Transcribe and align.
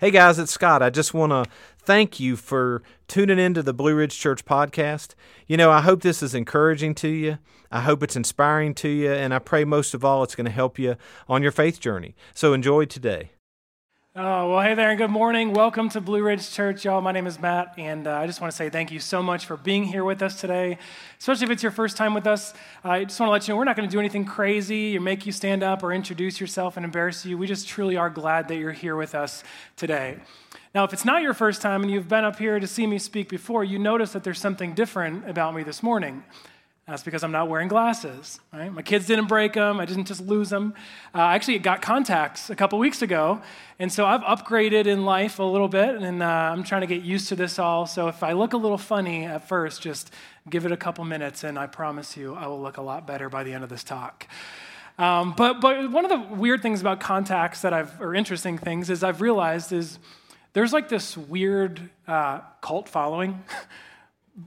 Hey 0.00 0.10
guys, 0.10 0.38
it's 0.38 0.50
Scott. 0.50 0.80
I 0.82 0.88
just 0.88 1.12
want 1.12 1.30
to 1.30 1.44
thank 1.76 2.18
you 2.18 2.34
for 2.34 2.82
tuning 3.06 3.38
in 3.38 3.52
to 3.52 3.62
the 3.62 3.74
Blue 3.74 3.94
Ridge 3.94 4.18
Church 4.18 4.46
podcast. 4.46 5.14
You 5.46 5.58
know, 5.58 5.70
I 5.70 5.82
hope 5.82 6.00
this 6.00 6.22
is 6.22 6.34
encouraging 6.34 6.94
to 6.96 7.08
you. 7.08 7.36
I 7.70 7.80
hope 7.80 8.02
it's 8.02 8.16
inspiring 8.16 8.72
to 8.76 8.88
you. 8.88 9.12
And 9.12 9.34
I 9.34 9.40
pray 9.40 9.64
most 9.64 9.92
of 9.92 10.02
all, 10.02 10.22
it's 10.22 10.34
going 10.34 10.46
to 10.46 10.50
help 10.50 10.78
you 10.78 10.96
on 11.28 11.42
your 11.42 11.52
faith 11.52 11.80
journey. 11.80 12.14
So 12.34 12.54
enjoy 12.54 12.86
today. 12.86 13.32
Oh, 14.16 14.50
well, 14.50 14.60
hey 14.60 14.74
there, 14.74 14.88
and 14.90 14.98
good 14.98 15.08
morning. 15.10 15.52
Welcome 15.52 15.88
to 15.90 16.00
Blue 16.00 16.20
Ridge 16.20 16.50
Church, 16.50 16.84
y'all. 16.84 17.00
My 17.00 17.12
name 17.12 17.28
is 17.28 17.38
Matt, 17.38 17.74
and 17.78 18.08
uh, 18.08 18.16
I 18.16 18.26
just 18.26 18.40
want 18.40 18.50
to 18.50 18.56
say 18.56 18.68
thank 18.68 18.90
you 18.90 18.98
so 18.98 19.22
much 19.22 19.46
for 19.46 19.56
being 19.56 19.84
here 19.84 20.02
with 20.02 20.20
us 20.20 20.40
today, 20.40 20.78
especially 21.20 21.44
if 21.44 21.50
it's 21.52 21.62
your 21.62 21.70
first 21.70 21.96
time 21.96 22.12
with 22.12 22.26
us. 22.26 22.52
Uh, 22.84 22.88
I 22.88 23.04
just 23.04 23.20
want 23.20 23.28
to 23.28 23.32
let 23.32 23.46
you 23.46 23.54
know 23.54 23.58
we're 23.58 23.62
not 23.66 23.76
going 23.76 23.88
to 23.88 23.92
do 23.92 24.00
anything 24.00 24.24
crazy 24.24 24.96
or 24.98 25.00
make 25.00 25.26
you 25.26 25.30
stand 25.30 25.62
up 25.62 25.84
or 25.84 25.92
introduce 25.92 26.40
yourself 26.40 26.76
and 26.76 26.84
embarrass 26.84 27.24
you. 27.24 27.38
We 27.38 27.46
just 27.46 27.68
truly 27.68 27.96
are 27.96 28.10
glad 28.10 28.48
that 28.48 28.56
you're 28.56 28.72
here 28.72 28.96
with 28.96 29.14
us 29.14 29.44
today. 29.76 30.16
Now, 30.74 30.82
if 30.82 30.92
it's 30.92 31.04
not 31.04 31.22
your 31.22 31.32
first 31.32 31.62
time 31.62 31.82
and 31.82 31.90
you've 31.90 32.08
been 32.08 32.24
up 32.24 32.36
here 32.36 32.58
to 32.58 32.66
see 32.66 32.88
me 32.88 32.98
speak 32.98 33.28
before, 33.28 33.62
you 33.62 33.78
notice 33.78 34.10
that 34.12 34.24
there's 34.24 34.40
something 34.40 34.74
different 34.74 35.30
about 35.30 35.54
me 35.54 35.62
this 35.62 35.84
morning. 35.84 36.24
That's 36.90 37.04
because 37.04 37.22
I'm 37.22 37.30
not 37.30 37.46
wearing 37.48 37.68
glasses. 37.68 38.40
Right? 38.52 38.72
My 38.72 38.82
kids 38.82 39.06
didn't 39.06 39.26
break 39.28 39.52
them. 39.52 39.78
I 39.78 39.84
didn't 39.84 40.06
just 40.06 40.20
lose 40.20 40.50
them. 40.50 40.74
Uh, 41.14 41.18
I 41.18 41.34
actually 41.36 41.60
got 41.60 41.80
contacts 41.82 42.50
a 42.50 42.56
couple 42.56 42.80
weeks 42.80 43.00
ago, 43.00 43.40
and 43.78 43.92
so 43.92 44.06
I've 44.06 44.22
upgraded 44.22 44.86
in 44.86 45.04
life 45.04 45.38
a 45.38 45.44
little 45.44 45.68
bit, 45.68 45.90
and 45.94 46.20
uh, 46.22 46.26
I'm 46.26 46.64
trying 46.64 46.80
to 46.80 46.88
get 46.88 47.02
used 47.04 47.28
to 47.28 47.36
this 47.36 47.60
all. 47.60 47.86
So 47.86 48.08
if 48.08 48.24
I 48.24 48.32
look 48.32 48.52
a 48.54 48.56
little 48.56 48.76
funny 48.76 49.24
at 49.24 49.46
first, 49.46 49.80
just 49.82 50.12
give 50.48 50.66
it 50.66 50.72
a 50.72 50.76
couple 50.76 51.04
minutes, 51.04 51.44
and 51.44 51.58
I 51.60 51.68
promise 51.68 52.16
you, 52.16 52.34
I 52.34 52.48
will 52.48 52.60
look 52.60 52.76
a 52.76 52.82
lot 52.82 53.06
better 53.06 53.28
by 53.28 53.44
the 53.44 53.52
end 53.52 53.62
of 53.62 53.70
this 53.70 53.84
talk. 53.84 54.26
Um, 54.98 55.32
but 55.36 55.60
but 55.60 55.92
one 55.92 56.10
of 56.10 56.10
the 56.10 56.34
weird 56.34 56.60
things 56.60 56.80
about 56.80 56.98
contacts 56.98 57.62
that 57.62 57.72
I've 57.72 58.00
or 58.00 58.14
interesting 58.16 58.58
things 58.58 58.90
is 58.90 59.04
I've 59.04 59.20
realized 59.20 59.72
is 59.72 60.00
there's 60.54 60.72
like 60.72 60.88
this 60.88 61.16
weird 61.16 61.80
uh, 62.08 62.40
cult 62.62 62.88
following. 62.88 63.44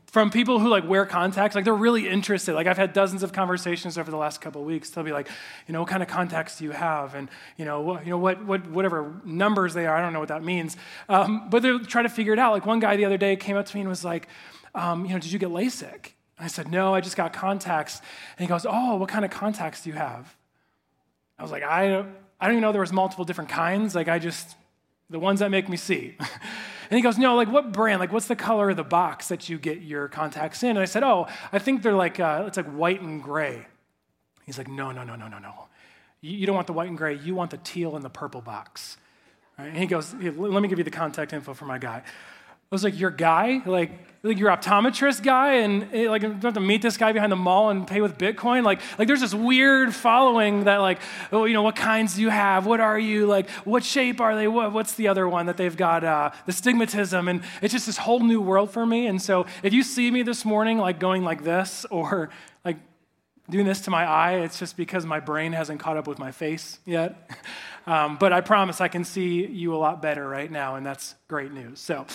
from 0.08 0.30
people 0.30 0.59
who 0.59 0.69
like 0.69 0.88
wear 0.88 1.05
contacts, 1.05 1.55
like 1.55 1.66
they're 1.66 1.73
really 1.73 2.08
interested. 2.08 2.53
Like 2.53 2.67
I've 2.67 2.77
had 2.77 2.94
dozens 2.94 3.23
of 3.23 3.33
conversations 3.33 3.97
over 3.97 4.09
the 4.11 4.17
last 4.17 4.41
couple 4.41 4.61
of 4.61 4.67
weeks. 4.67 4.89
They'll 4.89 5.03
be 5.03 5.11
like, 5.11 5.27
you 5.67 5.73
know, 5.73 5.81
what 5.81 5.89
kind 5.89 6.02
of 6.03 6.09
contacts 6.09 6.58
do 6.59 6.66
you 6.66 6.72
have, 6.72 7.16
and 7.16 7.30
you 7.58 7.66
know, 7.66 7.81
what, 7.81 8.05
you 8.05 8.11
know, 8.11 8.17
what, 8.17 8.44
what, 8.45 8.69
whatever 8.69 9.14
numbers 9.25 9.73
they 9.73 9.86
are. 9.86 9.95
I 9.97 10.02
don't 10.02 10.14
know 10.14 10.19
what 10.19 10.27
that 10.30 10.44
means, 10.44 10.77
um, 11.09 11.49
but 11.49 11.61
they 11.64 11.71
will 11.71 11.83
try 11.83 12.02
to 12.02 12.09
figure 12.09 12.33
it 12.33 12.39
out. 12.39 12.53
Like 12.53 12.66
one 12.66 12.80
guy 12.80 12.95
the 12.95 13.05
other 13.05 13.17
day 13.17 13.36
came 13.36 13.55
up 13.58 13.66
to 13.66 13.75
me 13.75 13.81
and 13.81 13.89
was 13.89 14.05
like, 14.05 14.27
um, 14.75 15.05
you 15.05 15.14
know, 15.14 15.19
did 15.19 15.31
you 15.31 15.39
get 15.39 15.49
LASIK? 15.49 15.91
And 16.38 16.45
I 16.45 16.47
said, 16.47 16.69
no, 16.71 16.94
I 16.95 17.02
just 17.02 17.16
got 17.16 17.31
contacts. 17.33 17.99
And 18.38 18.44
he 18.44 18.47
goes, 18.47 18.66
oh, 18.67 18.95
what 18.95 19.09
kind 19.09 19.23
of 19.25 19.31
contacts 19.31 19.83
do 19.83 19.89
you 19.89 19.95
have? 19.95 20.36
I 21.38 21.44
was 21.44 21.52
like, 21.52 21.64
I 21.64 21.88
don't, 21.89 22.09
I 22.39 22.45
don't 22.45 22.55
even 22.55 22.61
know 22.61 22.71
there 22.71 22.81
was 22.81 22.94
multiple 22.94 23.25
different 23.25 23.49
kinds. 23.49 23.95
Like 23.95 24.08
I 24.08 24.19
just, 24.19 24.55
the 25.09 25.19
ones 25.19 25.39
that 25.39 25.49
make 25.52 25.69
me 25.69 25.77
see. 25.77 26.17
And 26.94 26.99
he 26.99 27.02
goes, 27.02 27.17
No, 27.17 27.33
like 27.36 27.52
what 27.52 27.72
brand? 27.72 27.99
Like 27.99 28.13
what's 28.13 28.27
the 28.27 28.36
color 28.36 28.69
of 28.69 28.77
the 28.77 28.83
box 28.83 29.30
that 29.30 29.49
you 29.49 29.58
get 29.58 29.81
your 29.81 30.08
contacts 30.09 30.61
in? 30.61 30.69
And 30.72 30.80
I 30.80 30.86
said, 30.86 31.02
Oh, 31.02 31.25
I 31.52 31.58
think 31.58 31.81
they're 31.81 31.95
like, 31.95 32.19
uh, 32.19 32.44
it's 32.45 32.55
like 32.55 32.67
white 32.67 33.02
and 33.02 33.19
gray. 33.22 33.66
He's 34.45 34.59
like, 34.59 34.67
No, 34.67 34.91
no, 34.91 35.03
no, 35.03 35.16
no, 35.16 35.27
no, 35.27 35.39
no. 35.39 35.53
You, 36.21 36.38
you 36.38 36.45
don't 36.45 36.53
want 36.53 36.67
the 36.67 36.73
white 36.73 36.89
and 36.89 36.95
gray. 36.95 37.16
You 37.17 37.33
want 37.33 37.49
the 37.49 37.58
teal 37.58 37.95
and 37.95 38.05
the 38.05 38.11
purple 38.11 38.41
box. 38.41 38.97
Right? 39.58 39.69
And 39.69 39.77
he 39.77 39.88
goes, 39.88 40.14
Let 40.14 40.61
me 40.61 40.67
give 40.67 40.77
you 40.77 40.83
the 40.83 40.91
contact 40.91 41.33
info 41.33 41.55
for 41.55 41.66
my 41.66 41.80
guy 41.80 42.03
was 42.73 42.83
like, 42.83 42.99
your 42.99 43.11
guy? 43.11 43.61
Like, 43.66 43.91
like 44.25 44.39
your 44.39 44.49
optometrist 44.55 45.21
guy 45.21 45.55
and 45.55 45.83
it, 45.93 46.05
eh, 46.05 46.09
like 46.09 46.21
you 46.21 46.31
have 46.31 46.53
to 46.53 46.61
meet 46.61 46.81
this 46.81 46.95
guy 46.95 47.11
behind 47.11 47.30
the 47.30 47.35
mall 47.35 47.69
and 47.71 47.85
pay 47.85 47.99
with 47.99 48.17
bitcoin 48.17 48.63
like 48.63 48.80
like 48.97 49.05
there's 49.05 49.19
this 49.19 49.33
weird 49.33 49.93
following 49.93 50.63
that 50.63 50.77
like 50.77 50.99
oh 51.33 51.43
you 51.43 51.53
know 51.53 51.61
what 51.61 51.75
kinds 51.75 52.15
do 52.15 52.21
you 52.21 52.30
have 52.30 52.65
what 52.65 52.80
are 52.80 52.97
you 52.97 53.25
like 53.25 53.49
what 53.65 53.83
shape 53.83 54.21
are 54.21 54.33
they 54.33 54.47
what, 54.47 54.71
what's 54.71 54.93
the 54.93 55.09
other 55.09 55.27
one 55.27 55.47
that 55.47 55.57
they've 55.57 55.75
got 55.75 56.05
uh, 56.05 56.30
the 56.45 56.53
stigmatism 56.53 57.30
and 57.30 57.43
it's 57.61 57.73
just 57.73 57.85
this 57.85 57.97
whole 57.97 58.21
new 58.21 58.39
world 58.39 58.71
for 58.71 58.85
me 58.85 59.08
and 59.08 59.21
so 59.21 59.45
if 59.61 59.73
you 59.73 59.83
see 59.83 60.09
me 60.09 60.23
this 60.23 60.45
morning 60.45 60.77
like 60.77 61.02
going 61.02 61.25
like 61.25 61.43
this 61.43 61.83
or 61.91 62.30
like 62.63 62.77
doing 63.49 63.65
this 63.65 63.81
to 63.81 63.89
my 63.92 64.05
eye 64.05 64.36
it's 64.36 64.58
just 64.58 64.77
because 64.77 65.05
my 65.05 65.19
brain 65.19 65.52
hasn't 65.52 65.81
caught 65.81 65.98
up 65.98 66.08
with 66.08 66.17
my 66.17 66.31
face 66.31 66.80
yet 66.86 67.30
um, 67.87 68.15
but 68.17 68.31
i 68.31 68.39
promise 68.39 68.80
i 68.80 68.87
can 68.87 69.03
see 69.03 69.45
you 69.45 69.75
a 69.75 69.75
lot 69.75 70.02
better 70.02 70.25
right 70.25 70.49
now 70.49 70.75
and 70.75 70.86
that's 70.86 71.15
great 71.27 71.52
news 71.52 71.77
so 71.77 72.05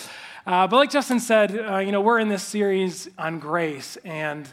uh, 0.49 0.65
but 0.65 0.77
like 0.77 0.89
Justin 0.89 1.19
said, 1.19 1.51
uh, 1.55 1.77
you 1.77 1.91
know, 1.91 2.01
we're 2.01 2.17
in 2.17 2.27
this 2.27 2.41
series 2.41 3.07
on 3.19 3.37
grace. 3.37 3.97
And, 3.97 4.49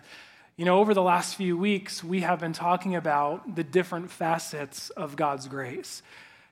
you 0.58 0.66
know, 0.66 0.78
over 0.78 0.92
the 0.92 1.00
last 1.00 1.36
few 1.36 1.56
weeks, 1.56 2.04
we 2.04 2.20
have 2.20 2.38
been 2.38 2.52
talking 2.52 2.94
about 2.94 3.56
the 3.56 3.64
different 3.64 4.10
facets 4.10 4.90
of 4.90 5.16
God's 5.16 5.48
grace 5.48 6.02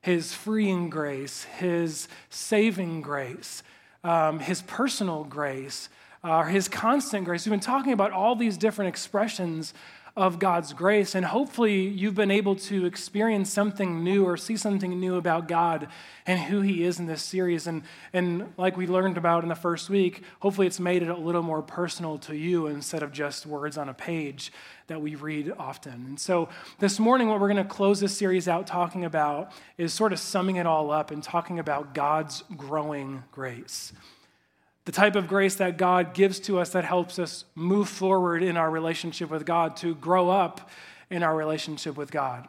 his 0.01 0.35
freeing 0.35 0.91
grace, 0.91 1.45
his 1.59 2.09
saving 2.29 3.01
grace, 3.01 3.63
um, 4.03 4.39
his 4.39 4.61
personal 4.63 5.25
grace, 5.25 5.89
uh, 6.23 6.43
his 6.45 6.69
constant 6.69 7.25
grace. 7.25 7.45
We've 7.47 7.53
been 7.53 7.59
talking 7.61 7.93
about 7.93 8.13
all 8.13 8.37
these 8.37 8.59
different 8.59 8.89
expressions 8.91 9.73
of 10.17 10.39
God's 10.39 10.73
grace. 10.73 11.15
And 11.17 11.25
hopefully, 11.27 11.87
you've 11.89 12.15
been 12.15 12.31
able 12.31 12.55
to 12.57 12.87
experience 12.87 13.53
something 13.53 14.05
new 14.05 14.25
or 14.25 14.37
see 14.37 14.57
something 14.57 15.01
new 15.01 15.17
about 15.17 15.49
God 15.49 15.89
and 16.27 16.39
who 16.41 16.61
He 16.61 16.85
is 16.85 17.01
in 17.01 17.07
this 17.07 17.23
series. 17.23 17.67
And, 17.67 17.83
and 18.13 18.53
like 18.57 18.77
we 18.77 18.87
learned 18.87 19.17
about 19.17 19.43
in 19.43 19.49
the 19.49 19.57
first 19.57 19.91
week, 19.91 20.23
hopefully, 20.41 20.67
it's 20.69 20.79
made 20.79 21.03
it 21.03 21.09
a 21.09 21.17
little 21.17 21.43
more 21.43 21.63
personal 21.63 22.19
to 22.19 22.37
you 22.37 22.67
instead 22.69 23.03
of 23.03 23.13
just 23.13 23.45
words 23.45 23.77
on 23.77 23.89
a 23.89 23.95
page 23.95 24.53
that 24.87 25.01
we 25.01 25.17
read 25.17 25.53
often. 25.59 25.93
And 25.93 26.21
so, 26.21 26.49
this 26.79 27.01
morning, 27.01 27.29
what 27.29 27.41
we're 27.41 27.49
going 27.53 27.65
to 27.65 27.69
close 27.71 27.99
this 27.99 28.17
series 28.17 28.47
out 28.47 28.67
talking 28.69 29.05
about 29.05 29.51
is 29.79 29.93
sort 29.93 30.13
of 30.13 30.21
summing 30.21 30.57
it 30.57 30.67
all 30.67 30.93
up 30.93 31.11
and 31.11 31.23
talking 31.23 31.59
about 31.59 31.93
God's 31.93 32.45
growing 32.57 33.25
grace 33.33 33.93
the 34.85 34.93
type 34.93 35.17
of 35.17 35.27
grace 35.27 35.55
that 35.57 35.79
God 35.79 36.13
gives 36.15 36.39
to 36.41 36.59
us 36.59 36.71
that 36.71 36.85
helps 36.85 37.19
us 37.19 37.45
move 37.55 37.89
forward 37.89 38.43
in 38.43 38.57
our 38.57 38.71
relationship 38.71 39.31
with 39.31 39.47
God, 39.47 39.77
to 39.79 39.95
grow 39.95 40.29
up 40.29 40.69
in 41.11 41.23
our 41.23 41.35
relationship 41.35 41.97
with 41.97 42.11
God. 42.11 42.49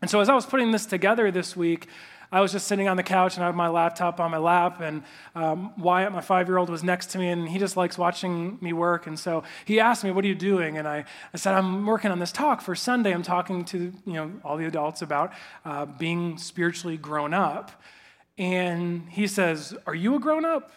And 0.00 0.10
so, 0.10 0.20
as 0.20 0.28
I 0.28 0.34
was 0.34 0.44
putting 0.44 0.72
this 0.72 0.86
together 0.86 1.30
this 1.30 1.56
week, 1.56 1.86
I 2.32 2.40
was 2.40 2.50
just 2.50 2.66
sitting 2.66 2.88
on 2.88 2.96
the 2.96 3.02
couch 3.02 3.36
and 3.36 3.44
I 3.44 3.46
had 3.46 3.54
my 3.54 3.68
laptop 3.68 4.18
on 4.18 4.30
my 4.32 4.38
lap, 4.38 4.80
and 4.80 5.04
um, 5.36 5.72
Wyatt, 5.78 6.10
my 6.10 6.20
five 6.22 6.48
year 6.48 6.56
old, 6.58 6.68
was 6.68 6.82
next 6.82 7.10
to 7.10 7.18
me, 7.18 7.28
and 7.28 7.48
he 7.48 7.60
just 7.60 7.76
likes 7.76 7.96
watching 7.96 8.58
me 8.60 8.72
work. 8.72 9.06
And 9.06 9.16
so 9.16 9.44
he 9.64 9.78
asked 9.78 10.02
me, 10.02 10.10
What 10.10 10.24
are 10.24 10.28
you 10.28 10.34
doing? 10.34 10.78
And 10.78 10.88
I, 10.88 11.04
I 11.32 11.36
said, 11.36 11.54
I'm 11.54 11.86
working 11.86 12.10
on 12.10 12.18
this 12.18 12.32
talk 12.32 12.60
for 12.60 12.74
Sunday. 12.74 13.12
I'm 13.12 13.22
talking 13.22 13.64
to 13.66 13.92
you 14.04 14.12
know, 14.14 14.32
all 14.44 14.56
the 14.56 14.64
adults 14.66 15.02
about 15.02 15.32
uh, 15.64 15.84
being 15.86 16.38
spiritually 16.38 16.96
grown 16.96 17.32
up. 17.32 17.70
And 18.36 19.06
he 19.10 19.28
says, 19.28 19.76
Are 19.86 19.94
you 19.94 20.16
a 20.16 20.18
grown 20.18 20.44
up? 20.44 20.72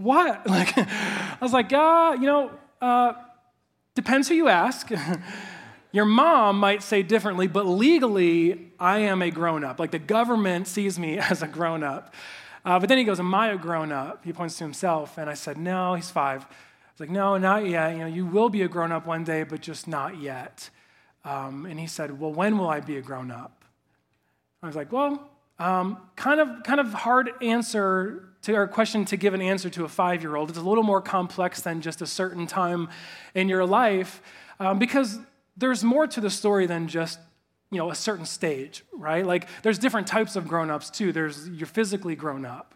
what? 0.00 0.46
Like, 0.50 0.76
I 0.76 1.36
was 1.40 1.52
like, 1.52 1.72
ah, 1.72 2.12
you 2.12 2.26
know, 2.26 2.50
uh, 2.80 3.12
depends 3.94 4.28
who 4.28 4.34
you 4.34 4.48
ask. 4.48 4.90
Your 5.92 6.04
mom 6.04 6.58
might 6.58 6.82
say 6.82 7.02
differently, 7.02 7.46
but 7.46 7.66
legally, 7.66 8.72
I 8.78 8.98
am 9.00 9.22
a 9.22 9.30
grown 9.30 9.64
up. 9.64 9.80
Like 9.80 9.90
the 9.90 9.98
government 9.98 10.66
sees 10.68 10.98
me 10.98 11.18
as 11.18 11.42
a 11.42 11.46
grown 11.46 11.82
up. 11.82 12.14
Uh, 12.64 12.78
but 12.78 12.88
then 12.88 12.98
he 12.98 13.04
goes, 13.04 13.18
Am 13.20 13.34
I 13.34 13.48
a 13.52 13.56
grown 13.56 13.90
up? 13.90 14.24
He 14.24 14.32
points 14.32 14.58
to 14.58 14.64
himself. 14.64 15.16
And 15.18 15.28
I 15.30 15.34
said, 15.34 15.56
No, 15.56 15.94
he's 15.94 16.10
five. 16.10 16.42
I 16.42 16.44
was 16.92 17.00
like, 17.00 17.10
No, 17.10 17.38
not 17.38 17.66
yet. 17.66 17.92
You 17.92 17.98
know, 18.00 18.06
you 18.06 18.26
will 18.26 18.48
be 18.50 18.62
a 18.62 18.68
grown 18.68 18.92
up 18.92 19.06
one 19.06 19.24
day, 19.24 19.42
but 19.44 19.60
just 19.62 19.88
not 19.88 20.20
yet. 20.20 20.68
Um, 21.24 21.66
and 21.66 21.80
he 21.80 21.86
said, 21.88 22.20
Well, 22.20 22.32
when 22.32 22.56
will 22.58 22.68
I 22.68 22.80
be 22.80 22.96
a 22.98 23.02
grown 23.02 23.30
up? 23.32 23.64
I 24.62 24.66
was 24.68 24.76
like, 24.76 24.92
Well, 24.92 25.28
um, 25.60 25.98
kind 26.16 26.40
of, 26.40 26.62
kind 26.64 26.80
of 26.80 26.90
hard 26.94 27.32
answer 27.42 28.30
to 28.42 28.54
our 28.54 28.66
question 28.66 29.04
to 29.04 29.16
give 29.18 29.34
an 29.34 29.42
answer 29.42 29.68
to 29.68 29.84
a 29.84 29.88
five 29.90 30.22
year 30.22 30.34
old. 30.36 30.48
It's 30.48 30.58
a 30.58 30.62
little 30.62 30.82
more 30.82 31.02
complex 31.02 31.60
than 31.60 31.82
just 31.82 32.00
a 32.00 32.06
certain 32.06 32.46
time 32.46 32.88
in 33.34 33.46
your 33.46 33.66
life 33.66 34.22
um, 34.58 34.78
because 34.78 35.18
there's 35.58 35.84
more 35.84 36.06
to 36.06 36.20
the 36.22 36.30
story 36.30 36.64
than 36.64 36.88
just 36.88 37.18
you 37.70 37.76
know 37.76 37.90
a 37.90 37.94
certain 37.94 38.24
stage 38.24 38.82
right 38.92 39.24
like 39.24 39.46
there's 39.62 39.78
different 39.78 40.06
types 40.08 40.34
of 40.34 40.48
grown-ups 40.48 40.90
too 40.90 41.12
there's 41.12 41.48
you're 41.50 41.68
physically 41.68 42.16
grown 42.16 42.44
up 42.44 42.74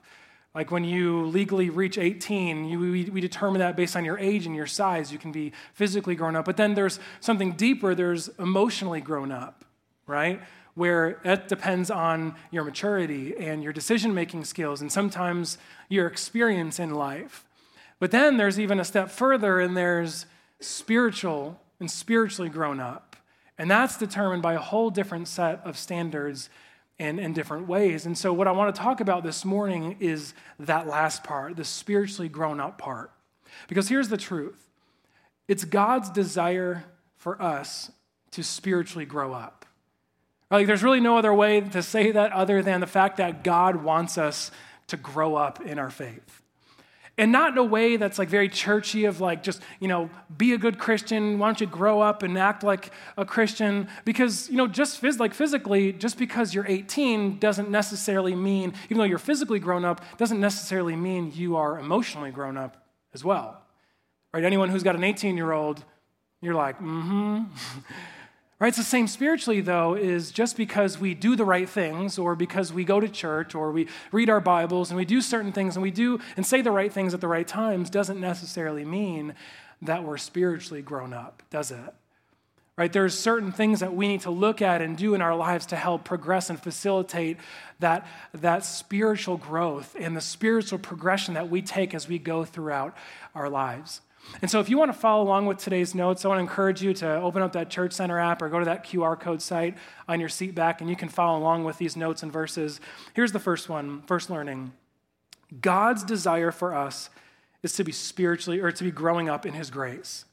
like 0.54 0.70
when 0.70 0.84
you 0.84 1.24
legally 1.26 1.68
reach 1.70 1.98
18, 1.98 2.66
you, 2.66 2.78
we, 2.78 3.04
we, 3.06 3.20
determine 3.20 3.58
that 3.58 3.74
based 3.74 3.96
on 3.96 4.04
your 4.04 4.16
age 4.20 4.46
and 4.46 4.54
your 4.54 4.68
size. 4.68 5.10
You 5.10 5.18
can 5.18 5.32
be 5.32 5.50
physically 5.72 6.14
grown 6.14 6.36
up. 6.36 6.44
But 6.44 6.56
then 6.56 6.74
there's 6.74 7.00
something 7.18 7.54
deeper, 7.54 7.92
there's 7.92 8.28
emotionally 8.38 9.00
grown 9.00 9.32
up, 9.32 9.64
right? 10.06 10.40
where 10.74 11.20
that 11.22 11.48
depends 11.48 11.90
on 11.90 12.34
your 12.50 12.64
maturity 12.64 13.36
and 13.38 13.62
your 13.62 13.72
decision 13.72 14.12
making 14.12 14.44
skills 14.44 14.80
and 14.80 14.90
sometimes 14.90 15.56
your 15.88 16.06
experience 16.06 16.78
in 16.78 16.94
life. 16.94 17.44
But 18.00 18.10
then 18.10 18.36
there's 18.36 18.58
even 18.58 18.80
a 18.80 18.84
step 18.84 19.08
further, 19.08 19.60
and 19.60 19.76
there's 19.76 20.26
spiritual 20.58 21.60
and 21.78 21.88
spiritually 21.90 22.50
grown 22.50 22.80
up. 22.80 23.16
And 23.56 23.70
that's 23.70 23.96
determined 23.96 24.42
by 24.42 24.54
a 24.54 24.58
whole 24.58 24.90
different 24.90 25.28
set 25.28 25.60
of 25.64 25.78
standards 25.78 26.50
and 26.98 27.20
in 27.20 27.32
different 27.32 27.68
ways. 27.68 28.04
And 28.04 28.18
so, 28.18 28.32
what 28.32 28.48
I 28.48 28.50
want 28.50 28.74
to 28.74 28.80
talk 28.82 29.00
about 29.00 29.22
this 29.22 29.44
morning 29.44 29.96
is 30.00 30.34
that 30.58 30.88
last 30.88 31.22
part, 31.22 31.56
the 31.56 31.64
spiritually 31.64 32.28
grown 32.28 32.58
up 32.60 32.78
part. 32.78 33.10
Because 33.68 33.88
here's 33.88 34.08
the 34.08 34.16
truth 34.16 34.68
it's 35.46 35.64
God's 35.64 36.10
desire 36.10 36.84
for 37.16 37.40
us 37.40 37.92
to 38.32 38.42
spiritually 38.42 39.06
grow 39.06 39.32
up. 39.32 39.63
Like, 40.54 40.68
there's 40.68 40.84
really 40.84 41.00
no 41.00 41.18
other 41.18 41.34
way 41.34 41.60
to 41.60 41.82
say 41.82 42.12
that 42.12 42.32
other 42.32 42.62
than 42.62 42.80
the 42.80 42.86
fact 42.86 43.16
that 43.16 43.42
God 43.42 43.76
wants 43.82 44.16
us 44.16 44.52
to 44.86 44.96
grow 44.96 45.34
up 45.34 45.60
in 45.60 45.78
our 45.80 45.90
faith. 45.90 46.42
And 47.18 47.30
not 47.30 47.52
in 47.52 47.58
a 47.58 47.64
way 47.64 47.96
that's 47.96 48.18
like 48.18 48.28
very 48.28 48.48
churchy, 48.48 49.04
of 49.04 49.20
like 49.20 49.42
just, 49.44 49.60
you 49.80 49.86
know, 49.88 50.10
be 50.36 50.52
a 50.52 50.58
good 50.58 50.78
Christian, 50.80 51.38
why 51.38 51.46
don't 51.48 51.60
you 51.60 51.66
grow 51.68 52.00
up 52.00 52.22
and 52.24 52.36
act 52.36 52.62
like 52.64 52.90
a 53.16 53.24
Christian? 53.24 53.88
Because, 54.04 54.48
you 54.50 54.56
know, 54.56 54.66
just 54.66 55.00
phys- 55.02 55.18
like 55.20 55.32
physically, 55.34 55.92
just 55.92 56.18
because 56.18 56.52
you're 56.54 56.66
18 56.66 57.38
doesn't 57.38 57.70
necessarily 57.70 58.34
mean, 58.34 58.74
even 58.86 58.98
though 58.98 59.04
you're 59.04 59.18
physically 59.18 59.58
grown 59.60 59.84
up, 59.84 60.00
doesn't 60.18 60.40
necessarily 60.40 60.96
mean 60.96 61.30
you 61.34 61.54
are 61.56 61.78
emotionally 61.78 62.30
grown 62.32 62.56
up 62.56 62.84
as 63.12 63.22
well. 63.24 63.60
Right? 64.32 64.42
Anyone 64.44 64.68
who's 64.68 64.82
got 64.82 64.94
an 64.96 65.04
18 65.04 65.36
year 65.36 65.52
old, 65.52 65.84
you're 66.40 66.54
like, 66.54 66.78
mm 66.80 67.02
hmm. 67.06 67.42
Right? 68.64 68.68
It's 68.68 68.78
the 68.78 68.82
same 68.82 69.08
spiritually, 69.08 69.60
though, 69.60 69.92
is 69.92 70.30
just 70.30 70.56
because 70.56 70.98
we 70.98 71.12
do 71.12 71.36
the 71.36 71.44
right 71.44 71.68
things, 71.68 72.18
or 72.18 72.34
because 72.34 72.72
we 72.72 72.82
go 72.82 72.98
to 72.98 73.10
church, 73.10 73.54
or 73.54 73.70
we 73.70 73.88
read 74.10 74.30
our 74.30 74.40
Bibles, 74.40 74.88
and 74.90 74.96
we 74.96 75.04
do 75.04 75.20
certain 75.20 75.52
things, 75.52 75.76
and 75.76 75.82
we 75.82 75.90
do 75.90 76.18
and 76.38 76.46
say 76.46 76.62
the 76.62 76.70
right 76.70 76.90
things 76.90 77.12
at 77.12 77.20
the 77.20 77.28
right 77.28 77.46
times, 77.46 77.90
doesn't 77.90 78.18
necessarily 78.22 78.82
mean 78.82 79.34
that 79.82 80.02
we're 80.02 80.16
spiritually 80.16 80.80
grown 80.80 81.12
up, 81.12 81.42
does 81.50 81.70
it? 81.72 81.94
Right? 82.78 82.90
There's 82.90 83.12
certain 83.18 83.52
things 83.52 83.80
that 83.80 83.92
we 83.92 84.08
need 84.08 84.22
to 84.22 84.30
look 84.30 84.62
at 84.62 84.80
and 84.80 84.96
do 84.96 85.12
in 85.14 85.20
our 85.20 85.36
lives 85.36 85.66
to 85.66 85.76
help 85.76 86.04
progress 86.04 86.48
and 86.48 86.58
facilitate 86.58 87.36
that, 87.80 88.06
that 88.32 88.64
spiritual 88.64 89.36
growth 89.36 89.94
and 90.00 90.16
the 90.16 90.22
spiritual 90.22 90.78
progression 90.78 91.34
that 91.34 91.50
we 91.50 91.60
take 91.60 91.92
as 91.92 92.08
we 92.08 92.18
go 92.18 92.46
throughout 92.46 92.96
our 93.34 93.50
lives. 93.50 94.00
And 94.42 94.50
so, 94.50 94.60
if 94.60 94.68
you 94.68 94.78
want 94.78 94.92
to 94.92 94.98
follow 94.98 95.22
along 95.22 95.46
with 95.46 95.58
today's 95.58 95.94
notes, 95.94 96.24
I 96.24 96.28
want 96.28 96.38
to 96.38 96.42
encourage 96.42 96.82
you 96.82 96.92
to 96.94 97.20
open 97.20 97.42
up 97.42 97.52
that 97.52 97.70
Church 97.70 97.92
Center 97.92 98.18
app 98.18 98.42
or 98.42 98.48
go 98.48 98.58
to 98.58 98.64
that 98.64 98.84
QR 98.84 99.18
code 99.18 99.42
site 99.42 99.76
on 100.08 100.20
your 100.20 100.28
seat 100.28 100.54
back, 100.54 100.80
and 100.80 100.88
you 100.90 100.96
can 100.96 101.08
follow 101.08 101.38
along 101.38 101.64
with 101.64 101.78
these 101.78 101.96
notes 101.96 102.22
and 102.22 102.32
verses. 102.32 102.80
Here's 103.14 103.32
the 103.32 103.38
first 103.38 103.68
one 103.68 104.02
first 104.02 104.30
learning 104.30 104.72
God's 105.60 106.02
desire 106.02 106.50
for 106.50 106.74
us 106.74 107.10
is 107.62 107.72
to 107.74 107.84
be 107.84 107.92
spiritually 107.92 108.60
or 108.60 108.72
to 108.72 108.84
be 108.84 108.90
growing 108.90 109.28
up 109.28 109.46
in 109.46 109.54
His 109.54 109.70
grace. 109.70 110.24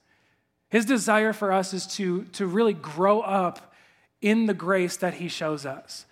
His 0.70 0.86
desire 0.86 1.34
for 1.34 1.52
us 1.52 1.74
is 1.74 1.86
to, 1.98 2.24
to 2.34 2.46
really 2.46 2.72
grow 2.74 3.20
up 3.20 3.74
in 4.22 4.46
the 4.46 4.54
grace 4.54 4.98
that 4.98 5.16
He 5.16 5.28
shows 5.28 5.66
us. 5.66 6.06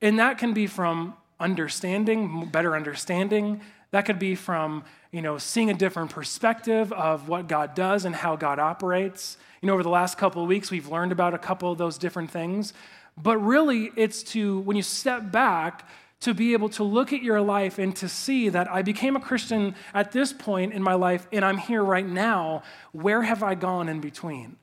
And 0.00 0.18
that 0.20 0.38
can 0.38 0.52
be 0.54 0.66
from 0.68 1.14
understanding, 1.40 2.46
better 2.50 2.76
understanding, 2.76 3.60
that 3.90 4.02
could 4.02 4.18
be 4.18 4.34
from, 4.34 4.84
you 5.12 5.22
know, 5.22 5.38
seeing 5.38 5.70
a 5.70 5.74
different 5.74 6.10
perspective 6.10 6.92
of 6.92 7.28
what 7.28 7.48
God 7.48 7.74
does 7.74 8.04
and 8.04 8.14
how 8.14 8.36
God 8.36 8.58
operates. 8.58 9.36
You 9.62 9.68
know, 9.68 9.74
over 9.74 9.82
the 9.82 9.88
last 9.90 10.18
couple 10.18 10.42
of 10.42 10.48
weeks, 10.48 10.70
we've 10.70 10.88
learned 10.88 11.12
about 11.12 11.34
a 11.34 11.38
couple 11.38 11.70
of 11.70 11.78
those 11.78 11.98
different 11.98 12.30
things. 12.30 12.72
But 13.16 13.38
really, 13.38 13.90
it's 13.96 14.22
to, 14.34 14.60
when 14.60 14.76
you 14.76 14.82
step 14.82 15.30
back, 15.30 15.88
to 16.20 16.32
be 16.32 16.54
able 16.54 16.70
to 16.70 16.82
look 16.82 17.12
at 17.12 17.22
your 17.22 17.40
life 17.42 17.78
and 17.78 17.94
to 17.96 18.08
see 18.08 18.48
that 18.48 18.70
I 18.70 18.80
became 18.80 19.14
a 19.14 19.20
Christian 19.20 19.74
at 19.92 20.10
this 20.12 20.32
point 20.32 20.72
in 20.72 20.82
my 20.82 20.94
life 20.94 21.26
and 21.32 21.44
I'm 21.44 21.58
here 21.58 21.84
right 21.84 22.06
now. 22.06 22.62
Where 22.92 23.20
have 23.22 23.42
I 23.42 23.54
gone 23.54 23.90
in 23.90 24.00
between? 24.00 24.56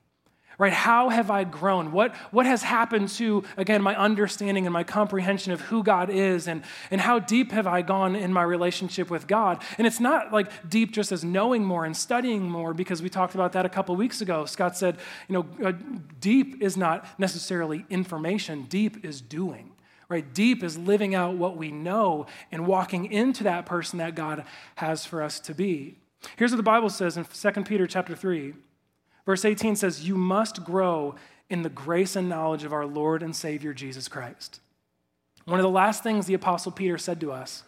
right? 0.62 0.72
How 0.72 1.08
have 1.08 1.28
I 1.28 1.42
grown? 1.42 1.90
What, 1.90 2.14
what 2.30 2.46
has 2.46 2.62
happened 2.62 3.08
to, 3.18 3.42
again, 3.56 3.82
my 3.82 3.96
understanding 3.96 4.64
and 4.64 4.72
my 4.72 4.84
comprehension 4.84 5.50
of 5.52 5.60
who 5.60 5.82
God 5.82 6.08
is 6.08 6.46
and, 6.46 6.62
and 6.92 7.00
how 7.00 7.18
deep 7.18 7.50
have 7.50 7.66
I 7.66 7.82
gone 7.82 8.14
in 8.14 8.32
my 8.32 8.44
relationship 8.44 9.10
with 9.10 9.26
God? 9.26 9.60
And 9.76 9.88
it's 9.88 9.98
not 9.98 10.32
like 10.32 10.52
deep 10.70 10.92
just 10.92 11.10
as 11.10 11.24
knowing 11.24 11.64
more 11.64 11.84
and 11.84 11.96
studying 11.96 12.42
more, 12.48 12.74
because 12.74 13.02
we 13.02 13.08
talked 13.10 13.34
about 13.34 13.52
that 13.54 13.66
a 13.66 13.68
couple 13.68 13.96
weeks 13.96 14.20
ago. 14.20 14.44
Scott 14.44 14.76
said, 14.76 14.98
you 15.28 15.32
know, 15.32 15.66
uh, 15.68 15.72
deep 16.20 16.62
is 16.62 16.76
not 16.76 17.06
necessarily 17.18 17.84
information, 17.90 18.62
deep 18.68 19.04
is 19.04 19.20
doing. 19.20 19.68
Right? 20.08 20.32
Deep 20.34 20.62
is 20.62 20.76
living 20.78 21.12
out 21.14 21.36
what 21.36 21.56
we 21.56 21.70
know 21.72 22.26
and 22.52 22.66
walking 22.68 23.10
into 23.10 23.42
that 23.44 23.64
person 23.66 23.98
that 23.98 24.14
God 24.14 24.44
has 24.76 25.04
for 25.06 25.22
us 25.24 25.40
to 25.40 25.54
be. 25.54 25.98
Here's 26.36 26.50
what 26.52 26.56
the 26.58 26.62
Bible 26.62 26.90
says 26.90 27.16
in 27.16 27.24
2 27.24 27.64
Peter 27.64 27.86
chapter 27.88 28.14
3. 28.14 28.52
Verse 29.24 29.44
18 29.44 29.76
says, 29.76 30.06
You 30.06 30.16
must 30.16 30.64
grow 30.64 31.14
in 31.48 31.62
the 31.62 31.68
grace 31.68 32.16
and 32.16 32.28
knowledge 32.28 32.64
of 32.64 32.72
our 32.72 32.86
Lord 32.86 33.22
and 33.22 33.34
Savior 33.34 33.72
Jesus 33.72 34.08
Christ. 34.08 34.60
One 35.44 35.58
of 35.58 35.64
the 35.64 35.70
last 35.70 36.02
things 36.02 36.26
the 36.26 36.34
Apostle 36.34 36.72
Peter 36.72 36.98
said 36.98 37.20
to 37.20 37.32
us 37.32 37.62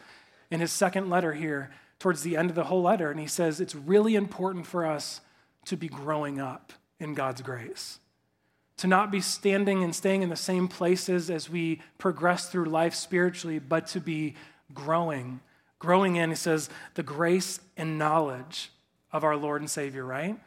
in 0.51 0.61
his 0.61 0.73
second 0.73 1.11
letter 1.11 1.33
here, 1.35 1.71
towards 1.99 2.23
the 2.23 2.37
end 2.37 2.51
of 2.51 2.57
the 2.57 2.65
whole 2.65 2.83
letter, 2.83 3.11
and 3.11 3.19
he 3.19 3.27
says, 3.27 3.61
It's 3.61 3.75
really 3.75 4.15
important 4.15 4.67
for 4.67 4.85
us 4.85 5.21
to 5.67 5.77
be 5.77 5.89
growing 5.89 6.39
up 6.41 6.73
in 7.01 7.15
God's 7.15 7.41
grace, 7.41 7.99
to 8.79 8.87
not 8.87 9.11
be 9.11 9.21
standing 9.21 9.83
and 9.83 9.95
staying 9.95 10.23
in 10.23 10.29
the 10.29 10.37
same 10.37 10.69
places 10.69 11.31
as 11.31 11.49
we 11.49 11.81
progress 11.99 12.51
through 12.51 12.67
life 12.67 12.95
spiritually, 12.95 13.59
but 13.59 13.87
to 13.89 14.01
be 14.01 14.35
growing. 14.75 15.41
Growing 15.79 16.17
in, 16.17 16.31
he 16.31 16.37
says, 16.37 16.69
the 16.95 17.03
grace 17.03 17.61
and 17.77 17.99
knowledge 17.99 18.71
of 19.13 19.25
our 19.25 19.37
Lord 19.37 19.61
and 19.63 19.71
Savior, 19.71 20.05
right? 20.05 20.39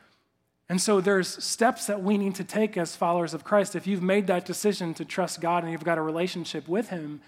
And 0.70 0.82
so 0.82 1.00
there's 1.00 1.42
steps 1.44 1.88
that 1.88 2.04
we 2.04 2.18
need 2.18 2.36
to 2.36 2.44
take 2.44 2.76
as 2.78 2.96
followers 2.96 3.34
of 3.34 3.44
Christ. 3.44 3.76
If 3.76 3.88
you've 3.88 4.04
made 4.04 4.28
that 4.28 4.46
decision 4.46 4.94
to 4.96 5.06
trust 5.06 5.40
God 5.40 5.64
and 5.64 5.72
you've 5.72 5.84
got 5.84 5.98
a 5.98 6.02
relationship 6.02 6.68
with 6.68 6.90
Him, 6.90 7.22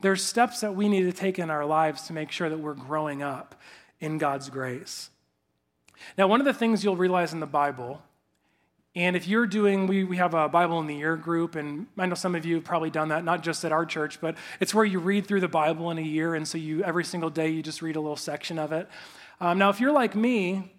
there's 0.00 0.24
steps 0.24 0.60
that 0.60 0.74
we 0.74 0.88
need 0.88 1.02
to 1.02 1.12
take 1.12 1.38
in 1.38 1.50
our 1.50 1.66
lives 1.66 2.02
to 2.04 2.14
make 2.14 2.30
sure 2.30 2.48
that 2.48 2.58
we're 2.58 2.72
growing 2.74 3.22
up 3.22 3.54
in 4.00 4.16
God's 4.16 4.48
grace. 4.48 5.10
Now, 6.16 6.26
one 6.26 6.40
of 6.40 6.46
the 6.46 6.54
things 6.54 6.82
you'll 6.82 6.96
realize 6.96 7.34
in 7.34 7.40
the 7.40 7.44
Bible, 7.46 8.00
and 8.96 9.14
if 9.14 9.28
you're 9.28 9.46
doing, 9.46 9.86
we, 9.86 10.02
we 10.02 10.16
have 10.16 10.32
a 10.32 10.48
Bible 10.48 10.80
in 10.80 10.86
the 10.86 10.96
Year 10.96 11.16
group, 11.16 11.56
and 11.56 11.86
I 11.98 12.06
know 12.06 12.14
some 12.14 12.34
of 12.34 12.46
you 12.46 12.54
have 12.54 12.64
probably 12.64 12.88
done 12.88 13.08
that, 13.08 13.24
not 13.24 13.42
just 13.42 13.62
at 13.66 13.72
our 13.72 13.84
church, 13.84 14.18
but 14.22 14.36
it's 14.58 14.72
where 14.72 14.86
you 14.86 15.00
read 15.00 15.26
through 15.26 15.40
the 15.42 15.48
Bible 15.48 15.90
in 15.90 15.98
a 15.98 16.02
year, 16.02 16.34
and 16.34 16.48
so 16.48 16.56
you 16.56 16.82
every 16.82 17.04
single 17.04 17.28
day 17.28 17.50
you 17.50 17.62
just 17.62 17.82
read 17.82 17.96
a 17.96 18.00
little 18.00 18.16
section 18.16 18.58
of 18.58 18.72
it. 18.72 18.88
Um, 19.42 19.58
now, 19.58 19.68
if 19.68 19.80
you're 19.80 19.92
like 19.92 20.14
me, 20.16 20.72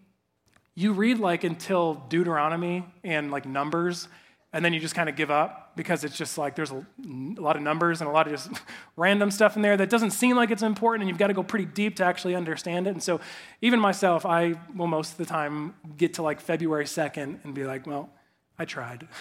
you 0.76 0.94
read 0.94 1.20
like 1.20 1.44
until 1.44 1.96
Deuteronomy 2.10 2.86
and 3.04 3.30
like 3.30 3.46
Numbers, 3.46 4.08
and 4.54 4.64
then 4.64 4.74
you 4.74 4.80
just 4.80 4.96
kind 4.96 5.10
of 5.10 5.16
give 5.16 5.30
up 5.30 5.74
because 5.76 6.04
it's 6.04 6.16
just 6.18 6.38
like 6.38 6.56
there's 6.56 6.72
a, 6.72 6.76
a 7.02 7.42
lot 7.42 7.56
of 7.56 7.62
numbers 7.62 8.02
and 8.02 8.10
a 8.10 8.14
lot 8.14 8.28
of 8.28 8.34
just 8.34 8.50
random 8.98 9.32
stuff 9.32 9.56
in 9.56 9.62
there 9.62 9.76
that 9.78 9.90
doesn't 9.90 10.12
seem 10.12 10.38
like 10.38 10.50
it's 10.50 10.62
important, 10.64 11.02
and 11.04 11.10
you've 11.10 11.18
got 11.18 11.28
to 11.28 11.34
go 11.34 11.44
pretty 11.44 11.66
deep 11.66 11.98
to 11.98 12.06
actually 12.06 12.36
understand 12.36 12.88
it. 12.88 12.92
And 12.92 13.04
so, 13.04 13.20
even 13.62 13.80
myself, 13.82 14.26
I 14.26 14.56
will 14.76 14.88
most 14.88 15.12
of 15.14 15.18
the 15.18 15.26
time 15.26 15.76
get 15.98 16.14
to 16.16 16.22
like 16.24 16.40
February 16.40 16.86
2nd 16.86 17.44
and 17.44 17.54
be 17.54 17.66
like, 17.66 17.86
well, 17.86 18.10
I 18.60 18.66
tried. 18.66 19.08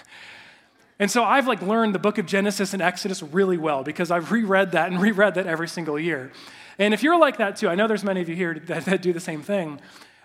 And 1.00 1.10
so 1.10 1.24
I've 1.24 1.48
like 1.48 1.62
learned 1.62 1.94
the 1.94 1.98
book 1.98 2.18
of 2.18 2.26
Genesis 2.26 2.74
and 2.74 2.82
Exodus 2.82 3.22
really 3.22 3.56
well 3.56 3.82
because 3.82 4.10
I've 4.10 4.30
reread 4.30 4.72
that 4.72 4.90
and 4.92 5.00
reread 5.00 5.32
that 5.36 5.46
every 5.46 5.66
single 5.66 5.98
year. 5.98 6.30
And 6.78 6.92
if 6.92 7.02
you're 7.02 7.18
like 7.18 7.38
that 7.38 7.56
too, 7.56 7.70
I 7.70 7.74
know 7.74 7.86
there's 7.88 8.04
many 8.04 8.20
of 8.20 8.28
you 8.28 8.36
here 8.36 8.60
that, 8.66 8.84
that 8.84 9.00
do 9.00 9.10
the 9.14 9.18
same 9.18 9.40
thing. 9.40 9.80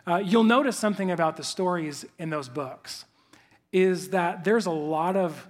Uh, 0.08 0.18
you'll 0.18 0.44
notice 0.44 0.78
something 0.78 1.10
about 1.10 1.36
the 1.36 1.44
stories 1.44 2.06
in 2.20 2.30
those 2.30 2.48
books 2.48 3.06
is 3.72 4.10
that 4.12 4.44
there's 4.44 4.68
a 4.68 4.72
lot 4.72 5.16
of 5.16 5.50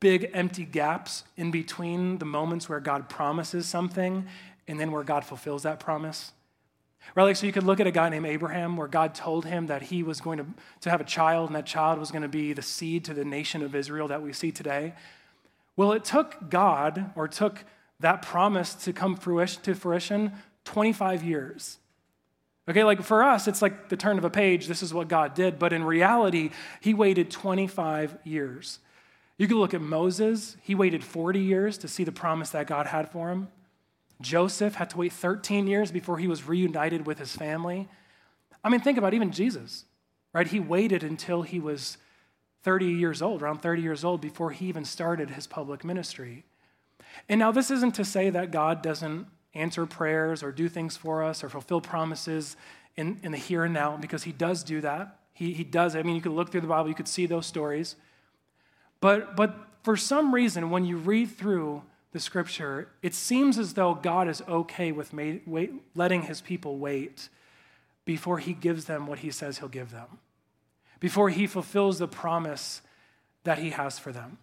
big 0.00 0.30
empty 0.32 0.64
gaps 0.64 1.24
in 1.36 1.50
between 1.50 2.18
the 2.18 2.24
moments 2.24 2.68
where 2.68 2.80
God 2.80 3.08
promises 3.08 3.66
something 3.68 4.26
and 4.66 4.80
then 4.80 4.90
where 4.92 5.04
God 5.04 5.24
fulfills 5.24 5.62
that 5.64 5.78
promise. 5.78 6.32
Right? 7.14 7.24
Like, 7.24 7.36
so 7.36 7.46
you 7.46 7.52
could 7.52 7.64
look 7.64 7.80
at 7.80 7.86
a 7.86 7.90
guy 7.90 8.08
named 8.08 8.24
Abraham 8.26 8.76
where 8.78 8.88
God 8.88 9.14
told 9.14 9.44
him 9.44 9.66
that 9.66 9.82
he 9.82 10.02
was 10.02 10.20
going 10.22 10.38
to, 10.38 10.46
to 10.80 10.90
have 10.90 11.00
a 11.00 11.04
child 11.04 11.50
and 11.50 11.56
that 11.56 11.66
child 11.66 11.98
was 11.98 12.10
going 12.10 12.22
to 12.22 12.28
be 12.28 12.52
the 12.54 12.62
seed 12.62 13.04
to 13.04 13.14
the 13.14 13.24
nation 13.26 13.62
of 13.62 13.74
Israel 13.74 14.08
that 14.08 14.22
we 14.22 14.32
see 14.32 14.50
today. 14.50 14.94
Well, 15.76 15.92
it 15.92 16.04
took 16.04 16.48
God 16.48 17.10
or 17.14 17.28
took 17.28 17.64
that 18.00 18.22
promise 18.22 18.74
to 18.74 18.92
come 18.92 19.16
fruition, 19.16 19.62
to 19.62 19.74
fruition 19.74 20.32
25 20.64 21.22
years. 21.22 21.78
Okay, 22.68 22.84
like 22.84 23.02
for 23.02 23.24
us, 23.24 23.48
it's 23.48 23.60
like 23.60 23.88
the 23.88 23.96
turn 23.96 24.18
of 24.18 24.24
a 24.24 24.30
page. 24.30 24.66
This 24.68 24.82
is 24.82 24.94
what 24.94 25.08
God 25.08 25.34
did. 25.34 25.58
But 25.58 25.72
in 25.72 25.82
reality, 25.82 26.50
he 26.80 26.94
waited 26.94 27.30
25 27.30 28.18
years. 28.24 28.78
You 29.36 29.48
can 29.48 29.56
look 29.56 29.74
at 29.74 29.80
Moses, 29.80 30.56
he 30.62 30.74
waited 30.74 31.02
40 31.02 31.40
years 31.40 31.76
to 31.78 31.88
see 31.88 32.04
the 32.04 32.12
promise 32.12 32.50
that 32.50 32.66
God 32.68 32.86
had 32.86 33.10
for 33.10 33.30
him. 33.30 33.48
Joseph 34.20 34.74
had 34.76 34.90
to 34.90 34.98
wait 34.98 35.12
13 35.12 35.66
years 35.66 35.90
before 35.90 36.18
he 36.18 36.28
was 36.28 36.44
reunited 36.46 37.06
with 37.06 37.18
his 37.18 37.34
family. 37.34 37.88
I 38.62 38.68
mean, 38.68 38.80
think 38.80 38.98
about 38.98 39.14
even 39.14 39.32
Jesus, 39.32 39.84
right? 40.32 40.46
He 40.46 40.60
waited 40.60 41.02
until 41.02 41.42
he 41.42 41.58
was 41.58 41.98
30 42.62 42.86
years 42.86 43.20
old, 43.20 43.42
around 43.42 43.58
30 43.58 43.82
years 43.82 44.04
old, 44.04 44.20
before 44.20 44.52
he 44.52 44.66
even 44.66 44.84
started 44.84 45.30
his 45.30 45.48
public 45.48 45.82
ministry. 45.82 46.44
And 47.28 47.40
now, 47.40 47.50
this 47.50 47.70
isn't 47.72 47.96
to 47.96 48.04
say 48.04 48.30
that 48.30 48.52
God 48.52 48.80
doesn't 48.80 49.26
answer 49.54 49.84
prayers 49.86 50.42
or 50.42 50.52
do 50.52 50.68
things 50.68 50.96
for 50.96 51.22
us 51.22 51.44
or 51.44 51.48
fulfill 51.48 51.80
promises 51.80 52.56
in, 52.96 53.18
in 53.22 53.32
the 53.32 53.38
here 53.38 53.64
and 53.64 53.74
now 53.74 53.96
because 53.96 54.22
he 54.24 54.32
does 54.32 54.62
do 54.62 54.80
that. 54.80 55.18
He, 55.34 55.52
he 55.52 55.64
does 55.64 55.94
it. 55.94 56.00
I 56.00 56.02
mean, 56.02 56.14
you 56.14 56.20
could 56.22 56.32
look 56.32 56.50
through 56.50 56.60
the 56.62 56.66
Bible, 56.66 56.88
you 56.88 56.94
could 56.94 57.08
see 57.08 57.26
those 57.26 57.46
stories. 57.46 57.96
But, 59.00 59.36
but 59.36 59.56
for 59.82 59.96
some 59.96 60.34
reason, 60.34 60.70
when 60.70 60.84
you 60.84 60.96
read 60.96 61.30
through 61.30 61.82
the 62.12 62.20
scripture, 62.20 62.88
it 63.02 63.14
seems 63.14 63.58
as 63.58 63.74
though 63.74 63.94
God 63.94 64.28
is 64.28 64.42
okay 64.48 64.92
with 64.92 65.12
made, 65.12 65.42
wait, 65.46 65.72
letting 65.94 66.22
his 66.22 66.40
people 66.40 66.78
wait 66.78 67.28
before 68.04 68.38
he 68.38 68.52
gives 68.52 68.84
them 68.84 69.06
what 69.06 69.20
he 69.20 69.30
says 69.30 69.58
he'll 69.58 69.68
give 69.68 69.90
them, 69.90 70.18
before 71.00 71.30
he 71.30 71.46
fulfills 71.46 71.98
the 71.98 72.08
promise 72.08 72.82
that 73.44 73.58
he 73.58 73.70
has 73.70 73.98
for 73.98 74.12
them. 74.12 74.38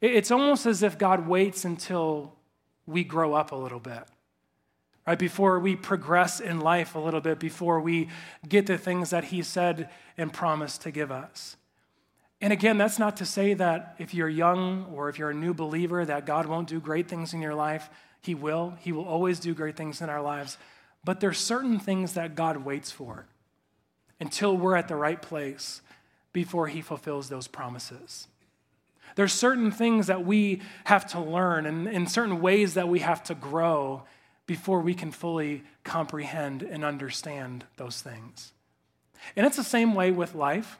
It's 0.00 0.30
almost 0.30 0.66
as 0.66 0.82
if 0.82 0.98
God 0.98 1.26
waits 1.26 1.64
until 1.64 2.35
we 2.86 3.04
grow 3.04 3.34
up 3.34 3.52
a 3.52 3.56
little 3.56 3.80
bit, 3.80 4.04
right? 5.06 5.18
Before 5.18 5.58
we 5.58 5.76
progress 5.76 6.38
in 6.40 6.60
life 6.60 6.94
a 6.94 6.98
little 6.98 7.20
bit, 7.20 7.38
before 7.38 7.80
we 7.80 8.08
get 8.48 8.66
the 8.66 8.78
things 8.78 9.10
that 9.10 9.24
He 9.24 9.42
said 9.42 9.88
and 10.16 10.32
promised 10.32 10.82
to 10.82 10.90
give 10.90 11.10
us. 11.10 11.56
And 12.40 12.52
again, 12.52 12.78
that's 12.78 12.98
not 12.98 13.16
to 13.18 13.24
say 13.24 13.54
that 13.54 13.96
if 13.98 14.14
you're 14.14 14.28
young 14.28 14.86
or 14.94 15.08
if 15.08 15.18
you're 15.18 15.30
a 15.30 15.34
new 15.34 15.54
believer, 15.54 16.04
that 16.04 16.26
God 16.26 16.46
won't 16.46 16.68
do 16.68 16.80
great 16.80 17.08
things 17.08 17.32
in 17.34 17.40
your 17.40 17.54
life. 17.54 17.88
He 18.20 18.34
will. 18.34 18.74
He 18.80 18.92
will 18.92 19.04
always 19.06 19.40
do 19.40 19.54
great 19.54 19.76
things 19.76 20.00
in 20.00 20.10
our 20.10 20.20
lives. 20.22 20.58
But 21.04 21.20
there's 21.20 21.38
certain 21.38 21.78
things 21.80 22.12
that 22.12 22.34
God 22.34 22.58
waits 22.58 22.90
for 22.90 23.26
until 24.20 24.56
we're 24.56 24.76
at 24.76 24.86
the 24.88 24.96
right 24.96 25.20
place 25.20 25.80
before 26.32 26.68
He 26.68 26.82
fulfills 26.82 27.28
those 27.28 27.48
promises. 27.48 28.28
There's 29.14 29.32
certain 29.32 29.70
things 29.70 30.08
that 30.08 30.26
we 30.26 30.60
have 30.84 31.06
to 31.10 31.20
learn 31.20 31.66
and 31.66 31.86
in 31.86 32.06
certain 32.06 32.40
ways 32.40 32.74
that 32.74 32.88
we 32.88 32.98
have 32.98 33.22
to 33.24 33.34
grow 33.34 34.02
before 34.46 34.80
we 34.80 34.94
can 34.94 35.12
fully 35.12 35.64
comprehend 35.84 36.62
and 36.62 36.84
understand 36.84 37.64
those 37.76 38.00
things. 38.02 38.52
And 39.34 39.46
it's 39.46 39.56
the 39.56 39.64
same 39.64 39.94
way 39.94 40.10
with 40.10 40.34
life, 40.34 40.78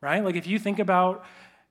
right? 0.00 0.24
Like 0.24 0.36
if 0.36 0.46
you 0.46 0.58
think 0.58 0.78
about 0.78 1.24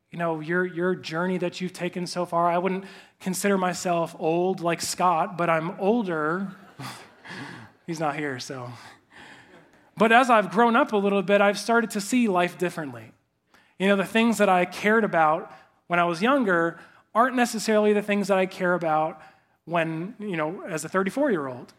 you 0.09 0.19
know 0.19 0.41
your 0.41 0.65
your 0.65 0.93
journey 0.93 1.37
that 1.37 1.61
you've 1.61 1.73
taken 1.73 2.05
so 2.05 2.25
far, 2.25 2.49
I 2.49 2.57
wouldn't 2.57 2.83
consider 3.21 3.57
myself 3.57 4.15
old 4.19 4.59
like 4.59 4.81
Scott, 4.81 5.37
but 5.37 5.49
I'm 5.49 5.79
older. 5.79 6.51
He's 7.87 7.99
not 7.99 8.15
here, 8.17 8.37
so. 8.39 8.71
But 9.97 10.11
as 10.11 10.29
I've 10.29 10.49
grown 10.51 10.75
up 10.75 10.93
a 10.93 10.97
little 10.97 11.21
bit, 11.21 11.41
I've 11.41 11.57
started 11.59 11.91
to 11.91 12.01
see 12.01 12.27
life 12.27 12.57
differently. 12.57 13.11
You 13.79 13.87
know, 13.87 13.95
the 13.95 14.05
things 14.05 14.37
that 14.37 14.47
I 14.49 14.65
cared 14.65 15.03
about 15.03 15.51
when 15.91 15.99
I 15.99 16.05
was 16.05 16.21
younger 16.21 16.79
aren't 17.13 17.35
necessarily 17.35 17.91
the 17.91 18.01
things 18.01 18.29
that 18.29 18.37
I 18.37 18.45
care 18.45 18.73
about 18.75 19.21
when, 19.65 20.15
you 20.19 20.37
know, 20.37 20.61
as 20.65 20.85
a 20.85 20.89
34 20.89 21.31
year 21.31 21.47
old. 21.47 21.73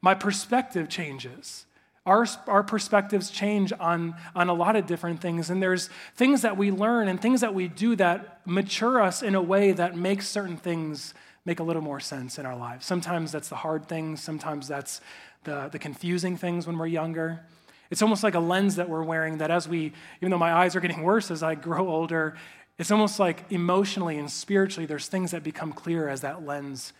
My 0.00 0.14
perspective 0.14 0.88
changes. 0.88 1.66
Our, 2.06 2.24
our 2.46 2.62
perspectives 2.62 3.28
change 3.30 3.70
on, 3.78 4.14
on 4.34 4.48
a 4.48 4.54
lot 4.54 4.76
of 4.76 4.86
different 4.86 5.20
things. 5.20 5.50
And 5.50 5.62
there's 5.62 5.90
things 6.16 6.40
that 6.40 6.56
we 6.56 6.70
learn 6.70 7.06
and 7.08 7.20
things 7.20 7.42
that 7.42 7.52
we 7.52 7.68
do 7.68 7.94
that 7.96 8.40
mature 8.46 8.98
us 9.02 9.22
in 9.22 9.34
a 9.34 9.42
way 9.42 9.72
that 9.72 9.94
makes 9.94 10.26
certain 10.26 10.56
things 10.56 11.12
make 11.44 11.60
a 11.60 11.62
little 11.62 11.82
more 11.82 12.00
sense 12.00 12.38
in 12.38 12.46
our 12.46 12.56
lives. 12.56 12.86
Sometimes 12.86 13.30
that's 13.30 13.50
the 13.50 13.56
hard 13.56 13.86
things, 13.86 14.22
sometimes 14.22 14.66
that's 14.68 15.02
the, 15.44 15.68
the 15.70 15.78
confusing 15.78 16.34
things 16.38 16.66
when 16.66 16.78
we're 16.78 16.86
younger. 16.86 17.44
It's 17.90 18.02
almost 18.02 18.22
like 18.22 18.36
a 18.36 18.40
lens 18.40 18.76
that 18.76 18.88
we're 18.88 19.02
wearing 19.02 19.38
that 19.38 19.50
as 19.50 19.68
we, 19.68 19.92
even 20.22 20.30
though 20.30 20.38
my 20.38 20.54
eyes 20.54 20.76
are 20.76 20.80
getting 20.80 21.02
worse 21.02 21.28
as 21.30 21.42
I 21.42 21.56
grow 21.56 21.88
older, 21.88 22.36
it's 22.80 22.90
almost 22.90 23.18
like 23.20 23.44
emotionally 23.50 24.16
and 24.16 24.30
spiritually, 24.30 24.86
there's 24.86 25.06
things 25.06 25.32
that 25.32 25.44
become 25.44 25.70
clear 25.70 26.08
as 26.08 26.22
that 26.22 26.46
lens 26.46 26.94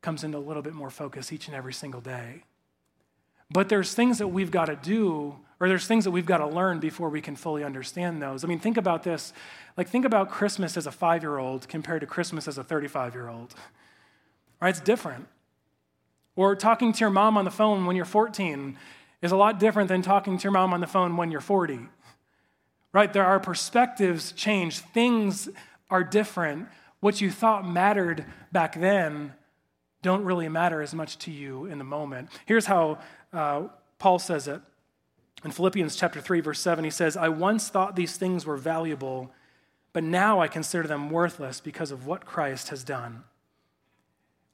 comes 0.00 0.24
into 0.24 0.36
a 0.36 0.40
little 0.42 0.62
bit 0.64 0.72
more 0.74 0.90
focus 0.90 1.32
each 1.32 1.46
and 1.46 1.54
every 1.54 1.72
single 1.72 2.00
day. 2.00 2.42
But 3.48 3.68
there's 3.68 3.94
things 3.94 4.18
that 4.18 4.26
we've 4.26 4.50
got 4.50 4.64
to 4.64 4.74
do, 4.74 5.36
or 5.60 5.68
there's 5.68 5.86
things 5.86 6.02
that 6.02 6.10
we've 6.10 6.26
got 6.26 6.38
to 6.38 6.46
learn 6.48 6.80
before 6.80 7.08
we 7.08 7.20
can 7.20 7.36
fully 7.36 7.62
understand 7.62 8.20
those. 8.20 8.42
I 8.44 8.48
mean, 8.48 8.58
think 8.58 8.76
about 8.76 9.04
this. 9.04 9.32
Like, 9.76 9.88
think 9.88 10.04
about 10.04 10.28
Christmas 10.28 10.76
as 10.76 10.88
a 10.88 10.92
five 10.92 11.22
year 11.22 11.38
old 11.38 11.68
compared 11.68 12.00
to 12.00 12.06
Christmas 12.08 12.48
as 12.48 12.58
a 12.58 12.64
35 12.64 13.14
year 13.14 13.28
old. 13.28 13.54
Right? 14.60 14.70
It's 14.70 14.80
different. 14.80 15.28
Or 16.34 16.56
talking 16.56 16.92
to 16.92 16.98
your 16.98 17.10
mom 17.10 17.38
on 17.38 17.44
the 17.44 17.50
phone 17.52 17.86
when 17.86 17.94
you're 17.94 18.04
14 18.04 18.76
is 19.20 19.30
a 19.30 19.36
lot 19.36 19.60
different 19.60 19.88
than 19.88 20.02
talking 20.02 20.36
to 20.36 20.42
your 20.42 20.50
mom 20.52 20.74
on 20.74 20.80
the 20.80 20.86
phone 20.88 21.16
when 21.16 21.30
you're 21.30 21.40
40 21.40 21.78
right? 22.92 23.12
There 23.12 23.24
are 23.24 23.40
perspectives 23.40 24.32
change, 24.32 24.78
things 24.78 25.48
are 25.90 26.04
different. 26.04 26.68
What 27.00 27.20
you 27.20 27.30
thought 27.30 27.66
mattered 27.68 28.24
back 28.52 28.78
then 28.78 29.32
don't 30.02 30.24
really 30.24 30.48
matter 30.48 30.82
as 30.82 30.94
much 30.94 31.18
to 31.20 31.30
you 31.30 31.66
in 31.66 31.78
the 31.78 31.84
moment. 31.84 32.28
Here's 32.46 32.66
how 32.66 32.98
uh, 33.32 33.62
Paul 33.98 34.18
says 34.18 34.48
it 34.48 34.60
in 35.44 35.50
Philippians 35.50 35.96
chapter 35.96 36.20
3 36.20 36.40
verse 36.40 36.60
7 36.60 36.84
he 36.84 36.90
says, 36.90 37.16
"I 37.16 37.28
once 37.28 37.68
thought 37.68 37.96
these 37.96 38.16
things 38.16 38.44
were 38.44 38.56
valuable, 38.56 39.30
but 39.92 40.04
now 40.04 40.40
I 40.40 40.48
consider 40.48 40.86
them 40.86 41.10
worthless 41.10 41.60
because 41.60 41.90
of 41.90 42.06
what 42.06 42.26
Christ 42.26 42.68
has 42.68 42.84
done." 42.84 43.24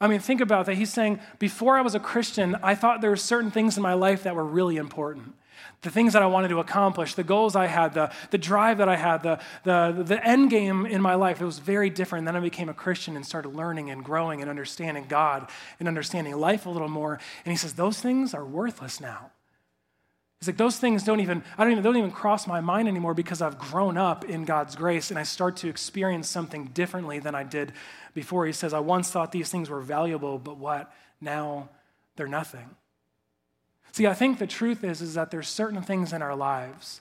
I 0.00 0.06
mean, 0.06 0.20
think 0.20 0.40
about 0.40 0.66
that. 0.66 0.76
He's 0.76 0.92
saying, 0.92 1.18
before 1.40 1.76
I 1.76 1.80
was 1.80 1.96
a 1.96 2.00
Christian, 2.00 2.54
I 2.62 2.76
thought 2.76 3.00
there 3.00 3.10
were 3.10 3.16
certain 3.16 3.50
things 3.50 3.76
in 3.76 3.82
my 3.82 3.94
life 3.94 4.22
that 4.22 4.36
were 4.36 4.44
really 4.44 4.76
important 4.76 5.34
the 5.82 5.90
things 5.90 6.12
that 6.12 6.22
I 6.22 6.26
wanted 6.26 6.48
to 6.48 6.58
accomplish, 6.60 7.14
the 7.14 7.24
goals 7.24 7.56
I 7.56 7.66
had, 7.66 7.94
the, 7.94 8.10
the 8.30 8.38
drive 8.38 8.78
that 8.78 8.88
I 8.88 8.96
had, 8.96 9.22
the, 9.22 9.38
the, 9.64 10.02
the 10.04 10.26
end 10.26 10.50
game 10.50 10.86
in 10.86 11.00
my 11.00 11.14
life, 11.14 11.40
it 11.40 11.44
was 11.44 11.58
very 11.58 11.90
different. 11.90 12.26
Then 12.26 12.36
I 12.36 12.40
became 12.40 12.68
a 12.68 12.74
Christian 12.74 13.16
and 13.16 13.24
started 13.24 13.50
learning 13.50 13.90
and 13.90 14.04
growing 14.04 14.40
and 14.40 14.50
understanding 14.50 15.06
God 15.08 15.48
and 15.78 15.88
understanding 15.88 16.36
life 16.36 16.66
a 16.66 16.70
little 16.70 16.88
more. 16.88 17.18
And 17.44 17.50
he 17.52 17.56
says, 17.56 17.74
Those 17.74 18.00
things 18.00 18.34
are 18.34 18.44
worthless 18.44 19.00
now. 19.00 19.30
He's 20.40 20.46
like, 20.46 20.56
those 20.56 20.78
things 20.78 21.02
don't 21.02 21.18
even, 21.18 21.42
I 21.56 21.64
don't 21.64 21.72
even, 21.72 21.82
don't 21.82 21.96
even 21.96 22.12
cross 22.12 22.46
my 22.46 22.60
mind 22.60 22.86
anymore 22.86 23.12
because 23.12 23.42
I've 23.42 23.58
grown 23.58 23.98
up 23.98 24.24
in 24.24 24.44
God's 24.44 24.76
grace 24.76 25.10
and 25.10 25.18
I 25.18 25.24
start 25.24 25.56
to 25.58 25.68
experience 25.68 26.28
something 26.28 26.66
differently 26.66 27.18
than 27.18 27.34
I 27.34 27.42
did 27.42 27.72
before. 28.14 28.46
He 28.46 28.52
says, 28.52 28.72
I 28.72 28.78
once 28.78 29.10
thought 29.10 29.32
these 29.32 29.50
things 29.50 29.68
were 29.68 29.80
valuable, 29.80 30.38
but 30.38 30.56
what? 30.56 30.92
Now 31.20 31.70
they're 32.14 32.28
nothing. 32.28 32.70
See, 33.92 34.06
I 34.06 34.14
think 34.14 34.38
the 34.38 34.46
truth 34.46 34.84
is, 34.84 35.00
is 35.00 35.14
that 35.14 35.30
there's 35.30 35.48
certain 35.48 35.82
things 35.82 36.12
in 36.12 36.22
our 36.22 36.36
lives 36.36 37.00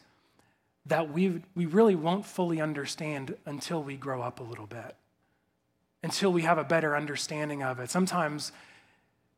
that 0.85 1.11
we, 1.11 1.41
we 1.55 1.65
really 1.65 1.95
won't 1.95 2.25
fully 2.25 2.61
understand 2.61 3.35
until 3.45 3.83
we 3.83 3.97
grow 3.97 4.21
up 4.21 4.39
a 4.39 4.43
little 4.43 4.67
bit, 4.67 4.95
until 6.01 6.31
we 6.31 6.43
have 6.43 6.57
a 6.57 6.63
better 6.63 6.95
understanding 6.95 7.61
of 7.61 7.79
it. 7.79 7.89
Sometimes 7.89 8.51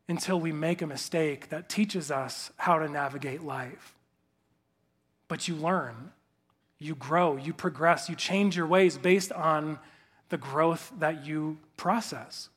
until 0.08 0.40
we 0.40 0.52
make 0.52 0.82
a 0.82 0.88
mistake 0.88 1.50
that 1.50 1.70
teaches 1.70 2.10
us 2.12 2.52
how 2.58 2.80
to 2.80 2.88
navigate 2.90 3.44
life. 3.44 3.96
But 5.28 5.48
you 5.48 5.56
learn, 5.56 6.12
you 6.80 6.96
grow, 6.96 7.36
you 7.38 7.54
progress, 7.54 8.10
you 8.10 8.16
change 8.16 8.56
your 8.58 8.66
ways 8.66 8.98
based 8.98 9.32
on 9.32 9.78
the 10.30 10.38
growth 10.38 10.92
that 11.00 11.26
you 11.26 11.58
process. 11.78 12.50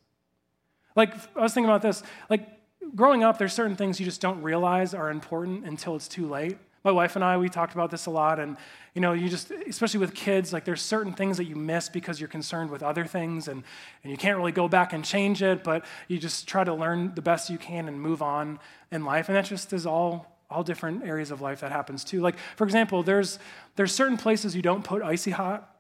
Like, 0.97 1.15
I 1.37 1.41
was 1.43 1.53
thinking 1.55 1.69
about 1.69 1.83
this, 1.83 2.03
like, 2.31 2.49
growing 2.95 3.25
up, 3.25 3.39
there's 3.39 3.53
certain 3.53 3.77
things 3.77 3.99
you 3.99 4.07
just 4.07 4.21
don't 4.21 4.43
realize 4.43 4.95
are 4.95 5.11
important 5.11 5.65
until 5.65 5.97
it's 5.97 6.09
too 6.09 6.29
late. 6.29 6.59
My 6.85 6.91
wife 6.91 7.15
and 7.15 7.25
I, 7.25 7.37
we 7.39 7.49
talked 7.49 7.75
about 7.75 7.93
this 7.93 8.07
a 8.07 8.11
lot, 8.11 8.41
and 8.41 8.57
you 8.95 9.01
know, 9.01 9.13
you 9.13 9.29
just, 9.29 9.53
especially 9.53 10.01
with 10.01 10.15
kids, 10.15 10.53
like 10.53 10.65
there's 10.65 10.83
certain 10.83 11.13
things 11.13 11.37
that 11.37 11.45
you 11.45 11.55
miss 11.55 11.89
because 11.89 12.21
you're 12.21 12.29
concerned 12.29 12.71
with 12.71 12.83
other 12.83 13.05
things, 13.05 13.47
and, 13.47 13.63
and 14.03 14.11
you 14.11 14.19
can't 14.19 14.37
really 14.37 14.51
go 14.53 14.67
back 14.69 14.93
and 14.93 15.05
change 15.05 15.43
it, 15.43 15.63
but 15.63 15.85
you 16.09 16.19
just 16.19 16.49
try 16.49 16.65
to 16.65 16.75
learn 16.75 17.13
the 17.15 17.23
best 17.23 17.49
you 17.51 17.57
can 17.57 17.87
and 17.87 18.01
move 18.01 18.21
on 18.21 18.59
in 18.91 19.05
life, 19.05 19.29
and 19.29 19.37
that 19.37 19.45
just 19.47 19.73
is 19.73 19.87
all 19.87 20.29
all 20.51 20.63
different 20.63 21.03
areas 21.03 21.31
of 21.31 21.41
life 21.41 21.61
that 21.61 21.73
happens 21.73 22.05
too. 22.05 22.21
Like, 22.21 22.35
for 22.57 22.65
example, 22.65 23.03
there's 23.03 23.39
there's 23.77 23.91
certain 23.93 24.19
places 24.19 24.55
you 24.55 24.61
don't 24.61 24.85
put 24.85 25.01
icy 25.01 25.31
hot, 25.31 25.75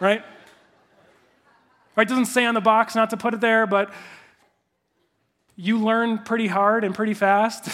right? 0.00 0.24
right? 1.94 2.06
It 2.06 2.08
doesn't 2.08 2.26
say 2.26 2.44
on 2.44 2.54
the 2.54 2.60
box 2.60 2.96
not 2.96 3.10
to 3.10 3.16
put 3.16 3.34
it 3.34 3.40
there, 3.40 3.68
but 3.68 3.92
you 5.60 5.76
learn 5.80 6.18
pretty 6.18 6.46
hard 6.46 6.84
and 6.84 6.94
pretty 6.94 7.14
fast. 7.14 7.68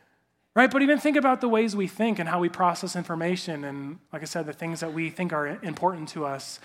right? 0.54 0.70
But 0.70 0.80
even 0.80 1.00
think 1.00 1.16
about 1.16 1.40
the 1.40 1.48
ways 1.48 1.74
we 1.74 1.88
think 1.88 2.20
and 2.20 2.28
how 2.28 2.38
we 2.38 2.48
process 2.48 2.94
information. 2.94 3.64
And 3.64 3.98
like 4.12 4.22
I 4.22 4.26
said, 4.26 4.46
the 4.46 4.52
things 4.52 4.78
that 4.80 4.94
we 4.94 5.10
think 5.10 5.32
are 5.32 5.58
important 5.62 6.08
to 6.10 6.24
us. 6.24 6.60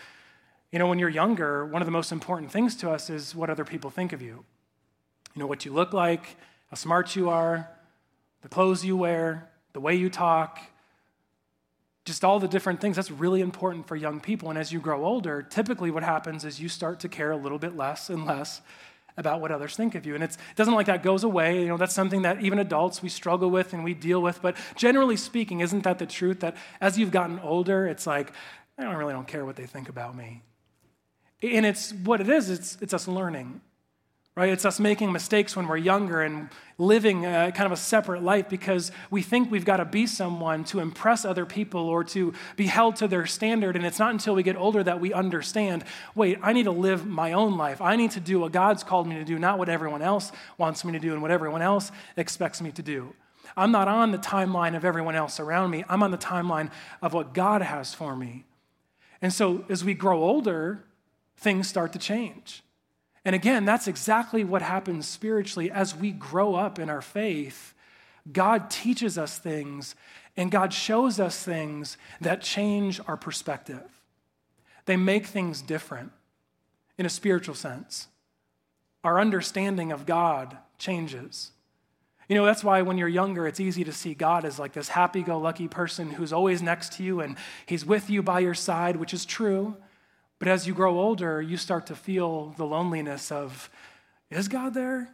You 0.72 0.78
know, 0.78 0.86
when 0.86 1.00
you're 1.00 1.10
younger, 1.10 1.66
one 1.66 1.82
of 1.82 1.88
the 1.88 1.92
most 1.92 2.12
important 2.12 2.52
things 2.52 2.76
to 2.78 2.92
us 2.92 3.10
is 3.10 3.34
what 3.36 3.50
other 3.50 3.66
people 3.66 3.90
think 3.90 4.14
of 4.14 4.22
you. 4.22 4.46
You 5.34 5.40
know, 5.42 5.48
what 5.48 5.66
you 5.66 5.74
look 5.74 5.94
like, 5.94 6.38
how 6.70 6.76
smart 6.76 7.16
you 7.16 7.30
are, 7.30 7.68
the 8.44 8.48
clothes 8.48 8.86
you 8.86 8.96
wear, 8.96 9.50
the 9.74 9.80
way 9.80 9.96
you 9.96 10.12
talk, 10.12 10.60
just 12.06 12.24
all 12.24 12.40
the 12.40 12.48
different 12.48 12.80
things. 12.80 12.98
That's 12.98 13.10
really 13.12 13.42
important 13.42 13.88
for 13.88 13.96
young 13.96 14.20
people. 14.20 14.52
And 14.52 14.60
as 14.60 14.72
you 14.72 14.80
grow 14.80 15.04
older, 15.06 15.42
typically 15.42 15.90
what 15.90 16.04
happens 16.04 16.46
is 16.46 16.62
you 16.62 16.70
start 16.70 17.00
to 17.00 17.10
care 17.10 17.32
a 17.32 17.38
little 17.38 17.58
bit 17.60 17.76
less 17.76 18.12
and 18.12 18.28
less 18.28 18.62
about 19.18 19.42
what 19.42 19.52
others 19.52 19.76
think 19.76 19.96
of 19.96 20.06
you. 20.06 20.16
And 20.16 20.24
it 20.24 20.38
doesn't 20.56 20.74
like 20.74 20.86
that 20.88 21.04
goes 21.04 21.24
away. 21.24 21.60
You 21.62 21.68
know, 21.68 21.78
that's 21.78 21.94
something 21.94 22.22
that 22.24 22.42
even 22.42 22.60
adults 22.60 23.02
we 23.02 23.10
struggle 23.10 23.50
with 23.50 23.74
and 23.74 23.84
we 23.84 23.94
deal 23.94 24.22
with. 24.22 24.42
But 24.42 24.56
generally 24.76 25.16
speaking, 25.16 25.60
isn't 25.60 25.84
that 25.84 26.00
the 26.00 26.06
truth? 26.06 26.40
That 26.42 26.56
as 26.80 26.98
you've 26.98 27.12
gotten 27.12 27.40
older, 27.40 27.88
it's 27.88 28.08
like, 28.08 28.32
I 28.78 28.84
don't 28.84 28.96
really 28.96 29.14
don't 29.14 29.28
care 29.28 29.46
what 29.46 29.56
they 29.56 29.66
think 29.66 29.90
about 29.90 30.16
me. 30.16 30.42
And 31.44 31.66
it's 31.66 31.92
what 31.94 32.22
it 32.22 32.30
is, 32.30 32.50
it's, 32.50 32.78
it's 32.82 32.94
us 32.94 33.08
learning 33.08 33.62
right? 34.36 34.50
It's 34.50 34.64
us 34.64 34.80
making 34.80 35.12
mistakes 35.12 35.56
when 35.58 35.68
we're 35.68 35.76
younger 35.78 36.22
and 36.22 36.50
living 36.78 37.26
a, 37.26 37.52
kind 37.52 37.66
of 37.66 37.74
a 37.74 37.78
separate 37.78 38.24
life 38.24 38.48
because 38.48 38.92
we 39.10 39.22
think 39.22 39.52
we've 39.52 39.66
got 39.66 39.78
to 39.78 39.86
be 39.86 40.08
someone 40.08 40.64
to 40.66 40.80
impress 40.80 41.26
other 41.26 41.46
people 41.46 41.82
or 41.90 42.04
to 42.06 42.34
be 42.56 42.68
held 42.68 42.96
to 42.98 43.08
their 43.10 43.26
standard. 43.26 43.76
And 43.76 43.86
it's 43.86 44.00
not 44.00 44.12
until 44.12 44.34
we 44.34 44.42
get 44.42 44.56
older 44.56 44.84
that 44.84 45.02
we 45.02 45.12
understand 45.12 45.84
wait, 46.16 46.40
I 46.42 46.54
need 46.54 46.64
to 46.64 46.72
live 46.72 47.06
my 47.06 47.34
own 47.34 47.58
life. 47.58 47.82
I 47.82 47.98
need 47.98 48.12
to 48.12 48.22
do 48.22 48.40
what 48.40 48.54
God's 48.54 48.84
called 48.84 49.06
me 49.06 49.16
to 49.16 49.26
do, 49.26 49.38
not 49.38 49.60
what 49.60 49.68
everyone 49.68 50.02
else 50.02 50.32
wants 50.58 50.86
me 50.86 50.94
to 50.94 51.00
do 51.00 51.12
and 51.12 51.22
what 51.22 51.32
everyone 51.32 51.62
else 51.62 51.92
expects 52.16 52.62
me 52.62 52.72
to 52.72 52.82
do. 52.82 53.14
I'm 53.58 53.72
not 53.74 53.90
on 53.90 54.14
the 54.14 54.18
timeline 54.18 54.78
of 54.78 54.86
everyone 54.86 55.16
else 55.16 55.42
around 55.42 55.72
me. 55.72 55.84
I'm 55.90 56.02
on 56.04 56.12
the 56.12 56.18
timeline 56.18 56.72
of 57.02 57.14
what 57.14 57.34
God 57.34 57.62
has 57.62 57.94
for 57.94 58.16
me. 58.16 58.46
And 59.22 59.34
so, 59.34 59.66
as 59.68 59.84
we 59.84 59.94
grow 59.94 60.24
older, 60.24 60.86
things 61.36 61.68
start 61.68 61.92
to 61.94 62.00
change. 62.00 62.64
And 63.24 63.36
again, 63.36 63.66
that's 63.66 63.88
exactly 63.88 64.44
what 64.44 64.62
happens 64.62 65.08
spiritually 65.08 65.70
as 65.70 65.96
we 65.96 66.12
grow 66.12 66.56
up 66.56 66.80
in 66.80 66.90
our 66.90 67.02
faith. 67.02 67.74
God 68.32 68.70
teaches 68.70 69.18
us 69.18 69.38
things 69.38 69.96
and 70.38 70.50
God 70.50 70.74
shows 70.74 71.20
us 71.20 71.44
things 71.44 71.98
that 72.20 72.42
change 72.42 73.00
our 73.08 73.18
perspective. 73.18 73.84
They 74.86 74.98
make 74.98 75.28
things 75.28 75.62
different 75.62 76.12
in 76.98 77.06
a 77.06 77.10
spiritual 77.10 77.56
sense. 77.56 78.08
Our 79.04 79.20
understanding 79.20 79.92
of 79.92 80.06
God 80.06 80.58
changes. 80.78 81.52
You 82.30 82.36
know, 82.36 82.46
that's 82.46 82.64
why 82.64 82.82
when 82.82 82.98
you're 82.98 83.08
younger, 83.08 83.46
it's 83.46 83.60
easy 83.60 83.84
to 83.84 83.92
see 83.92 84.14
God 84.14 84.46
as 84.46 84.58
like 84.58 84.74
this 84.74 84.90
happy 84.90 85.22
go 85.22 85.38
lucky 85.38 85.68
person 85.68 86.12
who's 86.12 86.32
always 86.32 86.62
next 86.62 86.94
to 86.94 87.04
you 87.04 87.20
and 87.20 87.36
he's 87.66 87.86
with 87.86 88.10
you 88.10 88.24
by 88.24 88.40
your 88.40 88.54
side, 88.54 88.96
which 88.96 89.14
is 89.14 89.26
true. 89.26 89.76
But 90.42 90.48
as 90.48 90.66
you 90.66 90.74
grow 90.74 91.00
older, 91.00 91.40
you 91.40 91.56
start 91.56 91.86
to 91.86 91.96
feel 91.96 92.56
the 92.58 92.66
loneliness 92.66 93.32
of, 93.32 93.70
is 94.32 94.48
God 94.48 94.74
there? 94.74 95.14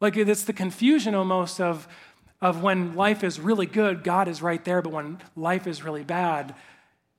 Like 0.00 0.16
it's 0.16 0.42
the 0.42 0.52
confusion 0.52 1.14
almost 1.14 1.60
of, 1.60 1.86
of 2.40 2.64
when 2.64 2.96
life 2.96 3.22
is 3.22 3.38
really 3.38 3.64
good, 3.66 4.02
God 4.02 4.26
is 4.26 4.42
right 4.42 4.62
there, 4.64 4.82
but 4.82 4.92
when 4.92 5.22
life 5.36 5.68
is 5.68 5.84
really 5.84 6.02
bad, 6.02 6.56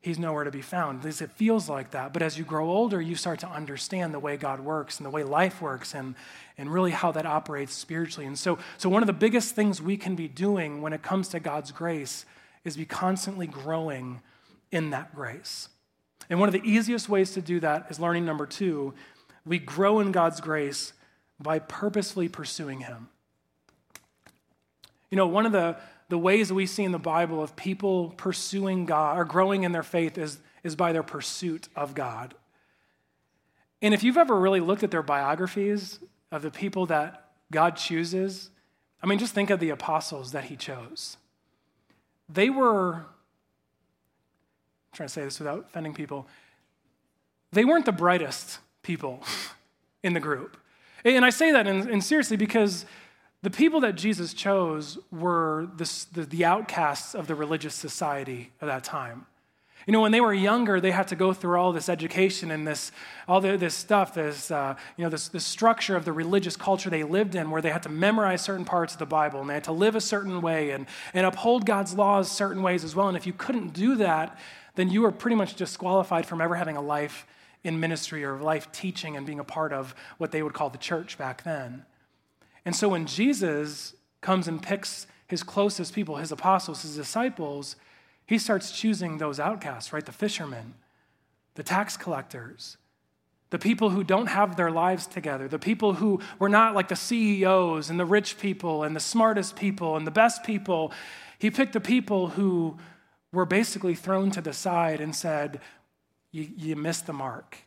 He's 0.02 0.20
nowhere 0.20 0.44
to 0.44 0.52
be 0.52 0.62
found. 0.62 1.00
At 1.00 1.06
least 1.06 1.22
it 1.22 1.32
feels 1.32 1.70
like 1.70 1.92
that. 1.92 2.12
But 2.12 2.22
as 2.22 2.38
you 2.38 2.44
grow 2.44 2.70
older, 2.70 3.02
you 3.02 3.16
start 3.16 3.40
to 3.40 3.48
understand 3.48 4.14
the 4.14 4.20
way 4.20 4.36
God 4.36 4.60
works 4.60 4.98
and 4.98 5.06
the 5.06 5.10
way 5.10 5.24
life 5.24 5.62
works 5.62 5.96
and, 5.96 6.16
and 6.58 6.70
really 6.70 6.92
how 6.92 7.14
that 7.14 7.26
operates 7.26 7.74
spiritually. 7.74 8.28
And 8.28 8.38
so, 8.38 8.60
so, 8.78 8.90
one 8.90 9.02
of 9.02 9.08
the 9.08 9.14
biggest 9.14 9.56
things 9.56 9.82
we 9.82 9.96
can 9.96 10.16
be 10.18 10.28
doing 10.28 10.82
when 10.82 10.92
it 10.92 11.02
comes 11.02 11.30
to 11.30 11.40
God's 11.40 11.72
grace 11.72 12.26
is 12.66 12.76
be 12.76 12.84
constantly 12.84 13.48
growing 13.48 14.22
in 14.72 14.90
that 14.90 15.16
grace. 15.16 15.70
And 16.30 16.40
one 16.40 16.48
of 16.50 16.54
the 16.54 16.62
easiest 16.64 17.10
ways 17.10 17.32
to 17.32 17.42
do 17.42 17.60
that 17.60 17.88
is 17.90 18.00
learning 18.00 18.26
number 18.26 18.46
two 18.46 18.94
we 19.46 19.60
grow 19.60 20.00
in 20.00 20.14
God's 20.14 20.40
grace 20.40 20.94
by 21.38 21.60
purposefully 21.60 22.30
pursuing 22.30 22.80
Him. 22.80 23.10
You 25.12 25.18
know, 25.18 25.28
one 25.28 25.46
of 25.46 25.52
the, 25.52 25.76
the 26.08 26.18
ways 26.18 26.48
that 26.48 26.54
we 26.54 26.66
see 26.66 26.84
in 26.86 26.94
the 26.94 27.00
Bible 27.00 27.44
of 27.44 27.54
people 27.58 28.12
pursuing 28.12 28.86
God 28.86 29.18
or 29.20 29.26
growing 29.26 29.64
in 29.64 29.74
their 29.74 29.84
faith 29.84 30.18
is, 30.18 30.38
is 30.64 30.78
by 30.78 30.94
their 30.94 31.04
pursuit 31.04 31.68
of 31.76 31.94
God. 31.94 32.36
And 33.82 33.94
if 33.94 34.02
you've 34.02 34.16
ever 34.18 34.40
really 34.40 34.62
looked 34.62 34.84
at 34.84 34.92
their 34.92 35.04
biographies 35.04 36.00
of 36.32 36.42
the 36.42 36.50
people 36.52 36.86
that 36.86 37.26
God 37.52 37.76
chooses, 37.76 38.50
I 39.04 39.08
mean, 39.08 39.20
just 39.20 39.34
think 39.34 39.50
of 39.50 39.60
the 39.60 39.72
apostles 39.72 40.32
that 40.32 40.46
He 40.46 40.56
chose. 40.56 41.18
They 42.30 42.50
were 42.50 43.08
trying 44.94 45.08
to 45.08 45.14
say 45.14 45.24
this 45.24 45.40
without 45.40 45.66
offending 45.70 45.94
people, 45.94 46.28
they 47.52 47.66
weren't 47.66 47.86
the 47.86 47.92
brightest 47.92 48.60
people 48.84 49.22
in 50.04 50.14
the 50.14 50.20
group. 50.20 50.58
And 51.04 51.26
I 51.26 51.32
say 51.32 51.52
that 51.52 51.68
in, 51.68 51.90
in 51.90 52.02
seriously 52.02 52.38
because 52.38 52.86
the 53.42 53.50
people 53.50 53.82
that 53.82 53.96
Jesus 53.96 54.34
chose 54.34 54.98
were 55.12 55.68
the, 55.76 56.06
the, 56.14 56.22
the 56.24 56.46
outcasts 56.46 57.14
of 57.14 57.28
the 57.28 57.36
religious 57.36 57.74
society 57.76 58.52
of 58.62 58.68
that 58.68 58.84
time. 58.86 59.26
You 59.86 59.92
know, 59.92 60.00
when 60.00 60.14
they 60.14 60.22
were 60.22 60.34
younger, 60.34 60.80
they 60.80 60.92
had 60.92 61.10
to 61.10 61.16
go 61.18 61.34
through 61.34 61.60
all 61.60 61.74
this 61.74 61.90
education 61.90 62.52
and 62.52 62.66
this, 62.66 62.94
all 63.28 63.42
the, 63.42 63.58
this 63.58 63.74
stuff, 63.74 64.14
this, 64.14 64.50
uh, 64.50 64.76
you 64.96 65.04
know, 65.04 65.10
this, 65.10 65.28
this 65.28 65.44
structure 65.46 65.98
of 65.98 66.06
the 66.06 66.14
religious 66.14 66.56
culture 66.56 66.90
they 66.90 67.04
lived 67.04 67.36
in, 67.36 67.52
where 67.52 67.62
they 67.62 67.70
had 67.70 67.84
to 67.84 67.90
memorize 67.90 68.42
certain 68.42 68.64
parts 68.64 68.94
of 68.94 69.00
the 69.00 69.06
Bible 69.06 69.42
and 69.42 69.50
they 69.50 69.56
had 69.56 69.66
to 69.66 69.74
live 69.74 69.98
a 69.98 70.02
certain 70.02 70.40
way 70.42 70.70
and, 70.72 70.86
and 71.14 71.26
uphold 71.26 71.66
God's 71.66 71.96
laws 71.96 72.32
certain 72.32 72.62
ways 72.64 72.86
as 72.86 72.96
well. 72.96 73.10
And 73.10 73.18
if 73.18 73.28
you 73.28 73.34
couldn't 73.34 73.74
do 73.74 73.96
that, 73.96 74.40
then 74.76 74.90
you 74.90 75.06
are 75.06 75.12
pretty 75.12 75.36
much 75.36 75.56
disqualified 75.56 76.26
from 76.26 76.42
ever 76.42 76.56
having 76.56 76.78
a 76.78 76.82
life 76.82 77.26
in 77.64 77.80
ministry 77.80 78.24
or 78.24 78.40
life 78.40 78.72
teaching 78.72 79.16
and 79.16 79.26
being 79.26 79.40
a 79.40 79.44
part 79.44 79.72
of 79.72 79.96
what 80.18 80.32
they 80.32 80.44
would 80.44 80.54
call 80.54 80.70
the 80.70 80.78
church 80.78 81.18
back 81.18 81.44
then. 81.44 81.86
And 82.66 82.76
so 82.76 82.90
when 82.90 83.06
Jesus 83.06 83.94
comes 84.22 84.48
and 84.48 84.62
picks 84.62 85.06
his 85.28 85.44
closest 85.44 85.94
people, 85.94 86.18
his 86.18 86.32
apostles, 86.32 86.82
his 86.82 86.96
disciples, 86.96 87.76
he 88.26 88.38
starts 88.38 88.72
choosing 88.72 89.18
those 89.18 89.40
outcasts, 89.40 89.94
right? 89.94 90.06
The 90.06 90.12
fishermen, 90.12 90.74
the 91.56 91.64
tax 91.64 91.98
collectors, 91.98 92.78
the 93.50 93.60
people 93.60 93.92
who 93.92 94.04
don't 94.04 94.28
have 94.28 94.56
their 94.56 94.72
lives 94.72 95.06
together, 95.06 95.48
the 95.48 95.60
people 95.60 95.94
who 95.96 96.20
were 96.40 96.50
not 96.50 96.74
like 96.74 96.88
the 96.88 96.96
CEOs 96.96 97.90
and 97.90 98.00
the 98.00 98.06
rich 98.06 98.40
people 98.40 98.84
and 98.84 98.96
the 98.96 99.00
smartest 99.00 99.56
people 99.56 99.96
and 99.96 100.08
the 100.08 100.12
best 100.12 100.44
people. 100.44 100.92
He 101.38 101.52
picked 101.52 101.74
the 101.74 101.80
people 101.82 102.30
who 102.30 102.78
were 103.34 103.46
basically 103.46 103.96
thrown 103.96 104.32
to 104.32 104.42
the 104.42 104.54
side 104.54 105.02
and 105.02 105.14
said, 105.14 105.60
You 106.32 106.76
missed 106.78 107.08
the 107.08 107.14
mark. 107.14 107.58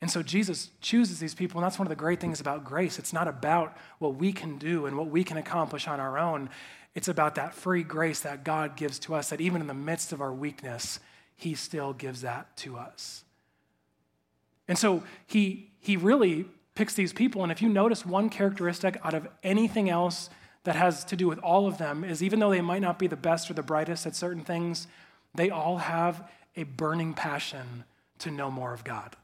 And 0.00 0.08
so 0.08 0.22
Jesus 0.22 0.70
chooses 0.80 1.18
these 1.18 1.34
people, 1.34 1.58
and 1.58 1.64
that's 1.64 1.76
one 1.78 1.86
of 1.86 1.90
the 1.90 1.96
great 1.96 2.20
things 2.20 2.40
about 2.40 2.64
grace. 2.64 3.00
It's 3.00 3.12
not 3.12 3.26
about 3.26 3.76
what 3.98 4.14
we 4.14 4.32
can 4.32 4.56
do 4.56 4.86
and 4.86 4.96
what 4.96 5.08
we 5.08 5.24
can 5.24 5.36
accomplish 5.38 5.88
on 5.88 5.98
our 5.98 6.16
own. 6.18 6.50
It's 6.94 7.08
about 7.08 7.34
that 7.34 7.52
free 7.52 7.82
grace 7.82 8.20
that 8.20 8.44
God 8.44 8.76
gives 8.76 9.00
to 9.00 9.14
us, 9.16 9.30
that 9.30 9.40
even 9.40 9.60
in 9.60 9.66
the 9.66 9.74
midst 9.74 10.12
of 10.12 10.20
our 10.20 10.32
weakness, 10.32 11.00
He 11.34 11.54
still 11.56 11.92
gives 11.94 12.20
that 12.20 12.56
to 12.58 12.76
us. 12.76 13.24
And 14.68 14.78
so 14.78 15.02
He, 15.26 15.72
he 15.80 15.96
really 15.96 16.44
picks 16.76 16.94
these 16.94 17.12
people. 17.12 17.42
And 17.42 17.50
if 17.50 17.60
you 17.60 17.68
notice 17.68 18.06
one 18.06 18.28
characteristic 18.30 19.00
out 19.02 19.14
of 19.14 19.26
anything 19.42 19.90
else 19.90 20.30
that 20.68 20.76
has 20.76 21.02
to 21.02 21.16
do 21.16 21.26
with 21.26 21.38
all 21.38 21.66
of 21.66 21.78
them 21.78 22.04
is 22.04 22.22
even 22.22 22.40
though 22.40 22.50
they 22.50 22.60
might 22.60 22.82
not 22.82 22.98
be 22.98 23.06
the 23.06 23.16
best 23.16 23.50
or 23.50 23.54
the 23.54 23.62
brightest 23.62 24.04
at 24.04 24.14
certain 24.14 24.44
things, 24.44 24.86
they 25.34 25.48
all 25.48 25.78
have 25.78 26.28
a 26.58 26.62
burning 26.64 27.14
passion 27.14 27.84
to 28.18 28.30
know 28.30 28.50
more 28.50 28.74
of 28.74 28.84
God. 28.84 29.16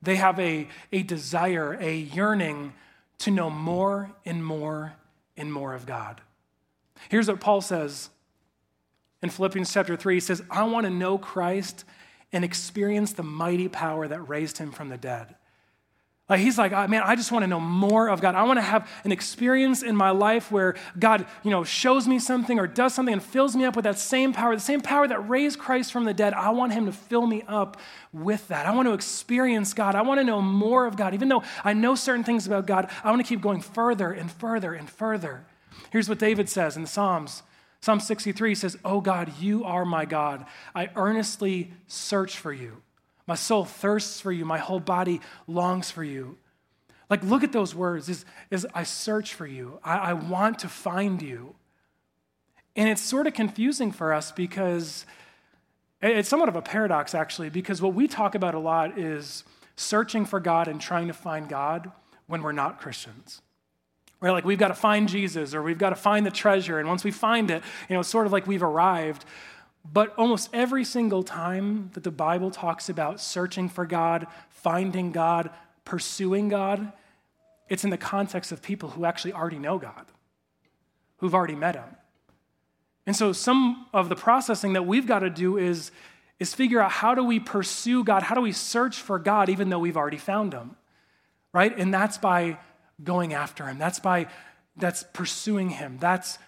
They 0.00 0.16
have 0.16 0.40
a, 0.40 0.68
a 0.90 1.02
desire, 1.02 1.74
a 1.78 1.94
yearning 1.98 2.72
to 3.18 3.30
know 3.30 3.50
more 3.50 4.10
and 4.24 4.42
more 4.42 4.94
and 5.36 5.52
more 5.52 5.74
of 5.74 5.84
God. 5.84 6.22
Here's 7.10 7.28
what 7.28 7.38
Paul 7.40 7.60
says 7.60 8.08
in 9.20 9.28
Philippians 9.28 9.70
chapter 9.70 9.96
3 9.96 10.14
he 10.14 10.20
says, 10.20 10.42
I 10.50 10.64
want 10.64 10.84
to 10.86 10.90
know 10.90 11.18
Christ 11.18 11.84
and 12.32 12.42
experience 12.42 13.12
the 13.12 13.22
mighty 13.22 13.68
power 13.68 14.08
that 14.08 14.22
raised 14.22 14.56
him 14.56 14.72
from 14.72 14.88
the 14.88 14.96
dead. 14.96 15.34
Like 16.28 16.40
he's 16.40 16.58
like, 16.58 16.72
ah, 16.72 16.88
man, 16.88 17.02
I 17.04 17.14
just 17.14 17.30
want 17.30 17.44
to 17.44 17.46
know 17.46 17.60
more 17.60 18.08
of 18.08 18.20
God. 18.20 18.34
I 18.34 18.42
want 18.42 18.56
to 18.56 18.62
have 18.62 18.90
an 19.04 19.12
experience 19.12 19.82
in 19.84 19.94
my 19.94 20.10
life 20.10 20.50
where 20.50 20.74
God, 20.98 21.24
you 21.44 21.52
know, 21.52 21.62
shows 21.62 22.08
me 22.08 22.18
something 22.18 22.58
or 22.58 22.66
does 22.66 22.94
something 22.94 23.12
and 23.12 23.22
fills 23.22 23.54
me 23.54 23.64
up 23.64 23.76
with 23.76 23.84
that 23.84 23.96
same 23.98 24.32
power, 24.32 24.52
the 24.54 24.60
same 24.60 24.80
power 24.80 25.06
that 25.06 25.28
raised 25.28 25.58
Christ 25.60 25.92
from 25.92 26.04
the 26.04 26.12
dead. 26.12 26.34
I 26.34 26.50
want 26.50 26.72
him 26.72 26.86
to 26.86 26.92
fill 26.92 27.26
me 27.28 27.44
up 27.46 27.76
with 28.12 28.46
that. 28.48 28.66
I 28.66 28.74
want 28.74 28.88
to 28.88 28.92
experience 28.92 29.72
God. 29.72 29.94
I 29.94 30.02
want 30.02 30.18
to 30.18 30.24
know 30.24 30.42
more 30.42 30.86
of 30.86 30.96
God. 30.96 31.14
Even 31.14 31.28
though 31.28 31.44
I 31.62 31.74
know 31.74 31.94
certain 31.94 32.24
things 32.24 32.44
about 32.48 32.66
God, 32.66 32.90
I 33.04 33.10
want 33.10 33.24
to 33.24 33.28
keep 33.28 33.40
going 33.40 33.60
further 33.60 34.10
and 34.10 34.30
further 34.30 34.74
and 34.74 34.90
further. 34.90 35.44
Here's 35.92 36.08
what 36.08 36.18
David 36.18 36.48
says 36.48 36.74
in 36.74 36.82
the 36.82 36.88
Psalms. 36.88 37.44
Psalm 37.80 38.00
63 38.00 38.56
says, 38.56 38.76
Oh 38.84 39.00
God, 39.00 39.38
you 39.38 39.62
are 39.64 39.84
my 39.84 40.04
God. 40.04 40.44
I 40.74 40.90
earnestly 40.96 41.70
search 41.86 42.36
for 42.36 42.52
you. 42.52 42.78
My 43.26 43.34
soul 43.34 43.64
thirsts 43.64 44.20
for 44.20 44.30
you. 44.30 44.44
My 44.44 44.58
whole 44.58 44.80
body 44.80 45.20
longs 45.46 45.90
for 45.90 46.04
you. 46.04 46.38
Like, 47.10 47.22
look 47.22 47.44
at 47.44 47.52
those 47.52 47.74
words 47.74 48.08
is, 48.08 48.24
is 48.50 48.66
I 48.74 48.82
search 48.84 49.34
for 49.34 49.46
you. 49.46 49.78
I, 49.84 49.96
I 49.96 50.12
want 50.12 50.58
to 50.60 50.68
find 50.68 51.20
you. 51.22 51.54
And 52.74 52.88
it's 52.88 53.00
sort 53.00 53.26
of 53.26 53.34
confusing 53.34 53.90
for 53.92 54.12
us 54.12 54.32
because 54.32 55.06
it's 56.02 56.28
somewhat 56.28 56.48
of 56.48 56.56
a 56.56 56.62
paradox, 56.62 57.14
actually, 57.14 57.48
because 57.48 57.80
what 57.80 57.94
we 57.94 58.06
talk 58.06 58.34
about 58.34 58.54
a 58.54 58.58
lot 58.58 58.98
is 58.98 59.44
searching 59.76 60.24
for 60.24 60.40
God 60.40 60.68
and 60.68 60.80
trying 60.80 61.06
to 61.08 61.14
find 61.14 61.48
God 61.48 61.90
when 62.26 62.42
we're 62.42 62.52
not 62.52 62.80
Christians. 62.80 63.40
Right? 64.20 64.30
Like, 64.32 64.44
we've 64.44 64.58
got 64.58 64.68
to 64.68 64.74
find 64.74 65.08
Jesus 65.08 65.54
or 65.54 65.62
we've 65.62 65.78
got 65.78 65.90
to 65.90 65.96
find 65.96 66.26
the 66.26 66.30
treasure. 66.30 66.78
And 66.80 66.88
once 66.88 67.02
we 67.04 67.10
find 67.12 67.50
it, 67.50 67.62
you 67.88 67.94
know, 67.94 68.00
it's 68.00 68.08
sort 68.08 68.26
of 68.26 68.32
like 68.32 68.46
we've 68.46 68.62
arrived. 68.64 69.24
But 69.92 70.14
almost 70.16 70.50
every 70.52 70.84
single 70.84 71.22
time 71.22 71.90
that 71.94 72.04
the 72.04 72.10
Bible 72.10 72.50
talks 72.50 72.88
about 72.88 73.20
searching 73.20 73.68
for 73.68 73.86
God, 73.86 74.26
finding 74.50 75.12
God, 75.12 75.50
pursuing 75.84 76.48
God, 76.48 76.92
it's 77.68 77.84
in 77.84 77.90
the 77.90 77.98
context 77.98 78.52
of 78.52 78.62
people 78.62 78.90
who 78.90 79.04
actually 79.04 79.32
already 79.32 79.58
know 79.58 79.78
God, 79.78 80.06
who've 81.18 81.34
already 81.34 81.54
met 81.54 81.76
Him. 81.76 81.96
And 83.06 83.14
so 83.14 83.32
some 83.32 83.86
of 83.92 84.08
the 84.08 84.16
processing 84.16 84.72
that 84.72 84.84
we've 84.84 85.06
got 85.06 85.20
to 85.20 85.30
do 85.30 85.56
is, 85.56 85.90
is 86.40 86.54
figure 86.54 86.80
out 86.80 86.90
how 86.90 87.14
do 87.14 87.22
we 87.22 87.38
pursue 87.38 88.02
God? 88.02 88.22
How 88.22 88.34
do 88.34 88.40
we 88.40 88.52
search 88.52 88.96
for 88.96 89.18
God 89.18 89.48
even 89.48 89.68
though 89.70 89.78
we've 89.78 89.96
already 89.96 90.16
found 90.16 90.52
Him? 90.52 90.76
Right? 91.52 91.76
And 91.76 91.94
that's 91.94 92.18
by 92.18 92.58
going 93.02 93.34
after 93.34 93.66
Him. 93.66 93.78
That's 93.78 94.00
by 94.00 94.26
that's 94.78 95.02
pursuing 95.14 95.70
Him. 95.70 95.96
That's 96.00 96.38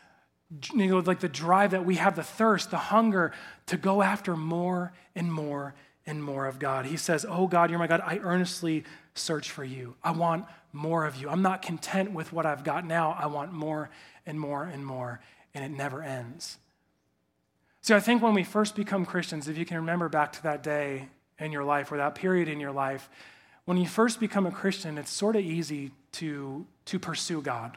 you 0.75 0.87
know, 0.89 0.99
like 1.01 1.21
the 1.21 1.29
drive 1.29 1.73
that 1.73 1.85
we 1.85 1.97
have, 1.97 2.17
the 2.17 2.23
thirst, 2.23 2.71
the 2.71 2.77
hunger 2.79 3.33
to 3.67 3.77
go 3.77 4.03
after 4.03 4.37
more 4.37 4.93
and 5.15 5.33
more 5.33 5.75
and 6.07 6.23
more 6.25 6.47
of 6.47 6.59
God. 6.59 6.87
He 6.87 6.97
says, 6.97 7.27
Oh 7.29 7.47
God, 7.47 7.69
you're 7.71 7.79
my 7.79 7.87
God. 7.87 8.03
I 8.05 8.19
earnestly 8.19 8.85
search 9.15 9.51
for 9.51 9.65
you. 9.65 9.95
I 10.03 10.13
want 10.13 10.47
more 10.73 11.05
of 11.05 11.17
you. 11.17 11.29
I'm 11.29 11.43
not 11.43 11.61
content 11.61 12.13
with 12.13 12.33
what 12.33 12.47
I've 12.47 12.65
got 12.65 12.87
now. 12.87 13.13
I 13.19 13.27
want 13.27 13.53
more 13.53 13.91
and 14.27 14.39
more 14.41 14.65
and 14.65 14.85
more, 14.85 15.21
and 15.55 15.65
it 15.65 15.77
never 15.77 16.03
ends. 16.03 16.57
See, 17.83 17.95
I 17.95 18.01
think 18.01 18.23
when 18.23 18.35
we 18.35 18.45
first 18.45 18.75
become 18.75 19.05
Christians, 19.07 19.49
if 19.49 19.57
you 19.59 19.65
can 19.65 19.79
remember 19.79 20.09
back 20.09 20.33
to 20.35 20.43
that 20.45 20.63
day 20.63 21.09
in 21.39 21.53
your 21.53 21.65
life 21.65 21.93
or 21.93 21.97
that 21.99 22.15
period 22.15 22.49
in 22.49 22.59
your 22.59 22.73
life, 22.73 23.09
when 23.67 23.77
you 23.77 23.87
first 23.87 24.19
become 24.19 24.47
a 24.47 24.51
Christian, 24.51 24.99
it's 24.99 25.11
sort 25.11 25.37
of 25.37 25.43
easy 25.43 25.93
to, 26.13 26.67
to 26.87 26.99
pursue 26.99 27.43
God 27.43 27.77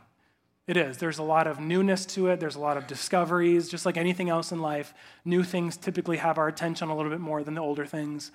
it 0.68 0.78
is. 0.78 0.98
There's 0.98 1.18
a 1.18 1.24
lot 1.24 1.48
of 1.48 1.60
newness 1.60 2.06
to 2.08 2.28
it, 2.28 2.40
there's 2.40 2.56
a 2.56 2.60
lot 2.60 2.78
of 2.78 2.86
discoveries. 2.88 3.68
Just 3.70 3.86
like 3.86 3.98
anything 3.98 4.30
else 4.30 4.52
in 4.52 4.60
life, 4.62 4.94
new 5.26 5.44
things 5.44 5.76
typically 5.76 6.18
have 6.18 6.38
our 6.38 6.48
attention 6.48 6.90
a 6.90 6.96
little 6.96 7.12
bit 7.12 7.20
more 7.20 7.44
than 7.44 7.56
the 7.56 7.62
older 7.62 7.86
things. 7.86 8.32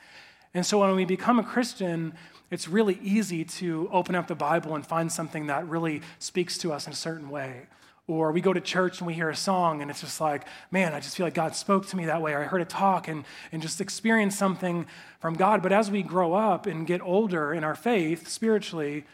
And 0.53 0.65
so 0.65 0.81
when 0.81 0.95
we 0.97 1.05
become 1.05 1.39
a 1.39 1.45
Christian, 1.45 2.15
it's 2.51 2.67
really 2.67 2.99
easy 3.03 3.45
to 3.45 3.89
open 3.93 4.15
up 4.15 4.27
the 4.27 4.35
Bible 4.35 4.75
and 4.75 4.85
find 4.87 5.11
something 5.13 5.47
that 5.47 5.69
really 5.69 6.03
speaks 6.19 6.59
to 6.59 6.73
us 6.73 6.87
in 6.87 6.93
a 6.93 6.97
certain 6.97 7.31
way. 7.31 7.67
Or 8.09 8.33
we 8.33 8.41
go 8.41 8.53
to 8.53 8.61
church 8.61 8.99
and 8.99 9.07
we 9.07 9.15
hear 9.15 9.29
a 9.29 9.37
song, 9.37 9.83
and 9.83 9.91
it's 9.91 10.01
just 10.01 10.21
like, 10.21 10.47
man, 10.71 10.95
I 10.95 11.01
just 11.01 11.17
feel 11.17 11.27
like 11.27 11.35
God 11.35 11.57
spoke 11.57 11.87
to 11.89 11.97
me 11.97 12.07
that 12.07 12.23
way, 12.23 12.33
or 12.33 12.41
I 12.41 12.45
heard 12.45 12.63
a 12.63 12.65
talk 12.65 13.09
and, 13.09 13.25
and 13.53 13.61
just 13.61 13.81
experience 13.81 14.37
something 14.39 14.87
from 15.21 15.35
God. 15.35 15.63
But 15.63 15.73
as 15.73 15.91
we 15.91 16.03
grow 16.03 16.33
up 16.35 16.67
and 16.67 16.87
get 16.87 17.03
older 17.03 17.53
in 17.53 17.63
our 17.65 17.75
faith 17.75 18.29
spiritually, 18.29 19.05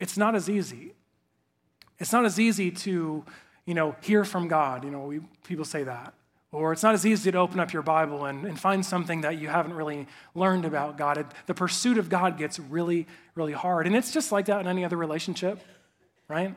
it's 0.00 0.16
not 0.16 0.34
as 0.34 0.50
easy. 0.50 0.95
It's 1.98 2.12
not 2.12 2.24
as 2.24 2.38
easy 2.38 2.70
to, 2.70 3.24
you 3.64 3.74
know, 3.74 3.96
hear 4.02 4.24
from 4.24 4.48
God. 4.48 4.84
You 4.84 4.90
know, 4.90 5.00
we, 5.02 5.20
people 5.44 5.64
say 5.64 5.84
that. 5.84 6.12
Or 6.52 6.72
it's 6.72 6.82
not 6.82 6.94
as 6.94 7.04
easy 7.04 7.30
to 7.32 7.38
open 7.38 7.58
up 7.60 7.72
your 7.72 7.82
Bible 7.82 8.26
and, 8.26 8.44
and 8.44 8.58
find 8.58 8.84
something 8.84 9.22
that 9.22 9.38
you 9.38 9.48
haven't 9.48 9.74
really 9.74 10.06
learned 10.34 10.64
about 10.64 10.96
God. 10.96 11.18
It, 11.18 11.26
the 11.46 11.54
pursuit 11.54 11.98
of 11.98 12.08
God 12.08 12.38
gets 12.38 12.58
really, 12.58 13.06
really 13.34 13.52
hard. 13.52 13.86
And 13.86 13.96
it's 13.96 14.12
just 14.12 14.32
like 14.32 14.46
that 14.46 14.60
in 14.60 14.66
any 14.66 14.84
other 14.84 14.96
relationship, 14.96 15.58
right? 16.28 16.48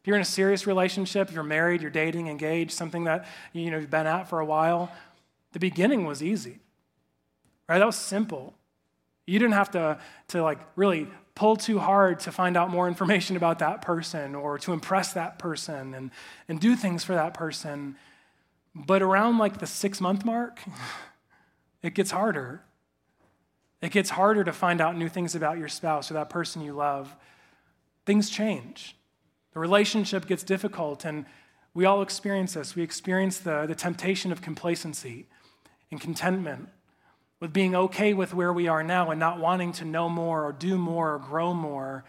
If 0.00 0.06
you're 0.06 0.16
in 0.16 0.22
a 0.22 0.26
serious 0.26 0.66
relationship, 0.66 1.32
you're 1.32 1.42
married, 1.42 1.82
you're 1.82 1.90
dating, 1.90 2.28
engaged, 2.28 2.72
something 2.72 3.04
that 3.04 3.26
you 3.52 3.70
know, 3.70 3.78
you've 3.78 3.90
been 3.90 4.06
at 4.06 4.28
for 4.28 4.40
a 4.40 4.44
while, 4.46 4.92
the 5.52 5.58
beginning 5.58 6.04
was 6.04 6.22
easy, 6.22 6.58
right? 7.68 7.78
That 7.78 7.86
was 7.86 7.96
simple. 7.96 8.54
You 9.26 9.38
didn't 9.38 9.54
have 9.54 9.70
to, 9.72 9.98
to 10.28 10.42
like 10.42 10.58
really 10.76 11.08
pull 11.38 11.54
too 11.54 11.78
hard 11.78 12.18
to 12.18 12.32
find 12.32 12.56
out 12.56 12.68
more 12.68 12.88
information 12.88 13.36
about 13.36 13.60
that 13.60 13.80
person 13.80 14.34
or 14.34 14.58
to 14.58 14.72
impress 14.72 15.12
that 15.12 15.38
person 15.38 15.94
and, 15.94 16.10
and 16.48 16.60
do 16.60 16.74
things 16.74 17.04
for 17.04 17.14
that 17.14 17.32
person. 17.32 17.94
But 18.74 19.02
around 19.02 19.38
like 19.38 19.58
the 19.60 19.66
six 19.66 20.00
month 20.00 20.24
mark, 20.24 20.58
it 21.82 21.94
gets 21.94 22.10
harder. 22.10 22.62
It 23.80 23.92
gets 23.92 24.10
harder 24.10 24.42
to 24.42 24.52
find 24.52 24.80
out 24.80 24.96
new 24.98 25.08
things 25.08 25.36
about 25.36 25.58
your 25.58 25.68
spouse 25.68 26.10
or 26.10 26.14
that 26.14 26.28
person 26.28 26.60
you 26.60 26.72
love. 26.72 27.14
Things 28.04 28.28
change. 28.28 28.96
The 29.52 29.60
relationship 29.60 30.26
gets 30.26 30.42
difficult, 30.42 31.04
and 31.04 31.24
we 31.72 31.84
all 31.84 32.02
experience 32.02 32.54
this. 32.54 32.74
We 32.74 32.82
experience 32.82 33.38
the, 33.38 33.64
the 33.66 33.76
temptation 33.76 34.32
of 34.32 34.42
complacency 34.42 35.28
and 35.88 36.00
contentment 36.00 36.68
with 37.40 37.52
being 37.52 37.74
okay 37.74 38.12
with 38.14 38.34
where 38.34 38.52
we 38.52 38.66
are 38.66 38.82
now 38.82 39.10
and 39.10 39.20
not 39.20 39.38
wanting 39.38 39.72
to 39.72 39.84
know 39.84 40.08
more 40.08 40.44
or 40.44 40.52
do 40.52 40.76
more 40.76 41.14
or 41.14 41.18
grow 41.18 41.54
more, 41.54 42.04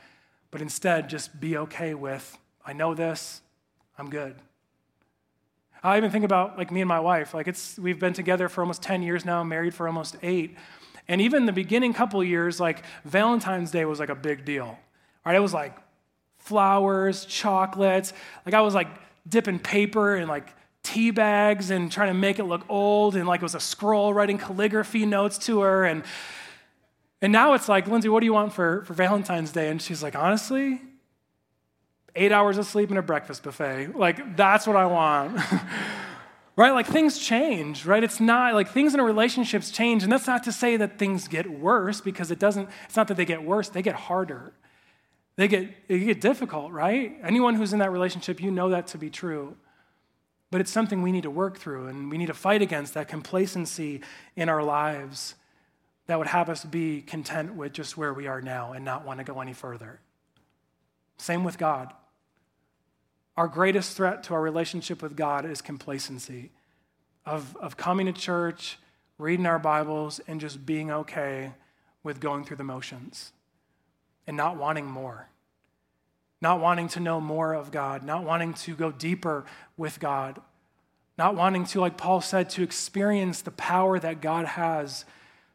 but 0.51 0.61
instead 0.61 1.09
just 1.09 1.39
be 1.39 1.55
okay 1.55 1.93
with, 1.93 2.37
I 2.65 2.73
know 2.73 2.95
this, 2.95 3.41
I'm 3.97 4.09
good. 4.09 4.35
I 5.83 5.97
even 5.97 6.09
think 6.11 6.25
about 6.25 6.57
like 6.57 6.71
me 6.71 6.81
and 6.81 6.87
my 6.89 6.99
wife, 6.99 7.33
like 7.33 7.47
it's 7.47 7.77
we've 7.77 7.99
been 7.99 8.13
together 8.13 8.49
for 8.49 8.61
almost 8.61 8.81
10 8.81 9.01
years 9.03 9.23
now, 9.23 9.43
married 9.43 9.73
for 9.73 9.87
almost 9.87 10.17
8. 10.21 10.55
And 11.07 11.21
even 11.21 11.45
the 11.45 11.53
beginning 11.53 11.93
couple 11.93 12.23
years 12.23 12.59
like 12.59 12.83
Valentine's 13.05 13.71
Day 13.71 13.85
was 13.85 13.99
like 13.99 14.09
a 14.09 14.15
big 14.15 14.45
deal. 14.45 14.77
right? 15.25 15.35
It 15.35 15.39
was 15.39 15.53
like 15.53 15.77
flowers, 16.39 17.25
chocolates. 17.25 18.13
Like 18.45 18.55
I 18.55 18.61
was 18.61 18.73
like 18.73 18.87
dipping 19.27 19.59
paper 19.59 20.15
and 20.15 20.27
like 20.27 20.49
tea 20.93 21.11
bags 21.11 21.69
and 21.69 21.91
trying 21.91 22.07
to 22.07 22.13
make 22.15 22.39
it 22.39 22.45
look 22.45 22.63
old 22.67 23.15
and 23.15 23.27
like 23.27 23.41
it 23.41 23.43
was 23.43 23.53
a 23.53 23.59
scroll 23.59 24.11
writing 24.13 24.37
calligraphy 24.37 25.05
notes 25.05 25.37
to 25.37 25.59
her. 25.59 25.85
And, 25.85 26.03
and 27.21 27.31
now 27.31 27.53
it's 27.53 27.69
like, 27.69 27.87
Lindsay, 27.87 28.09
what 28.09 28.21
do 28.21 28.25
you 28.25 28.33
want 28.33 28.53
for, 28.53 28.83
for 28.85 28.93
Valentine's 28.95 29.51
Day? 29.51 29.69
And 29.69 29.79
she's 29.79 30.01
like, 30.01 30.15
honestly, 30.15 30.81
eight 32.15 32.31
hours 32.31 32.57
of 32.57 32.65
sleep 32.65 32.89
and 32.89 32.97
a 32.97 33.03
breakfast 33.03 33.43
buffet. 33.43 33.95
Like, 33.95 34.35
that's 34.35 34.65
what 34.65 34.75
I 34.75 34.87
want. 34.87 35.37
right? 36.55 36.71
Like, 36.71 36.87
things 36.87 37.19
change, 37.19 37.85
right? 37.85 38.03
It's 38.03 38.19
not 38.19 38.55
like 38.55 38.69
things 38.69 38.95
in 38.95 38.99
a 38.99 39.03
relationship's 39.03 39.69
change. 39.69 40.01
And 40.01 40.11
that's 40.11 40.25
not 40.27 40.43
to 40.45 40.51
say 40.51 40.75
that 40.77 40.97
things 40.97 41.27
get 41.27 41.47
worse 41.59 42.01
because 42.01 42.31
it 42.31 42.39
doesn't, 42.39 42.67
it's 42.85 42.95
not 42.95 43.07
that 43.09 43.17
they 43.17 43.25
get 43.25 43.43
worse, 43.43 43.69
they 43.69 43.83
get 43.83 43.95
harder. 43.95 44.53
They 45.35 45.47
get, 45.47 45.87
they 45.87 45.99
get 45.99 46.19
difficult, 46.19 46.71
right? 46.71 47.15
Anyone 47.23 47.53
who's 47.55 47.73
in 47.73 47.79
that 47.79 47.91
relationship, 47.91 48.41
you 48.41 48.49
know 48.49 48.69
that 48.69 48.87
to 48.87 48.97
be 48.97 49.09
true. 49.11 49.55
But 50.51 50.61
it's 50.61 50.71
something 50.71 51.01
we 51.01 51.11
need 51.11 51.23
to 51.23 51.29
work 51.29 51.57
through, 51.59 51.87
and 51.87 52.09
we 52.11 52.17
need 52.17 52.27
to 52.27 52.33
fight 52.33 52.61
against 52.61 52.95
that 52.95 53.07
complacency 53.07 54.01
in 54.35 54.49
our 54.49 54.63
lives 54.63 55.35
that 56.07 56.17
would 56.17 56.27
have 56.27 56.49
us 56.49 56.65
be 56.65 57.01
content 57.01 57.53
with 57.53 57.71
just 57.71 57.97
where 57.97 58.13
we 58.13 58.25
are 58.25 58.41
now 58.41 58.73
and 58.73 58.83
not 58.83 59.05
want 59.05 59.19
to 59.19 59.23
go 59.23 59.41
any 59.41 59.53
further. 59.53 59.99
Same 61.17 61.43
with 61.43 61.59
God. 61.59 61.93
Our 63.37 63.47
greatest 63.47 63.95
threat 63.95 64.23
to 64.23 64.33
our 64.33 64.41
relationship 64.41 65.03
with 65.03 65.15
God 65.15 65.45
is 65.45 65.61
complacency 65.61 66.51
of, 67.25 67.55
of 67.57 67.77
coming 67.77 68.07
to 68.07 68.11
church, 68.11 68.79
reading 69.19 69.45
our 69.45 69.59
Bibles, 69.59 70.19
and 70.27 70.41
just 70.41 70.65
being 70.65 70.89
okay 70.89 71.51
with 72.01 72.19
going 72.19 72.43
through 72.43 72.57
the 72.57 72.63
motions 72.63 73.33
and 74.25 74.35
not 74.35 74.57
wanting 74.57 74.85
more 74.87 75.27
not 76.41 76.59
wanting 76.61 76.87
to 76.89 76.99
know 76.99 77.19
more 77.19 77.53
of 77.53 77.71
God, 77.71 78.03
not 78.03 78.23
wanting 78.23 78.53
to 78.53 78.75
go 78.75 78.91
deeper 78.91 79.45
with 79.77 79.99
God, 79.99 80.39
not 81.17 81.35
wanting 81.35 81.65
to, 81.65 81.81
like 81.81 81.97
Paul 81.97 82.21
said, 82.21 82.49
to 82.51 82.63
experience 82.63 83.41
the 83.41 83.51
power 83.51 83.99
that 83.99 84.21
God 84.21 84.45
has 84.45 85.03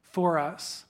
for 0.03 0.39
us. 0.39 0.85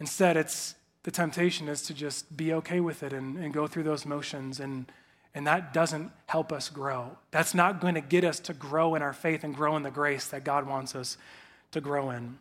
Instead, 0.00 0.36
it's 0.36 0.74
the 1.04 1.12
temptation 1.12 1.68
is 1.68 1.82
to 1.82 1.94
just 1.94 2.36
be 2.36 2.52
okay 2.54 2.80
with 2.80 3.02
it 3.02 3.12
and, 3.12 3.38
and 3.38 3.54
go 3.54 3.66
through 3.66 3.84
those 3.84 4.04
motions 4.04 4.60
and 4.60 4.90
and 5.34 5.46
that 5.46 5.72
doesn't 5.72 6.10
help 6.26 6.50
us 6.52 6.68
grow. 6.70 7.16
That's 7.30 7.54
not 7.54 7.80
going 7.80 7.94
to 7.94 8.00
get 8.00 8.24
us 8.24 8.40
to 8.40 8.54
grow 8.54 8.94
in 8.96 9.02
our 9.02 9.12
faith 9.12 9.44
and 9.44 9.54
grow 9.54 9.76
in 9.76 9.84
the 9.84 9.90
grace 9.90 10.26
that 10.28 10.42
God 10.42 10.66
wants 10.66 10.96
us 10.96 11.16
to 11.70 11.80
grow 11.80 12.10
in. 12.10 12.38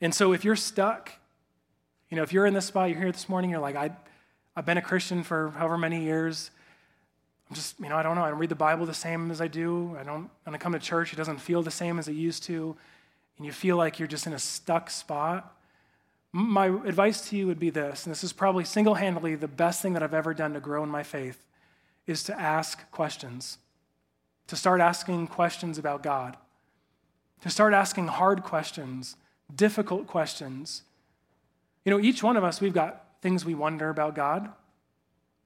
And 0.00 0.12
so 0.14 0.32
if 0.32 0.44
you're 0.44 0.56
stuck, 0.56 1.12
you 2.08 2.16
know, 2.16 2.22
if 2.24 2.32
you're 2.32 2.46
in 2.46 2.54
this 2.54 2.64
spot, 2.64 2.88
you're 2.88 2.98
here 2.98 3.12
this 3.12 3.28
morning, 3.28 3.50
you're 3.50 3.60
like, 3.60 3.76
I, 3.76 3.90
I've 4.58 4.66
been 4.66 4.76
a 4.76 4.82
Christian 4.82 5.22
for 5.22 5.50
however 5.52 5.78
many 5.78 6.02
years. 6.02 6.50
I'm 7.48 7.54
just, 7.54 7.78
you 7.78 7.88
know, 7.88 7.94
I 7.94 8.02
don't 8.02 8.16
know. 8.16 8.24
I 8.24 8.30
don't 8.30 8.40
read 8.40 8.48
the 8.48 8.56
Bible 8.56 8.86
the 8.86 8.92
same 8.92 9.30
as 9.30 9.40
I 9.40 9.46
do. 9.46 9.96
I 10.00 10.02
don't, 10.02 10.28
when 10.42 10.52
I 10.52 10.58
come 10.58 10.72
to 10.72 10.80
church, 10.80 11.12
it 11.12 11.16
doesn't 11.16 11.38
feel 11.38 11.62
the 11.62 11.70
same 11.70 11.96
as 11.96 12.08
it 12.08 12.14
used 12.14 12.42
to. 12.44 12.76
And 13.36 13.46
you 13.46 13.52
feel 13.52 13.76
like 13.76 14.00
you're 14.00 14.08
just 14.08 14.26
in 14.26 14.32
a 14.32 14.38
stuck 14.40 14.90
spot. 14.90 15.56
My 16.32 16.66
advice 16.66 17.28
to 17.28 17.36
you 17.36 17.46
would 17.46 17.60
be 17.60 17.70
this, 17.70 18.04
and 18.04 18.10
this 18.10 18.24
is 18.24 18.32
probably 18.32 18.64
single 18.64 18.94
handedly 18.94 19.36
the 19.36 19.46
best 19.46 19.80
thing 19.80 19.92
that 19.92 20.02
I've 20.02 20.12
ever 20.12 20.34
done 20.34 20.54
to 20.54 20.60
grow 20.60 20.82
in 20.82 20.88
my 20.88 21.04
faith, 21.04 21.40
is 22.08 22.24
to 22.24 22.36
ask 22.38 22.80
questions, 22.90 23.58
to 24.48 24.56
start 24.56 24.80
asking 24.80 25.28
questions 25.28 25.78
about 25.78 26.02
God, 26.02 26.36
to 27.42 27.48
start 27.48 27.74
asking 27.74 28.08
hard 28.08 28.42
questions, 28.42 29.14
difficult 29.54 30.08
questions. 30.08 30.82
You 31.84 31.90
know, 31.92 32.00
each 32.00 32.24
one 32.24 32.36
of 32.36 32.42
us, 32.42 32.60
we've 32.60 32.74
got 32.74 33.04
things 33.20 33.44
we 33.44 33.54
wonder 33.54 33.88
about 33.90 34.14
God. 34.14 34.48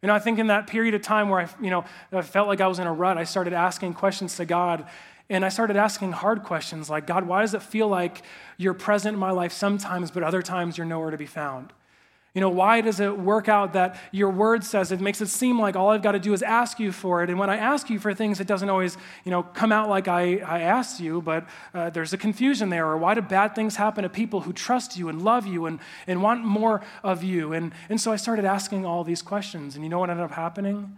You 0.02 0.08
know, 0.08 0.14
I 0.14 0.18
think 0.18 0.38
in 0.38 0.48
that 0.48 0.66
period 0.66 0.94
of 0.94 1.02
time 1.02 1.28
where 1.28 1.40
I, 1.40 1.48
you 1.60 1.70
know, 1.70 1.84
I 2.12 2.22
felt 2.22 2.48
like 2.48 2.60
I 2.60 2.66
was 2.66 2.78
in 2.78 2.86
a 2.86 2.92
rut, 2.92 3.18
I 3.18 3.24
started 3.24 3.52
asking 3.52 3.94
questions 3.94 4.36
to 4.36 4.44
God, 4.44 4.86
and 5.30 5.44
I 5.44 5.48
started 5.48 5.76
asking 5.76 6.12
hard 6.12 6.42
questions 6.42 6.90
like, 6.90 7.06
God, 7.06 7.26
why 7.26 7.42
does 7.42 7.54
it 7.54 7.62
feel 7.62 7.88
like 7.88 8.22
you're 8.56 8.74
present 8.74 9.14
in 9.14 9.20
my 9.20 9.30
life 9.30 9.52
sometimes, 9.52 10.10
but 10.10 10.22
other 10.22 10.42
times 10.42 10.76
you're 10.76 10.86
nowhere 10.86 11.10
to 11.10 11.16
be 11.16 11.26
found? 11.26 11.72
You 12.34 12.40
know, 12.40 12.48
why 12.48 12.80
does 12.80 12.98
it 12.98 13.18
work 13.18 13.46
out 13.46 13.74
that 13.74 13.98
your 14.10 14.30
word 14.30 14.64
says 14.64 14.90
it 14.90 15.02
makes 15.02 15.20
it 15.20 15.26
seem 15.28 15.60
like 15.60 15.76
all 15.76 15.90
I've 15.90 16.00
got 16.00 16.12
to 16.12 16.18
do 16.18 16.32
is 16.32 16.42
ask 16.42 16.78
you 16.80 16.90
for 16.90 17.22
it? 17.22 17.28
And 17.28 17.38
when 17.38 17.50
I 17.50 17.58
ask 17.58 17.90
you 17.90 17.98
for 17.98 18.14
things, 18.14 18.40
it 18.40 18.46
doesn't 18.46 18.70
always, 18.70 18.96
you 19.24 19.30
know, 19.30 19.42
come 19.42 19.70
out 19.70 19.90
like 19.90 20.08
I, 20.08 20.38
I 20.38 20.60
asked 20.60 20.98
you, 20.98 21.20
but 21.20 21.44
uh, 21.74 21.90
there's 21.90 22.14
a 22.14 22.18
confusion 22.18 22.70
there. 22.70 22.86
Or 22.86 22.96
why 22.96 23.12
do 23.12 23.20
bad 23.20 23.54
things 23.54 23.76
happen 23.76 24.02
to 24.02 24.08
people 24.08 24.40
who 24.40 24.54
trust 24.54 24.96
you 24.96 25.10
and 25.10 25.20
love 25.22 25.46
you 25.46 25.66
and, 25.66 25.78
and 26.06 26.22
want 26.22 26.42
more 26.42 26.80
of 27.02 27.22
you? 27.22 27.52
And, 27.52 27.74
and 27.90 28.00
so 28.00 28.10
I 28.12 28.16
started 28.16 28.46
asking 28.46 28.86
all 28.86 29.04
these 29.04 29.20
questions. 29.20 29.74
And 29.74 29.84
you 29.84 29.90
know 29.90 29.98
what 29.98 30.08
ended 30.08 30.24
up 30.24 30.32
happening? 30.32 30.96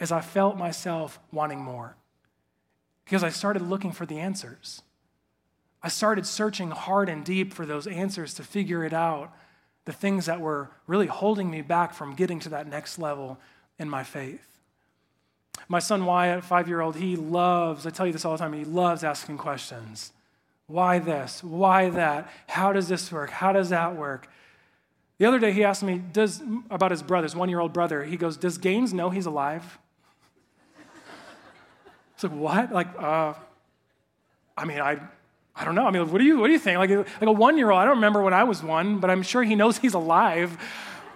Is 0.00 0.12
I 0.12 0.20
felt 0.20 0.58
myself 0.58 1.18
wanting 1.32 1.60
more 1.60 1.96
because 3.06 3.24
I 3.24 3.30
started 3.30 3.62
looking 3.62 3.90
for 3.92 4.04
the 4.04 4.18
answers. 4.18 4.82
I 5.82 5.88
started 5.88 6.26
searching 6.26 6.72
hard 6.72 7.08
and 7.08 7.24
deep 7.24 7.54
for 7.54 7.64
those 7.64 7.86
answers 7.86 8.34
to 8.34 8.42
figure 8.44 8.84
it 8.84 8.92
out 8.92 9.32
the 9.84 9.92
things 9.92 10.26
that 10.26 10.40
were 10.40 10.70
really 10.86 11.06
holding 11.06 11.50
me 11.50 11.60
back 11.60 11.92
from 11.94 12.14
getting 12.14 12.38
to 12.40 12.48
that 12.50 12.68
next 12.68 12.98
level 12.98 13.38
in 13.78 13.88
my 13.88 14.04
faith. 14.04 14.48
My 15.68 15.80
son 15.80 16.04
Wyatt, 16.06 16.44
five 16.44 16.68
year 16.68 16.80
old, 16.80 16.96
he 16.96 17.16
loves, 17.16 17.86
I 17.86 17.90
tell 17.90 18.06
you 18.06 18.12
this 18.12 18.24
all 18.24 18.32
the 18.32 18.38
time, 18.38 18.52
he 18.52 18.64
loves 18.64 19.04
asking 19.04 19.38
questions. 19.38 20.12
Why 20.66 20.98
this? 20.98 21.42
Why 21.42 21.90
that? 21.90 22.30
How 22.48 22.72
does 22.72 22.88
this 22.88 23.10
work? 23.10 23.30
How 23.30 23.52
does 23.52 23.70
that 23.70 23.96
work? 23.96 24.28
The 25.18 25.26
other 25.26 25.38
day 25.38 25.52
he 25.52 25.64
asked 25.64 25.82
me 25.82 25.98
does, 26.12 26.42
about 26.70 26.90
his 26.90 27.02
brother, 27.02 27.24
his 27.24 27.36
one 27.36 27.48
year 27.48 27.60
old 27.60 27.72
brother. 27.72 28.04
He 28.04 28.16
goes, 28.16 28.36
Does 28.36 28.58
Gaines 28.58 28.94
know 28.94 29.10
he's 29.10 29.26
alive? 29.26 29.78
It's 32.14 32.22
like, 32.24 32.32
What? 32.32 32.72
Like, 32.72 32.88
uh, 32.98 33.34
I 34.56 34.64
mean, 34.64 34.80
I 34.80 34.98
I 35.54 35.64
don't 35.64 35.74
know. 35.74 35.86
I 35.86 35.90
mean, 35.90 36.10
what 36.10 36.18
do 36.18 36.24
you, 36.24 36.38
what 36.38 36.46
do 36.46 36.52
you 36.52 36.58
think? 36.58 36.78
Like, 36.78 36.90
like 36.90 37.22
a 37.22 37.32
one 37.32 37.58
year 37.58 37.70
old, 37.70 37.80
I 37.80 37.84
don't 37.84 37.96
remember 37.96 38.22
when 38.22 38.32
I 38.32 38.44
was 38.44 38.62
one, 38.62 38.98
but 38.98 39.10
I'm 39.10 39.22
sure 39.22 39.42
he 39.42 39.54
knows 39.54 39.78
he's 39.78 39.94
alive. 39.94 40.56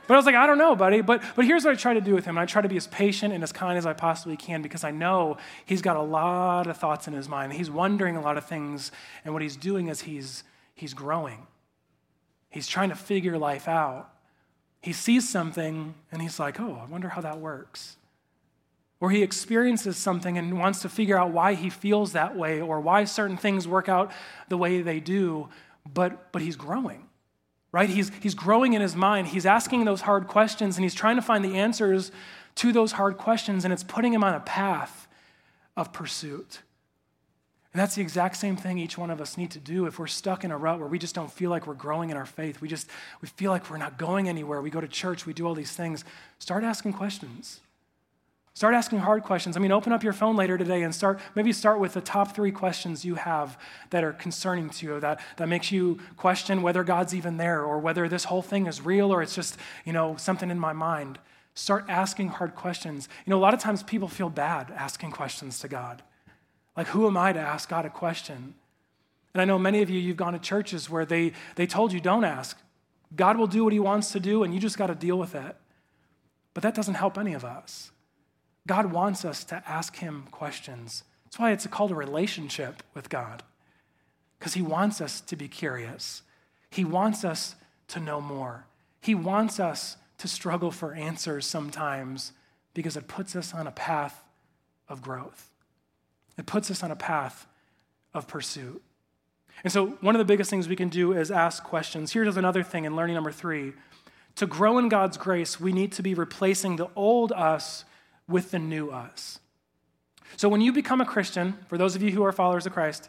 But 0.07 0.15
I 0.15 0.17
was 0.19 0.27
like, 0.27 0.35
I 0.37 0.47
don't 0.47 0.59
know, 0.59 0.77
buddy. 0.77 1.01
But, 1.01 1.23
but 1.35 1.47
here's 1.47 1.65
what 1.65 1.73
I 1.73 1.77
try 1.77 1.95
to 1.95 2.01
do 2.01 2.15
with 2.15 2.27
him. 2.27 2.37
I 2.39 2.47
try 2.47 2.63
to 2.63 2.69
be 2.69 2.77
as 2.77 2.87
patient 2.87 3.33
and 3.35 3.43
as 3.43 3.51
kind 3.51 3.77
as 3.79 3.87
I 3.87 3.93
possibly 3.93 4.37
can 4.37 4.63
because 4.63 4.85
I 4.85 4.91
know 4.93 5.37
he's 5.65 5.83
got 5.83 5.97
a 5.97 6.03
lot 6.03 6.67
of 6.69 6.77
thoughts 6.77 7.09
in 7.09 7.15
his 7.15 7.29
mind. 7.29 7.55
He's 7.55 7.71
wondering 7.71 8.17
a 8.17 8.21
lot 8.21 8.37
of 8.39 8.45
things. 8.47 8.93
And 9.25 9.33
what 9.35 9.43
he's 9.43 9.57
doing 9.57 9.89
is 9.89 10.03
he's, 10.03 10.45
he's 10.75 10.95
growing, 10.95 11.47
he's 12.51 12.69
trying 12.69 12.91
to 12.91 12.95
figure 12.95 13.37
life 13.39 13.67
out. 13.69 14.11
He 14.83 14.93
sees 14.93 15.29
something 15.29 15.95
and 16.13 16.23
he's 16.23 16.39
like, 16.39 16.61
oh, 16.61 16.79
I 16.81 16.85
wonder 16.85 17.09
how 17.09 17.23
that 17.23 17.41
works 17.41 17.97
where 18.99 19.11
he 19.11 19.23
experiences 19.23 19.97
something 19.97 20.39
and 20.39 20.59
wants 20.59 20.81
to 20.83 20.89
figure 20.89 21.19
out 21.19 21.31
why 21.31 21.55
he 21.55 21.69
feels 21.69 22.13
that 22.13 22.37
way 22.37 22.61
or 22.61 22.81
why 22.81 23.05
certain 23.05 23.37
things 23.37 23.69
work 23.69 23.89
out 23.89 24.11
the 24.49 24.57
way 24.57 24.81
they 24.81 25.01
do, 25.01 25.49
but, 25.93 26.33
but 26.33 26.41
he's 26.41 26.57
growing, 26.57 27.07
right? 27.73 27.91
He's, 27.91 28.11
he's 28.23 28.35
growing 28.35 28.73
in 28.73 28.81
his 28.81 28.97
mind. 28.97 29.29
He's 29.29 29.45
asking 29.45 29.85
those 29.85 30.03
hard 30.03 30.27
questions 30.27 30.77
and 30.77 30.85
he's 30.85 30.95
trying 30.95 31.17
to 31.17 31.23
find 31.23 31.45
the 31.45 31.57
answers 31.57 32.11
to 32.57 32.73
those 32.73 32.93
hard 32.93 33.19
questions, 33.19 33.67
and 33.67 33.73
it's 33.73 33.83
putting 33.85 34.15
him 34.15 34.25
on 34.25 34.33
a 34.35 34.41
path 34.41 35.07
of 35.77 35.93
pursuit. 35.93 36.63
And 37.75 37.79
that's 37.83 37.97
the 37.97 38.01
exact 38.01 38.35
same 38.39 38.57
thing 38.57 38.79
each 38.79 38.97
one 38.97 39.11
of 39.11 39.21
us 39.21 39.37
need 39.37 39.51
to 39.51 39.59
do 39.59 39.85
if 39.85 39.99
we're 39.99 40.07
stuck 40.07 40.43
in 40.43 40.51
a 40.51 40.57
rut 40.57 40.79
where 40.79 40.89
we 40.89 40.99
just 40.99 41.15
don't 41.15 41.31
feel 41.31 41.51
like 41.51 41.67
we're 41.67 41.75
growing 41.75 42.09
in 42.09 42.17
our 42.17 42.25
faith. 42.25 42.63
We 42.63 42.69
just 42.69 42.89
we 43.21 43.29
feel 43.29 43.51
like 43.53 43.69
we're 43.69 43.77
not 43.77 43.99
going 43.99 44.27
anywhere. 44.31 44.63
We 44.63 44.71
go 44.71 44.81
to 44.81 44.89
church, 44.89 45.27
we 45.27 45.35
do 45.35 45.47
all 45.47 45.53
these 45.55 45.73
things. 45.73 46.03
Start 46.39 46.65
asking 46.65 46.95
questions. 46.95 47.61
Start 48.57 48.73
asking 48.75 49.01
hard 49.01 49.23
questions. 49.23 49.55
I 49.55 49.61
mean, 49.61 49.71
open 49.71 49.93
up 49.93 50.03
your 50.03 50.15
phone 50.15 50.35
later 50.35 50.57
today 50.57 50.83
and 50.83 50.95
start, 50.95 51.21
maybe 51.35 51.53
start 51.53 51.79
with 51.79 51.93
the 51.93 52.01
top 52.01 52.35
three 52.35 52.51
questions 52.51 53.05
you 53.05 53.17
have 53.17 53.59
that 53.91 54.03
are 54.03 54.15
concerning 54.15 54.71
to 54.71 54.87
you, 54.87 55.01
that, 55.01 55.21
that 55.37 55.47
makes 55.51 55.71
you 55.71 55.99
question 56.17 56.63
whether 56.63 56.83
God's 56.83 57.15
even 57.15 57.37
there 57.37 57.63
or 57.63 57.79
whether 57.79 58.09
this 58.09 58.25
whole 58.25 58.41
thing 58.41 58.67
is 58.67 58.81
real 58.81 59.13
or 59.13 59.21
it's 59.21 59.35
just, 59.35 59.59
you 59.85 59.93
know, 59.93 60.17
something 60.17 60.49
in 60.51 60.59
my 60.59 60.73
mind. 60.73 61.19
Start 61.53 61.85
asking 61.91 62.29
hard 62.29 62.55
questions. 62.55 63.11
You 63.27 63.33
know, 63.33 63.39
a 63.39 63.43
lot 63.45 63.53
of 63.53 63.61
times 63.61 63.83
people 63.83 64.09
feel 64.09 64.31
bad 64.31 64.73
asking 64.75 65.11
questions 65.11 65.59
to 65.59 65.69
God. 65.69 66.03
Like, 66.79 66.87
who 66.87 67.07
am 67.07 67.17
I 67.19 67.35
to 67.35 67.39
ask 67.41 67.69
God 67.69 67.85
a 67.85 67.91
question? 67.91 68.55
And 69.35 69.43
I 69.43 69.45
know 69.45 69.59
many 69.59 69.83
of 69.83 69.91
you, 69.91 70.01
you've 70.01 70.17
gone 70.17 70.33
to 70.33 70.39
churches 70.39 70.89
where 70.89 71.05
they, 71.05 71.33
they 71.57 71.67
told 71.67 71.93
you, 71.93 72.01
don't 72.01 72.25
ask. 72.25 72.57
God 73.15 73.37
will 73.37 73.49
do 73.49 73.65
what 73.65 73.75
he 73.75 73.81
wants 73.81 74.13
to 74.13 74.21
do, 74.21 74.45
and 74.45 74.55
you 74.55 74.61
just 74.61 74.79
got 74.79 74.87
to 74.87 74.95
deal 74.95 75.19
with 75.19 75.35
it. 75.35 75.57
But 76.55 76.63
that 76.63 76.75
doesn't 76.75 76.95
help 76.95 77.19
any 77.19 77.35
of 77.35 77.45
us. 77.45 77.91
God 78.67 78.87
wants 78.87 79.25
us 79.25 79.45
to 79.45 79.63
ask 79.67 79.97
Him 79.97 80.25
questions. 80.31 81.05
That's 81.25 81.39
why 81.39 81.53
it's 81.53 81.67
called 81.69 81.93
a 81.93 81.97
relationship 81.97 82.83
with 82.95 83.09
God, 83.09 83.43
because 84.39 84.55
He 84.55 84.63
wants 84.63 85.01
us 85.01 85.21
to 85.23 85.37
be 85.37 85.49
curious. 85.49 86.23
He 86.71 86.85
wants 86.85 87.25
us 87.25 87.55
to 87.89 88.01
know 88.01 88.21
more. 88.21 88.67
He 89.01 89.15
wants 89.15 89.61
us 89.61 89.97
to 90.19 90.27
struggle 90.29 90.71
for 90.71 90.95
answers 90.95 91.47
sometimes 91.47 92.33
because 92.75 92.97
it 92.97 93.07
puts 93.07 93.37
us 93.37 93.55
on 93.55 93.67
a 93.67 93.71
path 93.73 94.23
of 94.89 95.01
growth, 95.03 95.51
it 96.37 96.47
puts 96.47 96.71
us 96.71 96.83
on 96.83 96.91
a 96.91 96.97
path 96.97 97.47
of 98.13 98.27
pursuit. 98.29 98.83
And 99.65 99.73
so, 99.73 99.87
one 100.03 100.15
of 100.15 100.19
the 100.19 100.25
biggest 100.25 100.51
things 100.51 100.69
we 100.69 100.77
can 100.77 100.91
do 100.91 101.13
is 101.13 101.31
ask 101.31 101.63
questions. 101.65 102.13
Here's 102.13 102.37
another 102.37 102.63
thing 102.63 102.85
in 102.85 102.95
learning 102.95 103.15
number 103.15 103.33
three 103.33 103.73
to 104.37 104.47
grow 104.47 104.77
in 104.79 104.89
God's 104.91 105.17
grace, 105.17 105.59
we 105.61 105.73
need 105.73 105.93
to 105.93 106.03
be 106.03 106.13
replacing 106.15 106.77
the 106.77 106.89
old 106.95 107.33
us 107.33 107.85
with 108.29 108.51
the 108.51 108.59
new 108.59 108.91
us. 108.91 109.39
So 110.37 110.49
when 110.49 110.61
you 110.61 110.73
become 110.73 111.01
a 111.01 111.07
Christian, 111.07 111.57
for 111.69 111.79
those 111.79 111.95
of 111.97 112.03
you 112.03 112.11
who 112.11 112.25
are 112.25 112.33
followers 112.33 112.67
of 112.67 112.73
Christ, 112.73 113.09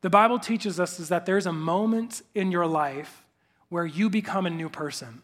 the 0.00 0.10
Bible 0.10 0.38
teaches 0.38 0.80
us 0.80 0.98
is 0.98 1.08
that 1.08 1.26
there's 1.26 1.46
a 1.46 1.52
moment 1.52 2.22
in 2.34 2.50
your 2.50 2.66
life 2.66 3.24
where 3.68 3.84
you 3.86 4.08
become 4.08 4.46
a 4.46 4.50
new 4.50 4.68
person. 4.68 5.22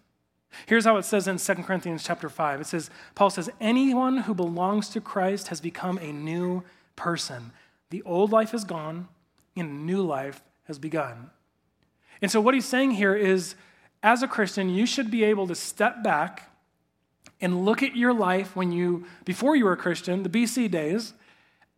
Here's 0.67 0.85
how 0.85 0.99
it 0.99 1.05
says 1.05 1.29
in 1.29 1.39
2 1.39 1.55
Corinthians 1.63 2.05
chapter 2.05 2.29
5. 2.29 2.61
It 2.61 2.67
says, 2.67 2.91
Paul 3.15 3.31
says, 3.31 3.49
anyone 3.61 4.19
who 4.19 4.35
belongs 4.35 4.89
to 4.91 5.01
Christ 5.01 5.49
has 5.49 5.61
become 5.61 5.99
a 5.99 6.13
new 6.13 6.63
person. 6.97 7.53
The 7.91 8.03
old 8.03 8.33
life 8.33 8.53
is 8.53 8.65
gone, 8.65 9.09
and 9.57 9.69
a 9.71 9.73
new 9.73 10.03
life 10.03 10.43
has 10.65 10.79
begun. 10.79 11.31
And 12.21 12.31
so 12.31 12.41
what 12.41 12.53
he's 12.55 12.67
saying 12.67 12.93
here 12.93 13.15
is, 13.17 13.55
as 14.03 14.23
a 14.23 14.29
Christian, 14.29 14.69
you 14.69 14.85
should 14.85 15.11
be 15.11 15.25
able 15.25 15.47
to 15.47 15.55
step 15.55 16.03
back 16.03 16.52
and 17.43 17.65
look 17.65 17.83
at 17.83 17.95
your 17.97 18.15
life 18.15 18.55
when 18.57 18.71
you, 18.73 19.05
before 19.25 19.57
you 19.57 19.65
were 19.65 19.73
a 19.73 19.77
Christian, 19.77 20.23
the 20.23 20.29
BC 20.29 20.71
days, 20.71 21.13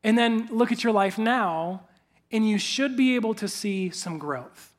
and 0.05 0.17
then 0.17 0.47
look 0.53 0.71
at 0.71 0.85
your 0.85 0.93
life 0.93 1.17
now, 1.17 1.85
and 2.31 2.49
you 2.49 2.59
should 2.59 2.97
be 2.97 3.15
able 3.17 3.33
to 3.35 3.49
see 3.49 3.89
some 3.89 4.19
growth. 4.19 4.75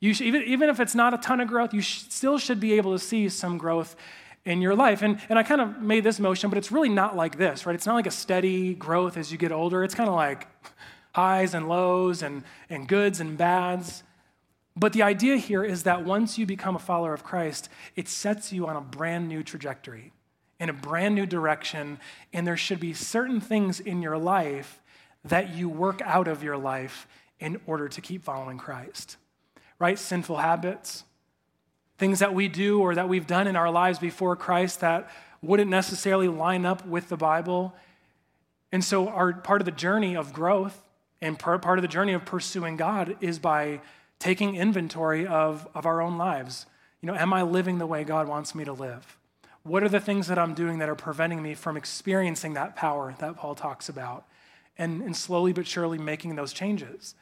You 0.00 0.12
should, 0.12 0.26
even, 0.26 0.42
even 0.42 0.68
if 0.68 0.78
it's 0.80 0.94
not 0.94 1.14
a 1.14 1.18
ton 1.18 1.40
of 1.40 1.48
growth, 1.48 1.72
you 1.72 1.80
sh- 1.80 2.04
still 2.10 2.38
should 2.38 2.60
be 2.60 2.74
able 2.74 2.92
to 2.92 2.98
see 2.98 3.28
some 3.30 3.56
growth 3.56 3.96
in 4.44 4.60
your 4.60 4.74
life. 4.76 5.00
And, 5.00 5.18
and 5.30 5.38
I 5.38 5.42
kind 5.42 5.62
of 5.62 5.80
made 5.80 6.04
this 6.04 6.20
motion, 6.20 6.50
but 6.50 6.58
it's 6.58 6.70
really 6.70 6.88
not 6.90 7.16
like 7.16 7.38
this, 7.38 7.64
right? 7.64 7.74
It's 7.74 7.86
not 7.86 7.94
like 7.94 8.06
a 8.06 8.10
steady 8.12 8.74
growth 8.74 9.16
as 9.16 9.32
you 9.32 9.38
get 9.38 9.50
older. 9.50 9.82
It's 9.82 9.94
kind 9.94 10.10
of 10.10 10.14
like 10.14 10.46
highs 11.14 11.54
and 11.54 11.68
lows 11.68 12.22
and, 12.22 12.44
and 12.68 12.86
goods 12.86 13.18
and 13.18 13.36
bads. 13.38 14.02
But 14.76 14.92
the 14.92 15.02
idea 15.02 15.36
here 15.38 15.64
is 15.64 15.84
that 15.84 16.04
once 16.04 16.36
you 16.38 16.44
become 16.46 16.76
a 16.76 16.78
follower 16.78 17.14
of 17.14 17.24
Christ, 17.24 17.70
it 17.96 18.08
sets 18.08 18.52
you 18.52 18.66
on 18.66 18.76
a 18.76 18.80
brand 18.80 19.26
new 19.28 19.42
trajectory 19.42 20.12
in 20.60 20.68
a 20.68 20.72
brand 20.72 21.14
new 21.14 21.26
direction, 21.26 21.98
and 22.32 22.46
there 22.46 22.56
should 22.56 22.80
be 22.80 22.92
certain 22.92 23.40
things 23.40 23.78
in 23.80 24.02
your 24.02 24.18
life 24.18 24.82
that 25.24 25.54
you 25.54 25.68
work 25.68 26.00
out 26.02 26.26
of 26.28 26.42
your 26.42 26.56
life 26.56 27.06
in 27.38 27.60
order 27.66 27.88
to 27.88 28.00
keep 28.00 28.24
following 28.24 28.58
Christ, 28.58 29.16
right? 29.78 29.98
Sinful 29.98 30.36
habits, 30.38 31.04
things 31.96 32.18
that 32.18 32.34
we 32.34 32.48
do 32.48 32.80
or 32.80 32.94
that 32.96 33.08
we've 33.08 33.26
done 33.26 33.46
in 33.46 33.54
our 33.54 33.70
lives 33.70 33.98
before 33.98 34.34
Christ 34.34 34.80
that 34.80 35.10
wouldn't 35.42 35.70
necessarily 35.70 36.26
line 36.28 36.66
up 36.66 36.84
with 36.86 37.08
the 37.08 37.16
Bible. 37.16 37.72
And 38.72 38.82
so, 38.82 39.08
our 39.08 39.32
part 39.32 39.60
of 39.60 39.64
the 39.66 39.70
journey 39.70 40.16
of 40.16 40.32
growth 40.32 40.82
and 41.20 41.38
part 41.38 41.78
of 41.78 41.82
the 41.82 41.88
journey 41.88 42.12
of 42.12 42.24
pursuing 42.24 42.76
God 42.76 43.16
is 43.20 43.38
by 43.38 43.80
taking 44.18 44.56
inventory 44.56 45.26
of, 45.26 45.66
of 45.74 45.86
our 45.86 46.00
own 46.00 46.18
lives. 46.18 46.66
You 47.00 47.06
know, 47.06 47.14
am 47.14 47.32
I 47.32 47.42
living 47.42 47.78
the 47.78 47.86
way 47.86 48.02
God 48.02 48.26
wants 48.26 48.54
me 48.54 48.64
to 48.64 48.72
live? 48.72 49.17
What 49.62 49.82
are 49.82 49.88
the 49.88 50.00
things 50.00 50.26
that 50.28 50.38
I'm 50.38 50.54
doing 50.54 50.78
that 50.78 50.88
are 50.88 50.94
preventing 50.94 51.42
me 51.42 51.54
from 51.54 51.76
experiencing 51.76 52.54
that 52.54 52.76
power 52.76 53.14
that 53.18 53.36
Paul 53.36 53.54
talks 53.54 53.88
about? 53.88 54.24
And, 54.76 55.02
and 55.02 55.16
slowly 55.16 55.52
but 55.52 55.66
surely 55.66 55.98
making 55.98 56.36
those 56.36 56.52
changes. 56.52 57.14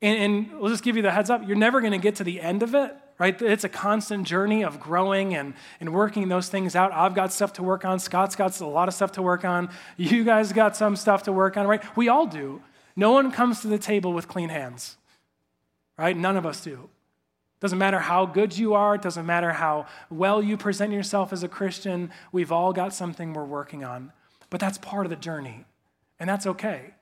And, 0.00 0.18
and 0.48 0.58
we'll 0.60 0.70
just 0.70 0.82
give 0.82 0.96
you 0.96 1.02
the 1.02 1.10
heads 1.10 1.28
up 1.28 1.46
you're 1.46 1.56
never 1.58 1.80
going 1.80 1.92
to 1.92 1.98
get 1.98 2.14
to 2.16 2.24
the 2.24 2.40
end 2.40 2.62
of 2.62 2.74
it, 2.74 2.96
right? 3.18 3.40
It's 3.42 3.64
a 3.64 3.68
constant 3.68 4.26
journey 4.26 4.64
of 4.64 4.80
growing 4.80 5.34
and, 5.34 5.52
and 5.78 5.92
working 5.92 6.28
those 6.28 6.48
things 6.48 6.74
out. 6.74 6.90
I've 6.92 7.14
got 7.14 7.34
stuff 7.34 7.52
to 7.54 7.62
work 7.62 7.84
on. 7.84 7.98
Scott's 8.00 8.34
got 8.34 8.58
a 8.62 8.66
lot 8.66 8.88
of 8.88 8.94
stuff 8.94 9.12
to 9.12 9.22
work 9.22 9.44
on. 9.44 9.68
You 9.98 10.24
guys 10.24 10.54
got 10.54 10.74
some 10.74 10.96
stuff 10.96 11.24
to 11.24 11.32
work 11.32 11.58
on, 11.58 11.66
right? 11.66 11.82
We 11.98 12.08
all 12.08 12.26
do. 12.26 12.62
No 12.96 13.12
one 13.12 13.30
comes 13.30 13.60
to 13.60 13.68
the 13.68 13.78
table 13.78 14.14
with 14.14 14.26
clean 14.26 14.48
hands, 14.48 14.96
right? 15.98 16.16
None 16.16 16.38
of 16.38 16.46
us 16.46 16.62
do. 16.62 16.88
Doesn't 17.60 17.78
matter 17.78 17.98
how 18.00 18.24
good 18.24 18.56
you 18.56 18.72
are, 18.72 18.94
it 18.94 19.02
doesn't 19.02 19.26
matter 19.26 19.52
how 19.52 19.84
well 20.08 20.42
you 20.42 20.56
present 20.56 20.92
yourself 20.92 21.30
as 21.32 21.42
a 21.42 21.48
Christian, 21.48 22.10
we've 22.32 22.50
all 22.50 22.72
got 22.72 22.94
something 22.94 23.32
we're 23.34 23.44
working 23.44 23.84
on. 23.84 24.12
But 24.48 24.60
that's 24.60 24.78
part 24.78 25.04
of 25.06 25.10
the 25.10 25.16
journey, 25.16 25.66
and 26.18 26.28
that's 26.28 26.46
okay. 26.46 26.94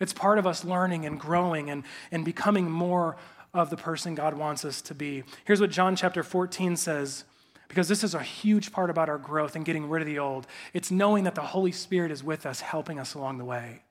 It's 0.00 0.14
part 0.14 0.38
of 0.38 0.46
us 0.46 0.64
learning 0.64 1.04
and 1.04 1.20
growing 1.20 1.68
and, 1.70 1.84
and 2.10 2.24
becoming 2.24 2.70
more 2.70 3.16
of 3.52 3.68
the 3.68 3.76
person 3.76 4.14
God 4.14 4.34
wants 4.34 4.64
us 4.64 4.80
to 4.82 4.94
be. 4.94 5.24
Here's 5.44 5.60
what 5.60 5.70
John 5.70 5.94
chapter 5.94 6.22
14 6.22 6.74
says, 6.76 7.24
because 7.68 7.86
this 7.88 8.02
is 8.02 8.14
a 8.14 8.22
huge 8.22 8.72
part 8.72 8.88
about 8.88 9.10
our 9.10 9.18
growth 9.18 9.54
and 9.54 9.64
getting 9.64 9.90
rid 9.90 10.00
of 10.00 10.06
the 10.06 10.18
old. 10.18 10.46
It's 10.72 10.90
knowing 10.90 11.24
that 11.24 11.34
the 11.34 11.42
Holy 11.42 11.70
Spirit 11.70 12.10
is 12.10 12.24
with 12.24 12.46
us, 12.46 12.62
helping 12.62 12.98
us 12.98 13.12
along 13.12 13.36
the 13.38 13.44
way 13.44 13.82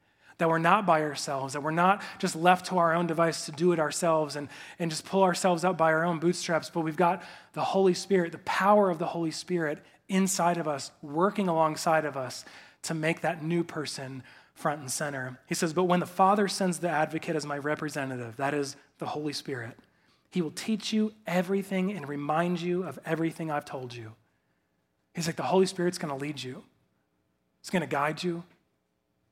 that 0.41 0.49
we're 0.49 0.57
not 0.57 0.87
by 0.87 1.03
ourselves, 1.03 1.53
that 1.53 1.61
we're 1.61 1.69
not 1.69 2.01
just 2.17 2.35
left 2.35 2.65
to 2.65 2.79
our 2.79 2.95
own 2.95 3.05
device 3.05 3.45
to 3.45 3.51
do 3.51 3.73
it 3.73 3.79
ourselves 3.79 4.35
and, 4.35 4.49
and 4.79 4.89
just 4.89 5.05
pull 5.05 5.21
ourselves 5.21 5.63
up 5.63 5.77
by 5.77 5.93
our 5.93 6.03
own 6.03 6.17
bootstraps, 6.17 6.67
but 6.67 6.81
we've 6.81 6.95
got 6.95 7.21
the 7.53 7.61
Holy 7.63 7.93
Spirit, 7.93 8.31
the 8.31 8.39
power 8.39 8.89
of 8.89 8.97
the 8.97 9.05
Holy 9.05 9.29
Spirit 9.29 9.77
inside 10.09 10.57
of 10.57 10.67
us, 10.67 10.89
working 11.03 11.47
alongside 11.47 12.05
of 12.05 12.17
us 12.17 12.43
to 12.81 12.95
make 12.95 13.21
that 13.21 13.43
new 13.43 13.63
person 13.63 14.23
front 14.55 14.81
and 14.81 14.89
center. 14.89 15.37
He 15.47 15.53
says, 15.53 15.73
But 15.73 15.83
when 15.83 15.99
the 15.99 16.07
Father 16.07 16.47
sends 16.47 16.79
the 16.79 16.89
advocate 16.89 17.35
as 17.35 17.45
my 17.45 17.59
representative, 17.59 18.37
that 18.37 18.55
is 18.55 18.75
the 18.97 19.05
Holy 19.05 19.33
Spirit, 19.33 19.77
he 20.31 20.41
will 20.41 20.49
teach 20.51 20.91
you 20.91 21.13
everything 21.27 21.91
and 21.91 22.07
remind 22.09 22.59
you 22.59 22.81
of 22.85 22.97
everything 23.05 23.51
I've 23.51 23.65
told 23.65 23.93
you. 23.93 24.13
He's 25.13 25.27
like, 25.27 25.35
The 25.35 25.43
Holy 25.43 25.67
Spirit's 25.67 25.99
going 25.99 26.11
to 26.13 26.19
lead 26.19 26.41
you, 26.41 26.63
it's 27.59 27.69
going 27.69 27.81
to 27.81 27.87
guide 27.87 28.23
you, 28.23 28.41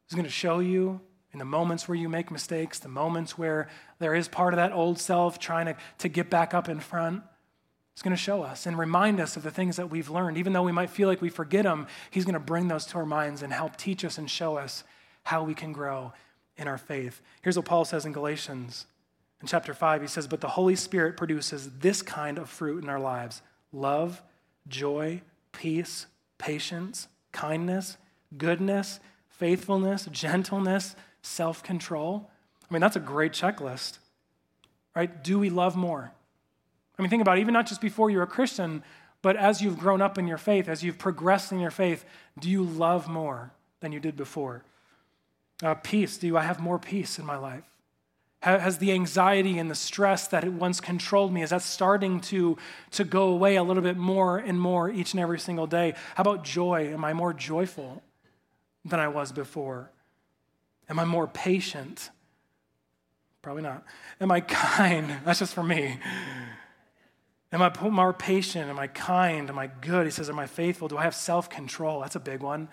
He's 0.10 0.16
going 0.16 0.26
to 0.26 0.32
show 0.32 0.58
you 0.60 1.02
in 1.34 1.40
the 1.40 1.46
moments 1.46 1.88
where 1.88 1.96
you 1.98 2.10
make 2.10 2.32
mistakes, 2.32 2.80
the 2.80 2.88
moments 2.90 3.38
where 3.38 3.68
there 4.00 4.16
is 4.16 4.28
part 4.28 4.56
of 4.56 4.58
that 4.58 4.72
old 4.72 4.98
self 4.98 5.38
trying 5.38 5.68
to, 5.68 5.76
to 6.00 6.10
get 6.10 6.32
back 6.32 6.56
up 6.56 6.68
in 6.68 6.80
front. 6.80 7.22
He's 7.94 8.02
going 8.02 8.16
to 8.16 8.22
show 8.22 8.42
us 8.42 8.66
and 8.66 8.78
remind 8.80 9.20
us 9.20 9.38
of 9.38 9.44
the 9.44 9.52
things 9.52 9.76
that 9.76 9.92
we've 9.92 10.10
learned. 10.10 10.38
Even 10.38 10.52
though 10.54 10.64
we 10.64 10.72
might 10.72 10.90
feel 10.90 11.08
like 11.08 11.22
we 11.22 11.30
forget 11.30 11.64
them, 11.64 11.86
He's 12.10 12.26
going 12.26 12.34
to 12.34 12.40
bring 12.40 12.70
those 12.70 12.88
to 12.88 12.98
our 12.98 13.06
minds 13.06 13.44
and 13.44 13.54
help 13.54 13.76
teach 13.76 14.04
us 14.04 14.18
and 14.18 14.30
show 14.32 14.58
us 14.58 14.84
how 15.24 15.44
we 15.44 15.54
can 15.54 15.72
grow 15.74 16.14
in 16.58 16.68
our 16.68 16.78
faith. 16.80 17.22
Here's 17.44 17.56
what 17.56 17.66
Paul 17.66 17.86
says 17.86 18.06
in 18.06 18.12
Galatians. 18.12 18.88
In 19.42 19.48
chapter 19.48 19.76
5, 19.76 20.02
he 20.02 20.08
says, 20.08 20.28
But 20.28 20.42
the 20.42 20.48
Holy 20.50 20.76
Spirit 20.76 21.18
produces 21.18 21.70
this 21.78 22.02
kind 22.02 22.40
of 22.40 22.50
fruit 22.50 22.84
in 22.84 22.90
our 22.90 23.00
lives 23.00 23.44
love, 23.72 24.24
joy, 24.68 25.22
peace, 25.52 26.08
patience, 26.40 27.08
kindness, 27.32 27.98
goodness 28.36 29.00
faithfulness, 29.40 30.08
gentleness, 30.12 30.96
self 31.24 31.64
control. 31.64 32.30
I 32.70 32.74
mean, 32.74 32.82
that's 32.82 32.98
a 32.98 33.02
great 33.02 33.32
checklist, 33.32 33.98
right? 34.96 35.24
Do 35.24 35.40
we 35.40 35.50
love 35.50 35.76
more? 35.76 36.12
I 36.98 37.02
mean, 37.02 37.10
think 37.10 37.22
about 37.22 37.38
it, 37.38 37.42
even 37.42 37.54
not 37.54 37.66
just 37.66 37.80
before 37.82 38.10
you're 38.10 38.24
a 38.24 38.28
Christian, 38.28 38.84
but 39.22 39.38
as 39.38 39.62
you've 39.62 39.80
grown 39.80 40.02
up 40.02 40.18
in 40.18 40.28
your 40.28 40.38
faith, 40.38 40.68
as 40.68 40.84
you've 40.84 40.98
progressed 41.00 41.54
in 41.54 41.60
your 41.60 41.72
faith, 41.72 42.06
do 42.40 42.50
you 42.50 42.62
love 42.64 43.08
more 43.08 43.52
than 43.80 43.94
you 43.94 44.00
did 44.02 44.18
before? 44.18 44.64
Uh, 45.64 45.74
peace, 45.76 46.18
do 46.18 46.38
I 46.38 46.42
have 46.42 46.60
more 46.60 46.78
peace 46.78 47.18
in 47.18 47.26
my 47.26 47.38
life? 47.38 47.64
Has 48.44 48.78
the 48.78 48.94
anxiety 48.94 49.58
and 49.60 49.70
the 49.72 49.76
stress 49.76 50.28
that 50.30 50.44
it 50.44 50.54
once 50.54 50.80
controlled 50.80 51.34
me, 51.34 51.42
is 51.44 51.50
that 51.50 51.62
starting 51.62 52.22
to, 52.22 52.58
to 52.92 53.04
go 53.04 53.30
away 53.30 53.56
a 53.56 53.64
little 53.64 53.84
bit 53.84 53.98
more 53.98 54.38
and 54.38 54.60
more 54.60 54.90
each 54.90 55.14
and 55.14 55.20
every 55.22 55.40
single 55.40 55.68
day? 55.68 55.96
How 56.16 56.22
about 56.22 56.44
joy? 56.46 56.94
Am 56.94 57.04
I 57.04 57.14
more 57.14 57.34
joyful? 57.34 58.02
than 58.90 59.00
I 59.00 59.08
was 59.08 59.32
before? 59.32 59.92
Am 60.90 61.00
I 61.00 61.06
more 61.06 61.28
patient? 61.28 62.10
Probably 63.42 63.62
not. 63.64 63.86
Am 64.20 64.32
I 64.32 64.42
kind? 64.42 65.18
That's 65.26 65.40
just 65.40 65.54
for 65.54 65.64
me. 65.64 65.98
Am 67.52 67.62
I 67.62 67.90
more 67.90 68.14
patient? 68.14 68.70
Am 68.70 68.78
I 68.80 68.88
kind? 68.88 69.50
Am 69.50 69.58
I 69.58 69.68
good? 69.68 70.06
He 70.06 70.12
says, 70.12 70.30
Am 70.30 70.38
I 70.40 70.46
faithful? 70.46 70.88
Do 70.88 70.98
I 70.98 71.04
have 71.04 71.16
self 71.16 71.50
control? 71.50 72.02
That's 72.02 72.16
a 72.16 72.20
big 72.20 72.42
one. 72.42 72.70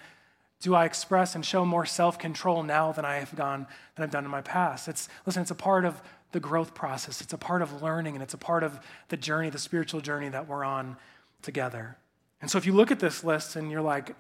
Do 0.60 0.74
I 0.74 0.86
express 0.86 1.34
and 1.34 1.44
show 1.44 1.64
more 1.64 1.84
self 1.86 2.18
control 2.18 2.62
now 2.62 2.92
than 2.92 3.04
I 3.04 3.16
have 3.16 3.34
gone 3.34 3.66
than 3.94 4.04
I've 4.04 4.10
done 4.10 4.24
in 4.26 4.30
my 4.30 4.42
past? 4.42 4.88
It's 4.88 5.08
listen, 5.24 5.42
it's 5.42 5.50
a 5.50 5.54
part 5.54 5.84
of 5.84 6.00
the 6.32 6.40
growth 6.40 6.74
process. 6.74 7.20
It's 7.22 7.32
a 7.32 7.38
part 7.38 7.62
of 7.62 7.82
learning 7.82 8.14
and 8.14 8.22
it's 8.22 8.34
a 8.34 8.38
part 8.38 8.62
of 8.64 8.78
the 9.08 9.16
journey, 9.16 9.48
the 9.48 9.58
spiritual 9.58 10.00
journey 10.00 10.28
that 10.28 10.48
we're 10.48 10.64
on 10.64 10.96
together. 11.40 11.96
And 12.42 12.50
so 12.50 12.58
if 12.58 12.66
you 12.66 12.74
look 12.74 12.90
at 12.90 12.98
this 13.00 13.24
list 13.24 13.56
and 13.56 13.70
you're 13.70 13.80
like, 13.80 14.14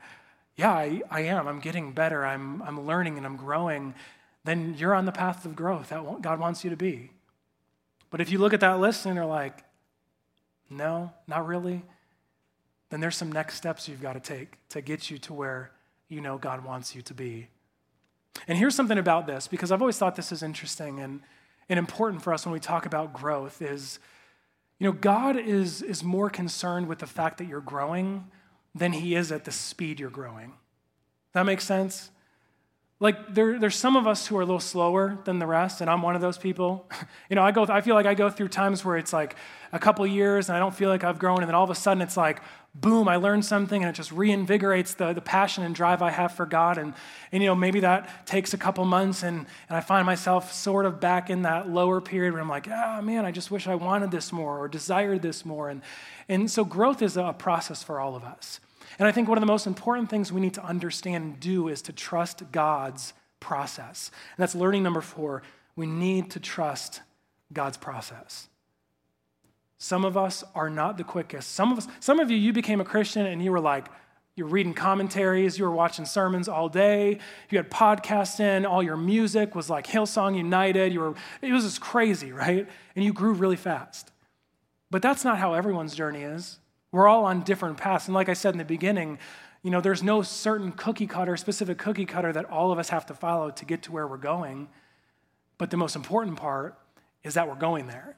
yeah, 0.56 0.70
I, 0.72 1.02
I 1.10 1.20
am. 1.22 1.46
I'm 1.46 1.60
getting 1.60 1.92
better. 1.92 2.24
I'm, 2.24 2.62
I'm 2.62 2.86
learning 2.86 3.16
and 3.18 3.26
I'm 3.26 3.36
growing, 3.36 3.94
then 4.44 4.74
you're 4.78 4.94
on 4.94 5.06
the 5.06 5.12
path 5.12 5.44
of 5.44 5.56
growth 5.56 5.88
that 5.88 6.22
God 6.22 6.38
wants 6.38 6.62
you 6.62 6.70
to 6.70 6.76
be. 6.76 7.10
But 8.10 8.20
if 8.20 8.30
you 8.30 8.38
look 8.38 8.52
at 8.54 8.60
that 8.60 8.78
list 8.78 9.04
and 9.04 9.16
you're 9.16 9.24
like, 9.26 9.64
no, 10.70 11.12
not 11.26 11.46
really, 11.46 11.82
then 12.90 13.00
there's 13.00 13.16
some 13.16 13.32
next 13.32 13.56
steps 13.56 13.88
you've 13.88 14.00
got 14.00 14.12
to 14.12 14.20
take 14.20 14.56
to 14.68 14.80
get 14.80 15.10
you 15.10 15.18
to 15.18 15.34
where 15.34 15.72
you 16.08 16.20
know 16.20 16.38
God 16.38 16.64
wants 16.64 16.94
you 16.94 17.02
to 17.02 17.14
be. 17.14 17.48
And 18.46 18.56
here's 18.56 18.76
something 18.76 18.98
about 18.98 19.26
this, 19.26 19.48
because 19.48 19.72
I've 19.72 19.82
always 19.82 19.98
thought 19.98 20.14
this 20.14 20.30
is 20.30 20.44
interesting 20.44 21.00
and, 21.00 21.20
and 21.68 21.78
important 21.78 22.22
for 22.22 22.32
us 22.32 22.46
when 22.46 22.52
we 22.52 22.60
talk 22.60 22.86
about 22.86 23.12
growth 23.14 23.60
is, 23.60 23.98
you 24.78 24.86
know, 24.86 24.92
God 24.92 25.36
is, 25.36 25.82
is 25.82 26.04
more 26.04 26.30
concerned 26.30 26.86
with 26.86 27.00
the 27.00 27.06
fact 27.06 27.38
that 27.38 27.46
you're 27.46 27.60
growing 27.62 28.28
than 28.76 28.92
he 28.92 29.14
is 29.14 29.32
at 29.32 29.44
the 29.44 29.52
speed 29.52 29.98
you're 29.98 30.10
growing. 30.10 30.52
That 31.32 31.44
makes 31.44 31.64
sense? 31.64 32.10
Like 32.98 33.34
there, 33.34 33.58
there's 33.58 33.76
some 33.76 33.94
of 33.96 34.06
us 34.06 34.26
who 34.26 34.38
are 34.38 34.42
a 34.42 34.44
little 34.44 34.58
slower 34.60 35.18
than 35.24 35.38
the 35.38 35.46
rest, 35.46 35.82
and 35.82 35.90
I'm 35.90 36.00
one 36.02 36.14
of 36.14 36.22
those 36.22 36.38
people. 36.38 36.88
you 37.30 37.36
know, 37.36 37.42
I 37.42 37.50
go, 37.52 37.66
I 37.68 37.80
feel 37.82 37.94
like 37.94 38.06
I 38.06 38.14
go 38.14 38.30
through 38.30 38.48
times 38.48 38.84
where 38.84 38.96
it's 38.96 39.12
like 39.12 39.36
a 39.72 39.78
couple 39.78 40.06
years, 40.06 40.48
and 40.48 40.56
I 40.56 40.60
don't 40.60 40.74
feel 40.74 40.88
like 40.88 41.04
I've 41.04 41.18
grown, 41.18 41.38
and 41.40 41.46
then 41.48 41.54
all 41.54 41.64
of 41.64 41.70
a 41.70 41.74
sudden 41.74 42.00
it's 42.02 42.16
like, 42.16 42.40
boom, 42.74 43.06
I 43.08 43.16
learned 43.16 43.44
something, 43.44 43.82
and 43.82 43.88
it 43.90 43.94
just 43.94 44.10
reinvigorates 44.10 44.96
the, 44.96 45.12
the 45.14 45.20
passion 45.22 45.62
and 45.64 45.74
drive 45.74 46.00
I 46.02 46.10
have 46.10 46.32
for 46.32 46.46
God, 46.46 46.78
and 46.78 46.94
and 47.32 47.42
you 47.42 47.50
know 47.50 47.54
maybe 47.54 47.80
that 47.80 48.26
takes 48.26 48.54
a 48.54 48.58
couple 48.58 48.82
months, 48.86 49.22
and 49.22 49.44
and 49.68 49.76
I 49.76 49.80
find 49.80 50.06
myself 50.06 50.54
sort 50.54 50.86
of 50.86 50.98
back 50.98 51.28
in 51.28 51.42
that 51.42 51.68
lower 51.68 52.00
period 52.00 52.32
where 52.32 52.40
I'm 52.40 52.48
like, 52.48 52.66
ah, 52.70 52.96
oh, 52.98 53.02
man, 53.02 53.26
I 53.26 53.30
just 53.30 53.50
wish 53.50 53.66
I 53.68 53.74
wanted 53.74 54.10
this 54.10 54.32
more 54.32 54.58
or 54.58 54.68
desired 54.68 55.20
this 55.20 55.44
more, 55.44 55.68
and 55.68 55.82
and 56.30 56.50
so 56.50 56.64
growth 56.64 57.02
is 57.02 57.18
a 57.18 57.34
process 57.38 57.82
for 57.82 58.00
all 58.00 58.16
of 58.16 58.24
us. 58.24 58.58
And 58.98 59.06
I 59.06 59.12
think 59.12 59.28
one 59.28 59.36
of 59.38 59.42
the 59.42 59.46
most 59.46 59.66
important 59.66 60.08
things 60.10 60.32
we 60.32 60.40
need 60.40 60.54
to 60.54 60.64
understand 60.64 61.24
and 61.24 61.40
do 61.40 61.68
is 61.68 61.82
to 61.82 61.92
trust 61.92 62.44
God's 62.52 63.12
process. 63.40 64.10
And 64.36 64.42
that's 64.42 64.54
learning 64.54 64.82
number 64.82 65.00
four. 65.00 65.42
We 65.74 65.86
need 65.86 66.30
to 66.32 66.40
trust 66.40 67.02
God's 67.52 67.76
process. 67.76 68.48
Some 69.78 70.04
of 70.04 70.16
us 70.16 70.42
are 70.54 70.70
not 70.70 70.96
the 70.96 71.04
quickest. 71.04 71.52
Some 71.52 71.72
of 71.72 71.78
us, 71.78 71.88
some 72.00 72.18
of 72.18 72.30
you, 72.30 72.36
you 72.36 72.52
became 72.52 72.80
a 72.80 72.84
Christian 72.84 73.26
and 73.26 73.44
you 73.44 73.52
were 73.52 73.60
like, 73.60 73.88
you're 74.34 74.46
reading 74.48 74.74
commentaries, 74.74 75.58
you 75.58 75.64
were 75.64 75.70
watching 75.70 76.04
sermons 76.04 76.46
all 76.48 76.68
day, 76.68 77.18
you 77.50 77.58
had 77.58 77.70
podcasts 77.70 78.38
in, 78.40 78.66
all 78.66 78.82
your 78.82 78.96
music 78.96 79.54
was 79.54 79.70
like 79.70 79.86
Hillsong 79.86 80.36
United, 80.36 80.92
you 80.92 81.00
were 81.00 81.14
it 81.40 81.52
was 81.52 81.64
just 81.64 81.80
crazy, 81.80 82.32
right? 82.32 82.68
And 82.94 83.04
you 83.04 83.14
grew 83.14 83.32
really 83.32 83.56
fast. 83.56 84.10
But 84.90 85.00
that's 85.00 85.24
not 85.24 85.38
how 85.38 85.54
everyone's 85.54 85.94
journey 85.94 86.22
is. 86.22 86.58
We're 86.96 87.08
all 87.08 87.26
on 87.26 87.42
different 87.42 87.76
paths. 87.76 88.06
And 88.08 88.14
like 88.14 88.30
I 88.30 88.32
said 88.32 88.54
in 88.54 88.58
the 88.58 88.64
beginning, 88.64 89.18
you 89.62 89.70
know, 89.70 89.82
there's 89.82 90.02
no 90.02 90.22
certain 90.22 90.72
cookie 90.72 91.06
cutter, 91.06 91.36
specific 91.36 91.76
cookie 91.76 92.06
cutter 92.06 92.32
that 92.32 92.46
all 92.46 92.72
of 92.72 92.78
us 92.78 92.88
have 92.88 93.04
to 93.06 93.14
follow 93.14 93.50
to 93.50 93.64
get 93.66 93.82
to 93.82 93.92
where 93.92 94.06
we're 94.06 94.16
going. 94.16 94.70
But 95.58 95.70
the 95.70 95.76
most 95.76 95.94
important 95.94 96.38
part 96.38 96.78
is 97.22 97.34
that 97.34 97.48
we're 97.48 97.54
going 97.56 97.86
there. 97.86 98.16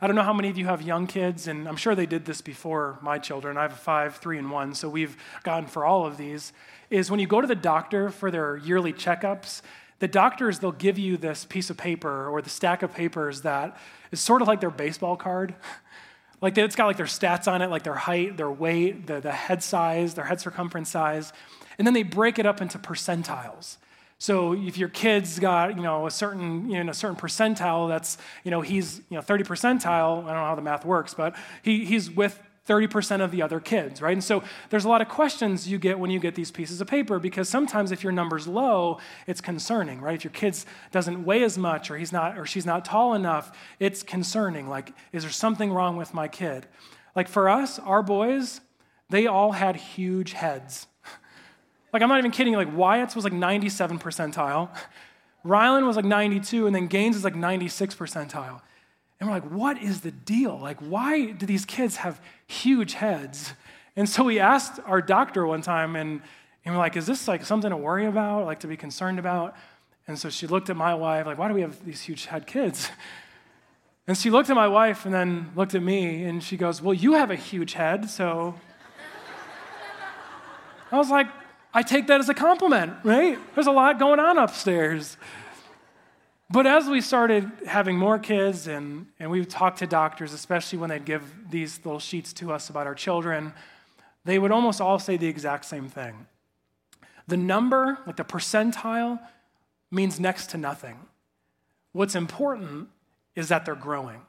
I 0.00 0.06
don't 0.06 0.14
know 0.14 0.22
how 0.22 0.32
many 0.32 0.50
of 0.50 0.56
you 0.56 0.66
have 0.66 0.82
young 0.82 1.08
kids, 1.08 1.48
and 1.48 1.66
I'm 1.66 1.74
sure 1.74 1.96
they 1.96 2.06
did 2.06 2.26
this 2.26 2.40
before 2.40 3.00
my 3.02 3.18
children. 3.18 3.56
I 3.58 3.62
have 3.62 3.72
a 3.72 3.74
five, 3.74 4.18
three, 4.18 4.38
and 4.38 4.48
one, 4.48 4.72
so 4.72 4.88
we've 4.88 5.16
gone 5.42 5.66
for 5.66 5.84
all 5.84 6.06
of 6.06 6.16
these. 6.18 6.52
Is 6.90 7.10
when 7.10 7.18
you 7.18 7.26
go 7.26 7.40
to 7.40 7.46
the 7.48 7.56
doctor 7.56 8.10
for 8.10 8.30
their 8.30 8.56
yearly 8.56 8.92
checkups, 8.92 9.62
the 9.98 10.06
doctors, 10.06 10.60
they'll 10.60 10.70
give 10.70 10.96
you 10.96 11.16
this 11.16 11.44
piece 11.44 11.70
of 11.70 11.76
paper 11.76 12.28
or 12.28 12.40
the 12.40 12.50
stack 12.50 12.84
of 12.84 12.94
papers 12.94 13.42
that 13.42 13.76
is 14.12 14.20
sort 14.20 14.42
of 14.42 14.46
like 14.48 14.60
their 14.60 14.70
baseball 14.70 15.16
card. 15.16 15.56
Like 16.42 16.58
it's 16.58 16.74
got 16.74 16.86
like 16.86 16.96
their 16.98 17.06
stats 17.06 17.46
on 17.50 17.62
it, 17.62 17.68
like 17.70 17.84
their 17.84 17.94
height, 17.94 18.36
their 18.36 18.50
weight, 18.50 19.06
the, 19.06 19.20
the 19.20 19.30
head 19.32 19.62
size, 19.62 20.14
their 20.14 20.24
head 20.24 20.40
circumference 20.40 20.90
size. 20.90 21.32
And 21.78 21.86
then 21.86 21.94
they 21.94 22.02
break 22.02 22.38
it 22.40 22.44
up 22.44 22.60
into 22.60 22.78
percentiles. 22.78 23.76
So 24.18 24.52
if 24.52 24.76
your 24.76 24.88
kid's 24.88 25.38
got, 25.38 25.76
you 25.76 25.82
know, 25.82 26.06
a 26.06 26.10
certain, 26.10 26.68
you 26.68 26.82
know, 26.82 26.90
a 26.90 26.94
certain 26.94 27.16
percentile, 27.16 27.88
that's, 27.88 28.18
you 28.44 28.50
know, 28.50 28.60
he's, 28.60 28.98
you 29.08 29.16
know, 29.16 29.20
30 29.22 29.44
percentile, 29.44 29.86
I 29.86 30.14
don't 30.14 30.26
know 30.26 30.32
how 30.34 30.54
the 30.54 30.62
math 30.62 30.84
works, 30.84 31.14
but 31.14 31.34
he, 31.62 31.84
he's 31.84 32.10
with 32.10 32.40
30% 32.68 33.20
of 33.20 33.32
the 33.32 33.42
other 33.42 33.58
kids, 33.58 34.00
right? 34.00 34.12
And 34.12 34.22
so 34.22 34.42
there's 34.70 34.84
a 34.84 34.88
lot 34.88 35.00
of 35.00 35.08
questions 35.08 35.66
you 35.68 35.78
get 35.78 35.98
when 35.98 36.10
you 36.12 36.20
get 36.20 36.36
these 36.36 36.52
pieces 36.52 36.80
of 36.80 36.86
paper 36.86 37.18
because 37.18 37.48
sometimes 37.48 37.90
if 37.90 38.04
your 38.04 38.12
number's 38.12 38.46
low, 38.46 38.98
it's 39.26 39.40
concerning, 39.40 40.00
right? 40.00 40.14
If 40.14 40.22
your 40.22 40.30
kid 40.32 40.56
doesn't 40.92 41.24
weigh 41.24 41.42
as 41.42 41.58
much 41.58 41.90
or 41.90 41.96
he's 41.96 42.12
not 42.12 42.38
or 42.38 42.46
she's 42.46 42.64
not 42.64 42.84
tall 42.84 43.14
enough, 43.14 43.50
it's 43.80 44.04
concerning. 44.04 44.68
Like, 44.68 44.92
is 45.12 45.24
there 45.24 45.32
something 45.32 45.72
wrong 45.72 45.96
with 45.96 46.14
my 46.14 46.28
kid? 46.28 46.68
Like 47.16 47.26
for 47.28 47.48
us, 47.48 47.80
our 47.80 48.02
boys, 48.02 48.60
they 49.10 49.26
all 49.26 49.52
had 49.52 49.74
huge 49.74 50.32
heads. 50.32 50.86
like 51.92 52.00
I'm 52.00 52.08
not 52.08 52.18
even 52.18 52.30
kidding, 52.30 52.54
like 52.54 52.74
Wyatt's 52.74 53.16
was 53.16 53.24
like 53.24 53.32
97 53.34 53.98
percentile. 53.98 54.68
Rylan 55.44 55.84
was 55.84 55.96
like 55.96 56.04
92, 56.04 56.66
and 56.68 56.74
then 56.76 56.86
Gaines 56.86 57.16
is 57.16 57.24
like 57.24 57.34
96 57.34 57.96
percentile. 57.96 58.60
And 59.22 59.28
we're 59.30 59.36
like, 59.36 59.52
what 59.52 59.80
is 59.80 60.00
the 60.00 60.10
deal? 60.10 60.58
Like, 60.58 60.80
why 60.80 61.30
do 61.30 61.46
these 61.46 61.64
kids 61.64 61.94
have 61.94 62.20
huge 62.48 62.94
heads? 62.94 63.52
And 63.94 64.08
so 64.08 64.24
we 64.24 64.40
asked 64.40 64.80
our 64.84 65.00
doctor 65.00 65.46
one 65.46 65.62
time, 65.62 65.94
and, 65.94 66.22
and 66.64 66.74
we're 66.74 66.80
like, 66.80 66.96
is 66.96 67.06
this 67.06 67.28
like 67.28 67.44
something 67.44 67.70
to 67.70 67.76
worry 67.76 68.06
about, 68.06 68.46
like 68.46 68.58
to 68.60 68.66
be 68.66 68.76
concerned 68.76 69.20
about? 69.20 69.54
And 70.08 70.18
so 70.18 70.28
she 70.28 70.48
looked 70.48 70.70
at 70.70 70.76
my 70.76 70.96
wife, 70.96 71.24
like, 71.26 71.38
why 71.38 71.46
do 71.46 71.54
we 71.54 71.60
have 71.60 71.84
these 71.84 72.00
huge 72.02 72.26
head 72.26 72.46
kids? 72.48 72.90
And 74.08 74.18
she 74.18 74.30
looked 74.30 74.50
at 74.50 74.56
my 74.56 74.66
wife 74.66 75.04
and 75.06 75.14
then 75.14 75.52
looked 75.54 75.76
at 75.76 75.82
me, 75.82 76.24
and 76.24 76.42
she 76.42 76.56
goes, 76.56 76.82
Well, 76.82 76.92
you 76.92 77.12
have 77.12 77.30
a 77.30 77.36
huge 77.36 77.74
head, 77.74 78.10
so. 78.10 78.56
I 80.90 80.96
was 80.96 81.08
like, 81.08 81.28
I 81.72 81.82
take 81.84 82.08
that 82.08 82.18
as 82.18 82.28
a 82.28 82.34
compliment, 82.34 82.94
right? 83.04 83.38
There's 83.54 83.68
a 83.68 83.70
lot 83.70 84.00
going 84.00 84.18
on 84.18 84.38
upstairs. 84.38 85.16
But 86.52 86.66
as 86.66 86.86
we 86.86 87.00
started 87.00 87.50
having 87.66 87.96
more 87.96 88.18
kids, 88.18 88.66
and, 88.66 89.06
and 89.18 89.30
we 89.30 89.38
would 89.40 89.48
talk 89.48 89.76
to 89.76 89.86
doctors, 89.86 90.34
especially 90.34 90.78
when 90.78 90.90
they'd 90.90 91.02
give 91.06 91.22
these 91.48 91.78
little 91.82 91.98
sheets 91.98 92.34
to 92.34 92.52
us 92.52 92.68
about 92.68 92.86
our 92.86 92.94
children, 92.94 93.54
they 94.26 94.38
would 94.38 94.52
almost 94.52 94.78
all 94.78 94.98
say 94.98 95.16
the 95.16 95.28
exact 95.28 95.64
same 95.64 95.88
thing. 95.88 96.26
The 97.26 97.38
number, 97.38 97.96
like 98.06 98.16
the 98.16 98.24
percentile, 98.24 99.18
means 99.90 100.20
next 100.20 100.50
to 100.50 100.58
nothing. 100.58 101.00
What's 101.92 102.14
important 102.14 102.90
is 103.34 103.48
that 103.48 103.64
they're 103.64 103.74
growing. 103.74 104.20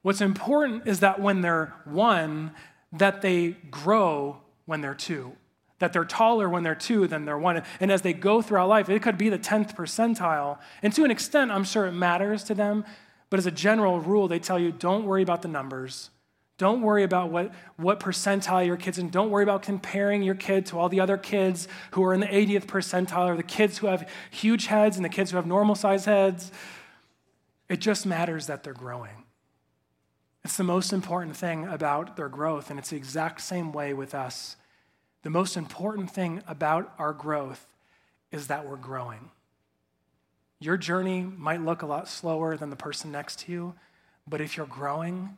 What's 0.00 0.22
important 0.22 0.88
is 0.88 1.00
that 1.00 1.20
when 1.20 1.42
they're 1.42 1.74
one, 1.84 2.52
that 2.90 3.20
they 3.20 3.48
grow 3.70 4.38
when 4.64 4.80
they're 4.80 4.94
two 4.94 5.32
that 5.84 5.92
they're 5.92 6.02
taller 6.04 6.48
when 6.48 6.62
they're 6.62 6.74
two 6.74 7.06
than 7.06 7.26
they're 7.26 7.36
one. 7.38 7.62
And 7.78 7.92
as 7.92 8.00
they 8.00 8.14
go 8.14 8.40
throughout 8.40 8.68
life, 8.70 8.88
it 8.88 9.02
could 9.02 9.18
be 9.18 9.28
the 9.28 9.38
10th 9.38 9.76
percentile. 9.76 10.56
And 10.82 10.92
to 10.94 11.04
an 11.04 11.10
extent, 11.10 11.50
I'm 11.52 11.62
sure 11.64 11.84
it 11.86 11.92
matters 11.92 12.42
to 12.44 12.54
them. 12.54 12.86
But 13.28 13.36
as 13.38 13.44
a 13.46 13.50
general 13.50 14.00
rule, 14.00 14.26
they 14.26 14.38
tell 14.38 14.58
you 14.58 14.72
don't 14.72 15.04
worry 15.04 15.22
about 15.22 15.42
the 15.42 15.48
numbers. 15.48 16.08
Don't 16.56 16.80
worry 16.80 17.02
about 17.02 17.30
what, 17.30 17.52
what 17.76 18.00
percentile 18.00 18.64
your 18.64 18.78
kid's 18.78 18.98
in. 18.98 19.10
Don't 19.10 19.28
worry 19.28 19.42
about 19.42 19.60
comparing 19.62 20.22
your 20.22 20.36
kid 20.36 20.64
to 20.66 20.78
all 20.78 20.88
the 20.88 21.00
other 21.00 21.18
kids 21.18 21.68
who 21.90 22.02
are 22.04 22.14
in 22.14 22.20
the 22.20 22.28
80th 22.28 22.64
percentile 22.66 23.26
or 23.26 23.36
the 23.36 23.42
kids 23.42 23.76
who 23.78 23.88
have 23.88 24.08
huge 24.30 24.66
heads 24.66 24.96
and 24.96 25.04
the 25.04 25.08
kids 25.10 25.32
who 25.32 25.36
have 25.36 25.46
normal 25.46 25.74
size 25.74 26.06
heads. 26.06 26.50
It 27.68 27.78
just 27.80 28.06
matters 28.06 28.46
that 28.46 28.62
they're 28.62 28.72
growing. 28.72 29.24
It's 30.44 30.56
the 30.56 30.64
most 30.64 30.92
important 30.94 31.36
thing 31.36 31.66
about 31.66 32.16
their 32.16 32.28
growth, 32.30 32.70
and 32.70 32.78
it's 32.78 32.90
the 32.90 32.96
exact 32.96 33.40
same 33.42 33.70
way 33.72 33.92
with 33.92 34.14
us 34.14 34.56
the 35.24 35.30
most 35.30 35.56
important 35.56 36.10
thing 36.10 36.42
about 36.46 36.92
our 36.98 37.12
growth 37.14 37.66
is 38.30 38.46
that 38.48 38.68
we're 38.68 38.76
growing. 38.76 39.30
Your 40.60 40.76
journey 40.76 41.22
might 41.22 41.62
look 41.62 41.80
a 41.82 41.86
lot 41.86 42.08
slower 42.08 42.56
than 42.58 42.68
the 42.70 42.76
person 42.76 43.10
next 43.10 43.40
to 43.40 43.52
you, 43.52 43.74
but 44.28 44.42
if 44.42 44.56
you're 44.56 44.66
growing, 44.66 45.36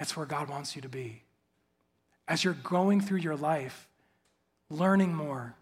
it's 0.00 0.16
where 0.16 0.24
God 0.24 0.48
wants 0.48 0.74
you 0.74 0.82
to 0.82 0.88
be. 0.88 1.22
As 2.26 2.42
you're 2.42 2.54
growing 2.62 3.00
through 3.02 3.18
your 3.18 3.36
life, 3.36 3.86
learning 4.70 5.14
more, 5.14 5.54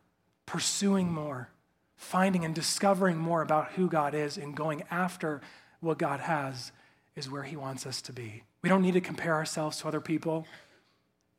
pursuing 0.46 1.12
more, 1.12 1.48
finding 1.96 2.44
and 2.44 2.54
discovering 2.54 3.16
more 3.16 3.42
about 3.42 3.72
who 3.72 3.88
God 3.88 4.14
is 4.14 4.36
and 4.38 4.56
going 4.56 4.84
after 4.92 5.40
what 5.80 5.98
God 5.98 6.20
has 6.20 6.70
is 7.16 7.28
where 7.30 7.42
He 7.44 7.56
wants 7.56 7.84
us 7.84 8.00
to 8.02 8.12
be. 8.12 8.44
We 8.62 8.68
don't 8.68 8.82
need 8.82 8.94
to 8.94 9.00
compare 9.00 9.34
ourselves 9.34 9.78
to 9.78 9.88
other 9.88 10.00
people. 10.00 10.46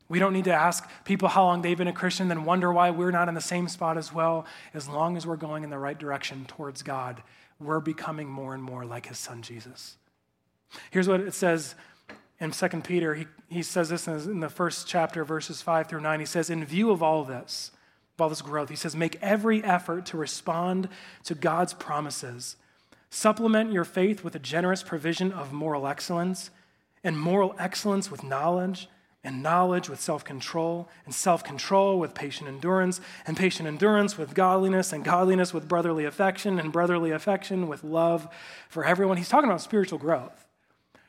We 0.08 0.18
don't 0.18 0.32
need 0.32 0.44
to 0.44 0.54
ask 0.54 0.88
people 1.04 1.28
how 1.28 1.44
long 1.44 1.60
they've 1.60 1.76
been 1.76 1.88
a 1.88 1.92
Christian, 1.92 2.28
then 2.28 2.44
wonder 2.44 2.72
why 2.72 2.90
we're 2.90 3.10
not 3.10 3.28
in 3.28 3.34
the 3.34 3.40
same 3.40 3.68
spot 3.68 3.98
as 3.98 4.12
well. 4.12 4.46
As 4.72 4.88
long 4.88 5.16
as 5.16 5.26
we're 5.26 5.36
going 5.36 5.64
in 5.64 5.70
the 5.70 5.78
right 5.78 5.98
direction 5.98 6.46
towards 6.46 6.82
God, 6.82 7.22
we're 7.60 7.80
becoming 7.80 8.28
more 8.28 8.54
and 8.54 8.62
more 8.62 8.84
like 8.84 9.06
his 9.06 9.18
son 9.18 9.42
Jesus. 9.42 9.96
Here's 10.90 11.08
what 11.08 11.20
it 11.20 11.34
says 11.34 11.74
in 12.40 12.52
2 12.52 12.68
Peter. 12.82 13.14
He, 13.14 13.26
he 13.48 13.62
says 13.62 13.90
this 13.90 14.06
in 14.08 14.40
the 14.40 14.48
first 14.48 14.86
chapter, 14.86 15.24
verses 15.24 15.60
5 15.60 15.88
through 15.88 16.00
9. 16.02 16.20
He 16.20 16.26
says, 16.26 16.48
In 16.50 16.64
view 16.64 16.90
of 16.90 17.02
all 17.02 17.24
this, 17.24 17.70
of 18.16 18.22
all 18.22 18.28
this 18.30 18.42
growth, 18.42 18.68
he 18.70 18.76
says, 18.76 18.96
Make 18.96 19.18
every 19.22 19.62
effort 19.64 20.06
to 20.06 20.16
respond 20.16 20.88
to 21.24 21.34
God's 21.34 21.74
promises. 21.74 22.56
Supplement 23.10 23.72
your 23.72 23.84
faith 23.84 24.22
with 24.24 24.34
a 24.34 24.38
generous 24.38 24.82
provision 24.82 25.32
of 25.32 25.52
moral 25.52 25.86
excellence, 25.86 26.50
and 27.04 27.18
moral 27.18 27.54
excellence 27.58 28.10
with 28.10 28.22
knowledge 28.24 28.88
and 29.28 29.42
knowledge 29.42 29.90
with 29.90 30.00
self 30.00 30.24
control, 30.24 30.88
and 31.04 31.14
self 31.14 31.44
control 31.44 32.00
with 32.00 32.14
patient 32.14 32.48
endurance, 32.48 32.98
and 33.26 33.36
patient 33.36 33.68
endurance 33.68 34.16
with 34.16 34.32
godliness, 34.34 34.90
and 34.90 35.04
godliness 35.04 35.52
with 35.52 35.68
brotherly 35.68 36.06
affection, 36.06 36.58
and 36.58 36.72
brotherly 36.72 37.10
affection 37.10 37.68
with 37.68 37.84
love 37.84 38.26
for 38.70 38.86
everyone. 38.86 39.18
He's 39.18 39.28
talking 39.28 39.50
about 39.50 39.60
spiritual 39.60 39.98
growth. 39.98 40.46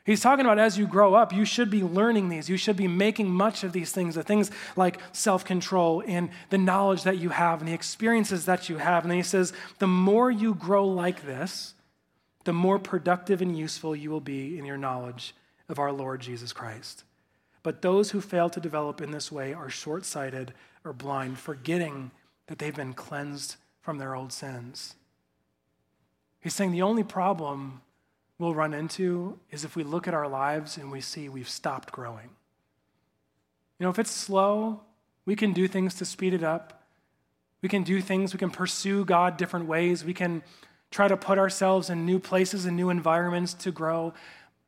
He's 0.04 0.20
talking 0.20 0.44
about 0.44 0.58
as 0.58 0.76
you 0.76 0.86
grow 0.86 1.14
up, 1.14 1.32
you 1.32 1.46
should 1.46 1.70
be 1.70 1.82
learning 1.82 2.28
these. 2.28 2.50
You 2.50 2.58
should 2.58 2.76
be 2.76 2.88
making 2.88 3.30
much 3.30 3.64
of 3.64 3.72
these 3.72 3.90
things, 3.90 4.16
the 4.16 4.22
things 4.22 4.50
like 4.76 5.00
self 5.12 5.42
control 5.46 6.02
and 6.06 6.28
the 6.50 6.58
knowledge 6.58 7.04
that 7.04 7.16
you 7.16 7.30
have 7.30 7.60
and 7.60 7.68
the 7.70 7.74
experiences 7.74 8.44
that 8.44 8.68
you 8.68 8.76
have. 8.76 9.02
And 9.04 9.10
then 9.10 9.16
he 9.18 9.22
says, 9.22 9.54
the 9.78 9.86
more 9.86 10.30
you 10.30 10.52
grow 10.52 10.86
like 10.86 11.22
this, 11.24 11.72
the 12.44 12.52
more 12.52 12.78
productive 12.78 13.40
and 13.40 13.56
useful 13.56 13.96
you 13.96 14.10
will 14.10 14.20
be 14.20 14.58
in 14.58 14.66
your 14.66 14.76
knowledge 14.76 15.34
of 15.70 15.78
our 15.78 15.90
Lord 15.90 16.20
Jesus 16.20 16.52
Christ. 16.52 17.04
But 17.62 17.82
those 17.82 18.10
who 18.10 18.20
fail 18.20 18.48
to 18.50 18.60
develop 18.60 19.00
in 19.00 19.10
this 19.10 19.30
way 19.30 19.52
are 19.52 19.68
short 19.68 20.04
sighted 20.04 20.54
or 20.84 20.92
blind, 20.92 21.38
forgetting 21.38 22.10
that 22.46 22.58
they've 22.58 22.74
been 22.74 22.94
cleansed 22.94 23.56
from 23.82 23.98
their 23.98 24.14
old 24.16 24.32
sins. 24.32 24.94
He's 26.40 26.54
saying 26.54 26.72
the 26.72 26.82
only 26.82 27.02
problem 27.04 27.82
we'll 28.38 28.54
run 28.54 28.72
into 28.72 29.38
is 29.50 29.64
if 29.64 29.76
we 29.76 29.84
look 29.84 30.08
at 30.08 30.14
our 30.14 30.28
lives 30.28 30.78
and 30.78 30.90
we 30.90 31.02
see 31.02 31.28
we've 31.28 31.48
stopped 31.48 31.92
growing. 31.92 32.30
You 33.78 33.84
know, 33.84 33.90
if 33.90 33.98
it's 33.98 34.10
slow, 34.10 34.80
we 35.26 35.36
can 35.36 35.52
do 35.52 35.68
things 35.68 35.94
to 35.96 36.04
speed 36.06 36.32
it 36.32 36.42
up. 36.42 36.82
We 37.60 37.68
can 37.68 37.82
do 37.82 38.00
things, 38.00 38.32
we 38.32 38.38
can 38.38 38.50
pursue 38.50 39.04
God 39.04 39.36
different 39.36 39.66
ways. 39.66 40.02
We 40.02 40.14
can 40.14 40.42
try 40.90 41.08
to 41.08 41.16
put 41.16 41.38
ourselves 41.38 41.90
in 41.90 42.06
new 42.06 42.18
places 42.18 42.64
and 42.64 42.74
new 42.74 42.88
environments 42.88 43.52
to 43.54 43.70
grow. 43.70 44.14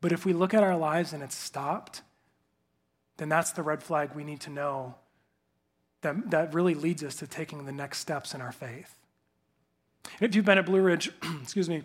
But 0.03 0.13
if 0.13 0.27
we 0.27 0.35
look 0.35 0.53
at 0.53 0.63
our 0.63 0.77
lives 0.77 1.15
and 1.15 1.23
it's 1.23 1.35
stopped, 1.37 2.03
then 3.23 3.29
that's 3.31 3.53
the 3.53 3.63
red 3.63 3.81
flag 3.83 4.11
we 4.17 4.25
need 4.25 4.41
to 4.41 4.51
know 4.51 4.97
that, 6.01 6.29
that 6.33 6.53
really 6.53 6.75
leads 6.75 7.05
us 7.05 7.15
to 7.17 7.27
taking 7.29 7.65
the 7.65 7.71
next 7.71 7.99
steps 8.01 8.35
in 8.35 8.41
our 8.41 8.51
faith. 8.51 8.97
And 10.21 10.29
if 10.29 10.35
you've 10.35 10.45
been 10.45 10.59
at 10.59 10.67
Blue 10.67 10.83
Ridge, 10.83 11.13
excuse 11.41 11.69
me, 11.69 11.85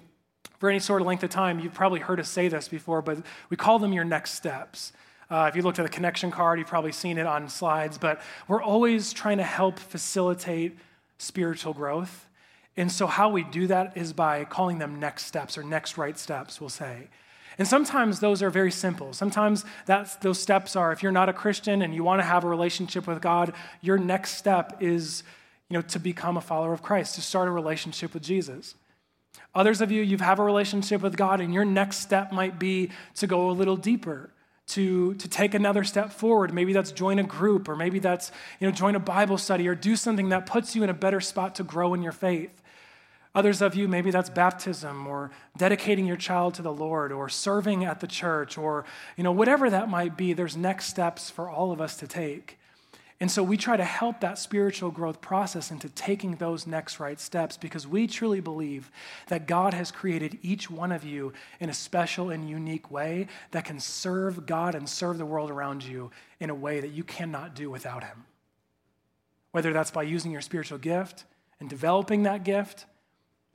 for 0.57 0.67
any 0.67 0.79
sort 0.79 0.99
of 1.01 1.05
length 1.07 1.23
of 1.23 1.29
time, 1.29 1.59
you've 1.59 1.75
probably 1.75 1.99
heard 1.99 2.19
us 2.19 2.27
say 2.27 2.47
this 2.47 2.67
before, 2.67 3.03
but 3.03 3.19
we 3.51 3.55
call 3.55 3.77
them 3.77 3.93
your 3.93 4.03
next 4.03 4.31
steps. 4.33 4.91
Uh, 5.29 5.45
if 5.47 5.55
you 5.55 5.61
looked 5.61 5.77
at 5.77 5.83
the 5.83 5.89
connection 5.89 6.31
card, 6.31 6.57
you've 6.57 6.67
probably 6.67 6.91
seen 6.91 7.19
it 7.19 7.27
on 7.27 7.47
slides, 7.49 7.99
but 7.99 8.19
we're 8.47 8.61
always 8.63 9.13
trying 9.13 9.37
to 9.37 9.43
help 9.43 9.77
facilitate 9.77 10.75
spiritual 11.19 11.71
growth. 11.73 12.27
And 12.77 12.91
so, 12.91 13.05
how 13.05 13.29
we 13.29 13.43
do 13.43 13.67
that 13.67 13.95
is 13.95 14.11
by 14.13 14.43
calling 14.45 14.79
them 14.79 14.99
next 14.99 15.25
steps 15.27 15.55
or 15.57 15.61
next 15.63 15.97
right 15.99 16.17
steps, 16.17 16.59
we'll 16.59 16.69
say. 16.71 17.09
And 17.57 17.67
sometimes 17.67 18.19
those 18.19 18.41
are 18.43 18.49
very 18.49 18.71
simple. 18.71 19.13
Sometimes 19.13 19.65
that's, 19.85 20.15
those 20.17 20.39
steps 20.39 20.75
are 20.75 20.91
if 20.91 21.01
you're 21.01 21.11
not 21.11 21.29
a 21.29 21.33
Christian 21.33 21.81
and 21.81 21.93
you 21.93 22.03
want 22.03 22.19
to 22.19 22.23
have 22.25 22.43
a 22.43 22.47
relationship 22.47 23.07
with 23.07 23.21
God, 23.21 23.53
your 23.81 23.97
next 23.97 24.35
step 24.37 24.77
is 24.81 25.23
you 25.69 25.73
know, 25.73 25.81
to 25.81 25.99
become 25.99 26.37
a 26.37 26.41
follower 26.41 26.71
of 26.71 26.81
Christ, 26.81 27.15
to 27.15 27.21
start 27.21 27.47
a 27.47 27.51
relationship 27.51 28.13
with 28.13 28.23
Jesus. 28.23 28.75
Others 29.55 29.81
of 29.81 29.91
you, 29.91 30.01
you 30.01 30.17
have 30.19 30.39
a 30.39 30.43
relationship 30.43 31.01
with 31.01 31.17
God, 31.17 31.41
and 31.41 31.53
your 31.53 31.65
next 31.65 31.97
step 31.97 32.31
might 32.31 32.57
be 32.59 32.89
to 33.15 33.27
go 33.27 33.49
a 33.49 33.51
little 33.51 33.75
deeper, 33.75 34.29
to, 34.67 35.13
to 35.15 35.27
take 35.27 35.53
another 35.53 35.83
step 35.83 36.11
forward. 36.13 36.53
Maybe 36.53 36.73
that's 36.73 36.91
join 36.91 37.19
a 37.19 37.23
group, 37.23 37.67
or 37.67 37.75
maybe 37.75 37.99
that's 37.99 38.31
you 38.59 38.67
know, 38.67 38.71
join 38.71 38.95
a 38.95 38.99
Bible 38.99 39.37
study, 39.37 39.67
or 39.67 39.75
do 39.75 39.95
something 39.95 40.29
that 40.29 40.45
puts 40.45 40.75
you 40.75 40.83
in 40.83 40.89
a 40.89 40.93
better 40.93 41.19
spot 41.19 41.55
to 41.55 41.63
grow 41.63 41.93
in 41.93 42.01
your 42.03 42.11
faith. 42.11 42.61
Others 43.37 43.61
of 43.61 43.75
you, 43.75 43.87
maybe 43.87 44.09
that's 44.09 44.31
baptism 44.31 45.05
or 45.05 45.29
dedicating 45.57 46.07
your 46.07 46.17
child 46.17 46.55
to 46.55 46.63
the 46.63 46.73
Lord 46.73 47.11
or 47.11 47.29
serving 47.29 47.85
at 47.85 47.99
the 47.99 48.07
church 48.07 48.57
or, 48.57 48.83
you 49.15 49.23
know, 49.23 49.31
whatever 49.31 49.69
that 49.69 49.89
might 49.89 50.17
be, 50.17 50.33
there's 50.33 50.57
next 50.57 50.85
steps 50.87 51.29
for 51.29 51.47
all 51.47 51.71
of 51.71 51.79
us 51.79 51.95
to 51.97 52.07
take. 52.07 52.57
And 53.19 53.29
so 53.29 53.43
we 53.43 53.55
try 53.55 53.77
to 53.77 53.83
help 53.85 54.21
that 54.21 54.39
spiritual 54.39 54.89
growth 54.89 55.21
process 55.21 55.69
into 55.69 55.87
taking 55.87 56.35
those 56.37 56.65
next 56.65 56.99
right 56.99 57.19
steps 57.19 57.57
because 57.57 57.85
we 57.85 58.07
truly 58.07 58.39
believe 58.39 58.89
that 59.27 59.45
God 59.45 59.75
has 59.75 59.91
created 59.91 60.39
each 60.41 60.71
one 60.71 60.91
of 60.91 61.03
you 61.03 61.31
in 61.59 61.69
a 61.69 61.75
special 61.75 62.31
and 62.31 62.49
unique 62.49 62.89
way 62.89 63.27
that 63.51 63.65
can 63.65 63.79
serve 63.79 64.47
God 64.47 64.73
and 64.73 64.89
serve 64.89 65.19
the 65.19 65.27
world 65.27 65.51
around 65.51 65.83
you 65.83 66.09
in 66.39 66.49
a 66.49 66.55
way 66.55 66.79
that 66.79 66.89
you 66.91 67.03
cannot 67.03 67.53
do 67.53 67.69
without 67.69 68.03
Him. 68.03 68.25
Whether 69.51 69.73
that's 69.73 69.91
by 69.91 70.01
using 70.01 70.31
your 70.31 70.41
spiritual 70.41 70.79
gift 70.79 71.25
and 71.59 71.69
developing 71.69 72.23
that 72.23 72.43
gift, 72.43 72.87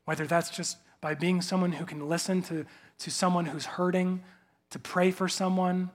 whether 0.04 0.26
that's 0.26 0.50
just 0.50 0.78
by 1.00 1.14
being 1.14 1.40
someone 1.42 1.72
who 1.72 1.84
can 1.84 2.08
listen 2.08 2.42
to, 2.42 2.64
to 2.98 3.10
someone 3.10 3.46
who's 3.46 3.66
hurting, 3.66 4.22
to 4.70 4.78
pray 4.78 5.10
for 5.10 5.28
someone, 5.28 5.90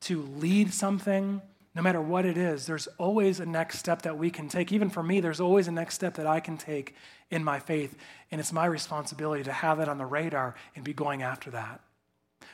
to 0.00 0.22
lead 0.22 0.72
something, 0.72 1.40
no 1.74 1.82
matter 1.82 2.00
what 2.00 2.26
it 2.26 2.36
is, 2.36 2.66
there's 2.66 2.88
always 2.98 3.38
a 3.40 3.46
next 3.46 3.78
step 3.78 4.02
that 4.02 4.18
we 4.18 4.30
can 4.30 4.48
take. 4.48 4.72
Even 4.72 4.90
for 4.90 5.02
me, 5.02 5.20
there's 5.20 5.40
always 5.40 5.68
a 5.68 5.72
next 5.72 5.94
step 5.94 6.14
that 6.14 6.26
I 6.26 6.40
can 6.40 6.56
take 6.56 6.94
in 7.30 7.44
my 7.44 7.58
faith. 7.60 7.94
And 8.30 8.40
it's 8.40 8.52
my 8.52 8.64
responsibility 8.64 9.44
to 9.44 9.52
have 9.52 9.78
that 9.78 9.88
on 9.88 9.98
the 9.98 10.06
radar 10.06 10.54
and 10.74 10.84
be 10.84 10.92
going 10.92 11.22
after 11.22 11.50
that. 11.52 11.80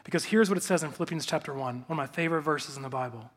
Because 0.04 0.26
here's 0.26 0.50
what 0.50 0.58
it 0.58 0.62
says 0.62 0.82
in 0.82 0.90
Philippians 0.90 1.24
chapter 1.24 1.54
1, 1.54 1.60
one 1.62 1.84
of 1.88 1.96
my 1.96 2.06
favorite 2.06 2.42
verses 2.42 2.76
in 2.76 2.82
the 2.82 2.90
Bible. 2.90 3.30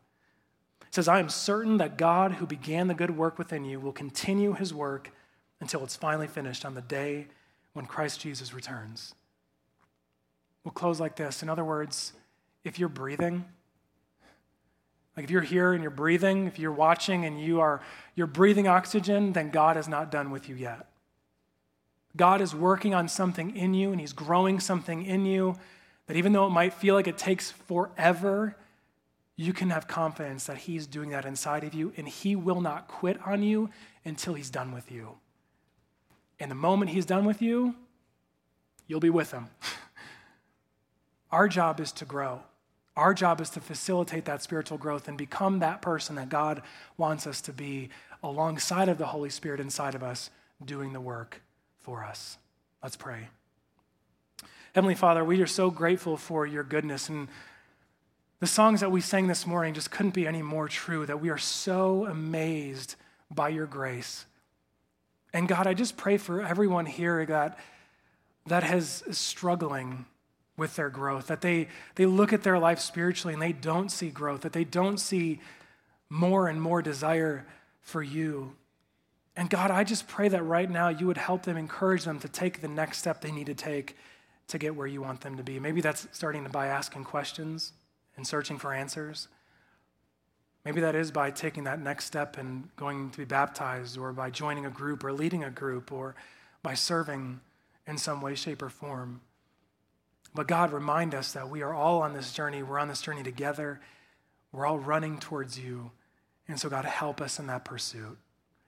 It 0.81 0.95
says, 0.95 1.07
I 1.07 1.19
am 1.19 1.29
certain 1.29 1.77
that 1.77 1.97
God 1.97 2.33
who 2.33 2.45
began 2.45 2.87
the 2.87 2.93
good 2.93 3.15
work 3.15 3.37
within 3.37 3.63
you 3.63 3.79
will 3.79 3.93
continue 3.93 4.53
his 4.53 4.73
work 4.73 5.11
until 5.61 5.83
it's 5.83 5.95
finally 5.95 6.27
finished 6.27 6.65
on 6.65 6.73
the 6.75 6.81
day 6.81 7.27
when 7.73 7.85
Christ 7.85 8.21
Jesus 8.21 8.53
returns. 8.53 9.13
We'll 10.63 10.71
close 10.71 10.99
like 10.99 11.15
this. 11.15 11.41
In 11.43 11.49
other 11.49 11.63
words, 11.63 12.13
if 12.63 12.77
you're 12.77 12.89
breathing, 12.89 13.45
like 15.15 15.23
if 15.23 15.29
you're 15.31 15.41
here 15.41 15.73
and 15.73 15.81
you're 15.81 15.89
breathing, 15.91 16.45
if 16.47 16.59
you're 16.59 16.71
watching 16.71 17.25
and 17.25 17.39
you 17.39 17.59
are 17.61 17.81
you're 18.15 18.27
breathing 18.27 18.67
oxygen, 18.67 19.33
then 19.33 19.49
God 19.49 19.77
is 19.77 19.87
not 19.87 20.11
done 20.11 20.31
with 20.31 20.49
you 20.49 20.55
yet. 20.55 20.87
God 22.15 22.41
is 22.41 22.53
working 22.53 22.93
on 22.93 23.07
something 23.07 23.55
in 23.55 23.73
you 23.73 23.91
and 23.91 24.01
he's 24.01 24.13
growing 24.13 24.59
something 24.59 25.05
in 25.05 25.25
you 25.25 25.55
that 26.07 26.17
even 26.17 26.33
though 26.33 26.45
it 26.47 26.51
might 26.51 26.73
feel 26.73 26.95
like 26.95 27.07
it 27.07 27.17
takes 27.17 27.51
forever, 27.51 28.55
you 29.35 29.53
can 29.53 29.69
have 29.69 29.87
confidence 29.87 30.45
that 30.45 30.57
he's 30.57 30.87
doing 30.87 31.09
that 31.09 31.25
inside 31.25 31.63
of 31.63 31.73
you 31.73 31.93
and 31.95 32.07
he 32.09 32.35
will 32.35 32.59
not 32.61 32.87
quit 32.87 33.19
on 33.25 33.43
you 33.43 33.69
until 34.03 34.33
he's 34.33 34.49
done 34.49 34.71
with 34.71 34.91
you. 34.91 35.11
And 36.39 36.51
the 36.51 36.55
moment 36.55 36.91
he's 36.91 37.05
done 37.05 37.25
with 37.25 37.41
you, 37.41 37.75
you'll 38.87 38.99
be 38.99 39.09
with 39.09 39.31
him. 39.31 39.47
Our 41.31 41.47
job 41.47 41.79
is 41.79 41.91
to 41.93 42.05
grow. 42.05 42.41
Our 42.95 43.13
job 43.13 43.41
is 43.41 43.49
to 43.51 43.59
facilitate 43.59 44.25
that 44.25 44.41
spiritual 44.41 44.77
growth 44.77 45.07
and 45.07 45.17
become 45.17 45.59
that 45.59 45.81
person 45.81 46.15
that 46.15 46.29
God 46.29 46.61
wants 46.95 47.27
us 47.27 47.41
to 47.41 47.53
be 47.53 47.89
alongside 48.23 48.89
of 48.89 48.97
the 48.97 49.05
Holy 49.07 49.29
Spirit 49.29 49.59
inside 49.59 49.93
of 49.93 50.03
us, 50.03 50.29
doing 50.63 50.93
the 50.93 51.01
work 51.01 51.41
for 51.79 52.03
us. 52.03 52.37
Let's 52.81 52.95
pray. 52.95 53.27
Heavenly 54.73 54.95
Father, 54.95 55.23
we 55.23 55.41
are 55.41 55.47
so 55.47 55.69
grateful 55.69 56.17
for 56.17 56.45
your 56.47 56.63
goodness. 56.63 57.09
And 57.09 57.27
the 58.39 58.47
songs 58.47 58.79
that 58.81 58.91
we 58.91 59.01
sang 59.01 59.27
this 59.27 59.45
morning 59.45 59.73
just 59.73 59.91
couldn't 59.91 60.13
be 60.15 60.27
any 60.27 60.41
more 60.41 60.67
true 60.67 61.05
that 61.05 61.21
we 61.21 61.29
are 61.29 61.37
so 61.37 62.05
amazed 62.05 62.95
by 63.29 63.49
your 63.49 63.65
grace. 63.65 64.25
And 65.33 65.47
God, 65.47 65.67
I 65.67 65.73
just 65.73 65.97
pray 65.97 66.17
for 66.17 66.41
everyone 66.41 66.85
here 66.85 67.25
that, 67.25 67.57
that 68.47 68.63
has, 68.63 69.03
struggling 69.11 70.05
with 70.55 70.75
their 70.75 70.89
growth, 70.89 71.27
that 71.27 71.41
they, 71.41 71.67
they 71.95 72.05
look 72.05 72.33
at 72.33 72.43
their 72.43 72.57
life 72.57 72.79
spiritually 72.79 73.33
and 73.33 73.41
they 73.41 73.51
don't 73.53 73.89
see 73.89 74.09
growth, 74.09 74.41
that 74.41 74.53
they 74.53 74.63
don't 74.63 74.97
see 74.99 75.39
more 76.09 76.47
and 76.47 76.61
more 76.61 76.81
desire 76.81 77.45
for 77.81 78.01
you. 78.01 78.55
And 79.35 79.49
God, 79.51 79.69
I 79.69 79.83
just 79.83 80.07
pray 80.07 80.29
that 80.29 80.41
right 80.43 80.69
now 80.69 80.89
you 80.89 81.05
would 81.07 81.17
help 81.17 81.43
them, 81.43 81.57
encourage 81.57 82.05
them 82.05 82.19
to 82.21 82.27
take 82.27 82.61
the 82.61 82.67
next 82.67 82.97
step 82.97 83.21
they 83.21 83.31
need 83.31 83.45
to 83.47 83.53
take 83.53 83.95
to 84.47 84.57
get 84.57 84.75
where 84.75 84.87
you 84.87 85.01
want 85.01 85.21
them 85.21 85.37
to 85.37 85.43
be. 85.43 85.59
Maybe 85.59 85.81
that's 85.81 86.07
starting 86.11 86.43
to 86.45 86.49
by 86.49 86.67
asking 86.67 87.03
questions 87.03 87.73
and 88.15 88.25
searching 88.25 88.57
for 88.57 88.73
answers. 88.73 89.27
Maybe 90.67 90.81
that 90.81 90.95
is 90.95 91.11
by 91.11 91.31
taking 91.31 91.63
that 91.63 91.79
next 91.79 92.03
step 92.03 92.37
and 92.37 92.67
going 92.75 93.09
to 93.11 93.17
be 93.19 93.23
baptized, 93.23 93.97
or 93.97 94.11
by 94.11 94.29
joining 94.29 94.65
a 94.65 94.69
group, 94.69 95.01
or 95.01 95.13
leading 95.13 95.45
a 95.45 95.49
group, 95.49 95.93
or 95.93 96.13
by 96.61 96.73
serving 96.73 97.39
in 97.87 97.97
some 97.97 98.19
way, 98.19 98.35
shape, 98.35 98.61
or 98.61 98.67
form. 98.69 99.21
But 100.35 100.49
God, 100.49 100.73
remind 100.73 101.15
us 101.15 101.31
that 101.31 101.47
we 101.49 101.61
are 101.61 101.73
all 101.73 102.01
on 102.01 102.11
this 102.13 102.33
journey. 102.33 102.63
We're 102.63 102.79
on 102.79 102.89
this 102.89 103.01
journey 103.01 103.23
together. 103.23 103.79
We're 104.51 104.65
all 104.65 104.77
running 104.77 105.19
towards 105.19 105.57
you. 105.57 105.91
And 106.49 106.59
so, 106.59 106.67
God, 106.69 106.83
help 106.83 107.21
us 107.21 107.39
in 107.39 107.47
that 107.47 107.63
pursuit. 107.63 108.17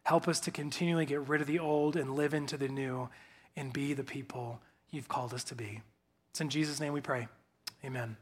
Help 0.04 0.30
us 0.30 0.40
to 0.42 0.52
continually 0.52 1.06
get 1.06 1.28
rid 1.28 1.42
of 1.42 1.48
the 1.48 1.60
old 1.60 1.98
and 1.98 2.16
live 2.16 2.34
into 2.34 2.56
the 2.56 2.70
new 2.70 3.10
and 3.58 3.74
be 3.74 3.92
the 3.92 4.06
people 4.06 4.62
you've 4.90 5.10
called 5.10 5.34
us 5.34 5.44
to 5.44 5.54
be. 5.56 5.82
It's 6.30 6.40
in 6.40 6.48
Jesus' 6.50 6.80
name 6.80 6.94
we 6.94 7.02
pray. 7.02 7.28
Amen. 7.84 8.16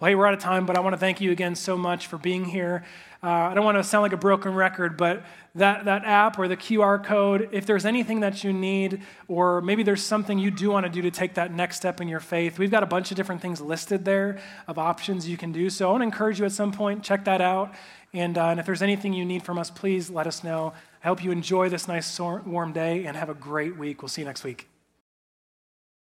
Well, 0.00 0.08
hey, 0.10 0.14
we're 0.14 0.26
out 0.26 0.34
of 0.34 0.40
time, 0.40 0.66
but 0.66 0.76
I 0.76 0.80
want 0.80 0.94
to 0.94 0.98
thank 0.98 1.20
you 1.20 1.30
again 1.30 1.54
so 1.54 1.76
much 1.76 2.06
for 2.06 2.18
being 2.18 2.44
here. 2.44 2.84
Uh, 3.22 3.28
I 3.28 3.54
don't 3.54 3.64
want 3.64 3.78
to 3.78 3.84
sound 3.84 4.02
like 4.02 4.12
a 4.12 4.16
broken 4.16 4.52
record, 4.54 4.96
but 4.96 5.22
that, 5.54 5.84
that 5.84 6.04
app 6.04 6.38
or 6.38 6.48
the 6.48 6.56
QR 6.56 7.02
code, 7.04 7.48
if 7.52 7.66
there's 7.66 7.84
anything 7.84 8.20
that 8.20 8.42
you 8.42 8.52
need, 8.52 9.02
or 9.28 9.60
maybe 9.60 9.82
there's 9.82 10.02
something 10.02 10.38
you 10.38 10.50
do 10.50 10.70
want 10.70 10.86
to 10.86 10.90
do 10.90 11.02
to 11.02 11.10
take 11.10 11.34
that 11.34 11.52
next 11.52 11.76
step 11.76 12.00
in 12.00 12.08
your 12.08 12.18
faith, 12.20 12.58
we've 12.58 12.70
got 12.70 12.82
a 12.82 12.86
bunch 12.86 13.10
of 13.12 13.16
different 13.16 13.40
things 13.40 13.60
listed 13.60 14.04
there 14.04 14.40
of 14.66 14.76
options 14.78 15.28
you 15.28 15.36
can 15.36 15.52
do. 15.52 15.70
So 15.70 15.88
I 15.88 15.92
want 15.92 16.00
to 16.00 16.04
encourage 16.06 16.40
you 16.40 16.44
at 16.46 16.52
some 16.52 16.72
point, 16.72 17.04
check 17.04 17.24
that 17.26 17.40
out. 17.40 17.72
And, 18.12 18.36
uh, 18.36 18.46
and 18.48 18.60
if 18.60 18.66
there's 18.66 18.82
anything 18.82 19.12
you 19.12 19.24
need 19.24 19.42
from 19.44 19.56
us, 19.58 19.70
please 19.70 20.10
let 20.10 20.26
us 20.26 20.42
know. 20.42 20.72
I 21.04 21.08
hope 21.08 21.22
you 21.22 21.30
enjoy 21.30 21.68
this 21.68 21.86
nice, 21.88 22.18
warm 22.18 22.72
day 22.72 23.06
and 23.06 23.16
have 23.16 23.28
a 23.28 23.34
great 23.34 23.76
week. 23.76 24.02
We'll 24.02 24.08
see 24.08 24.22
you 24.22 24.26
next 24.26 24.42
week. 24.42 24.71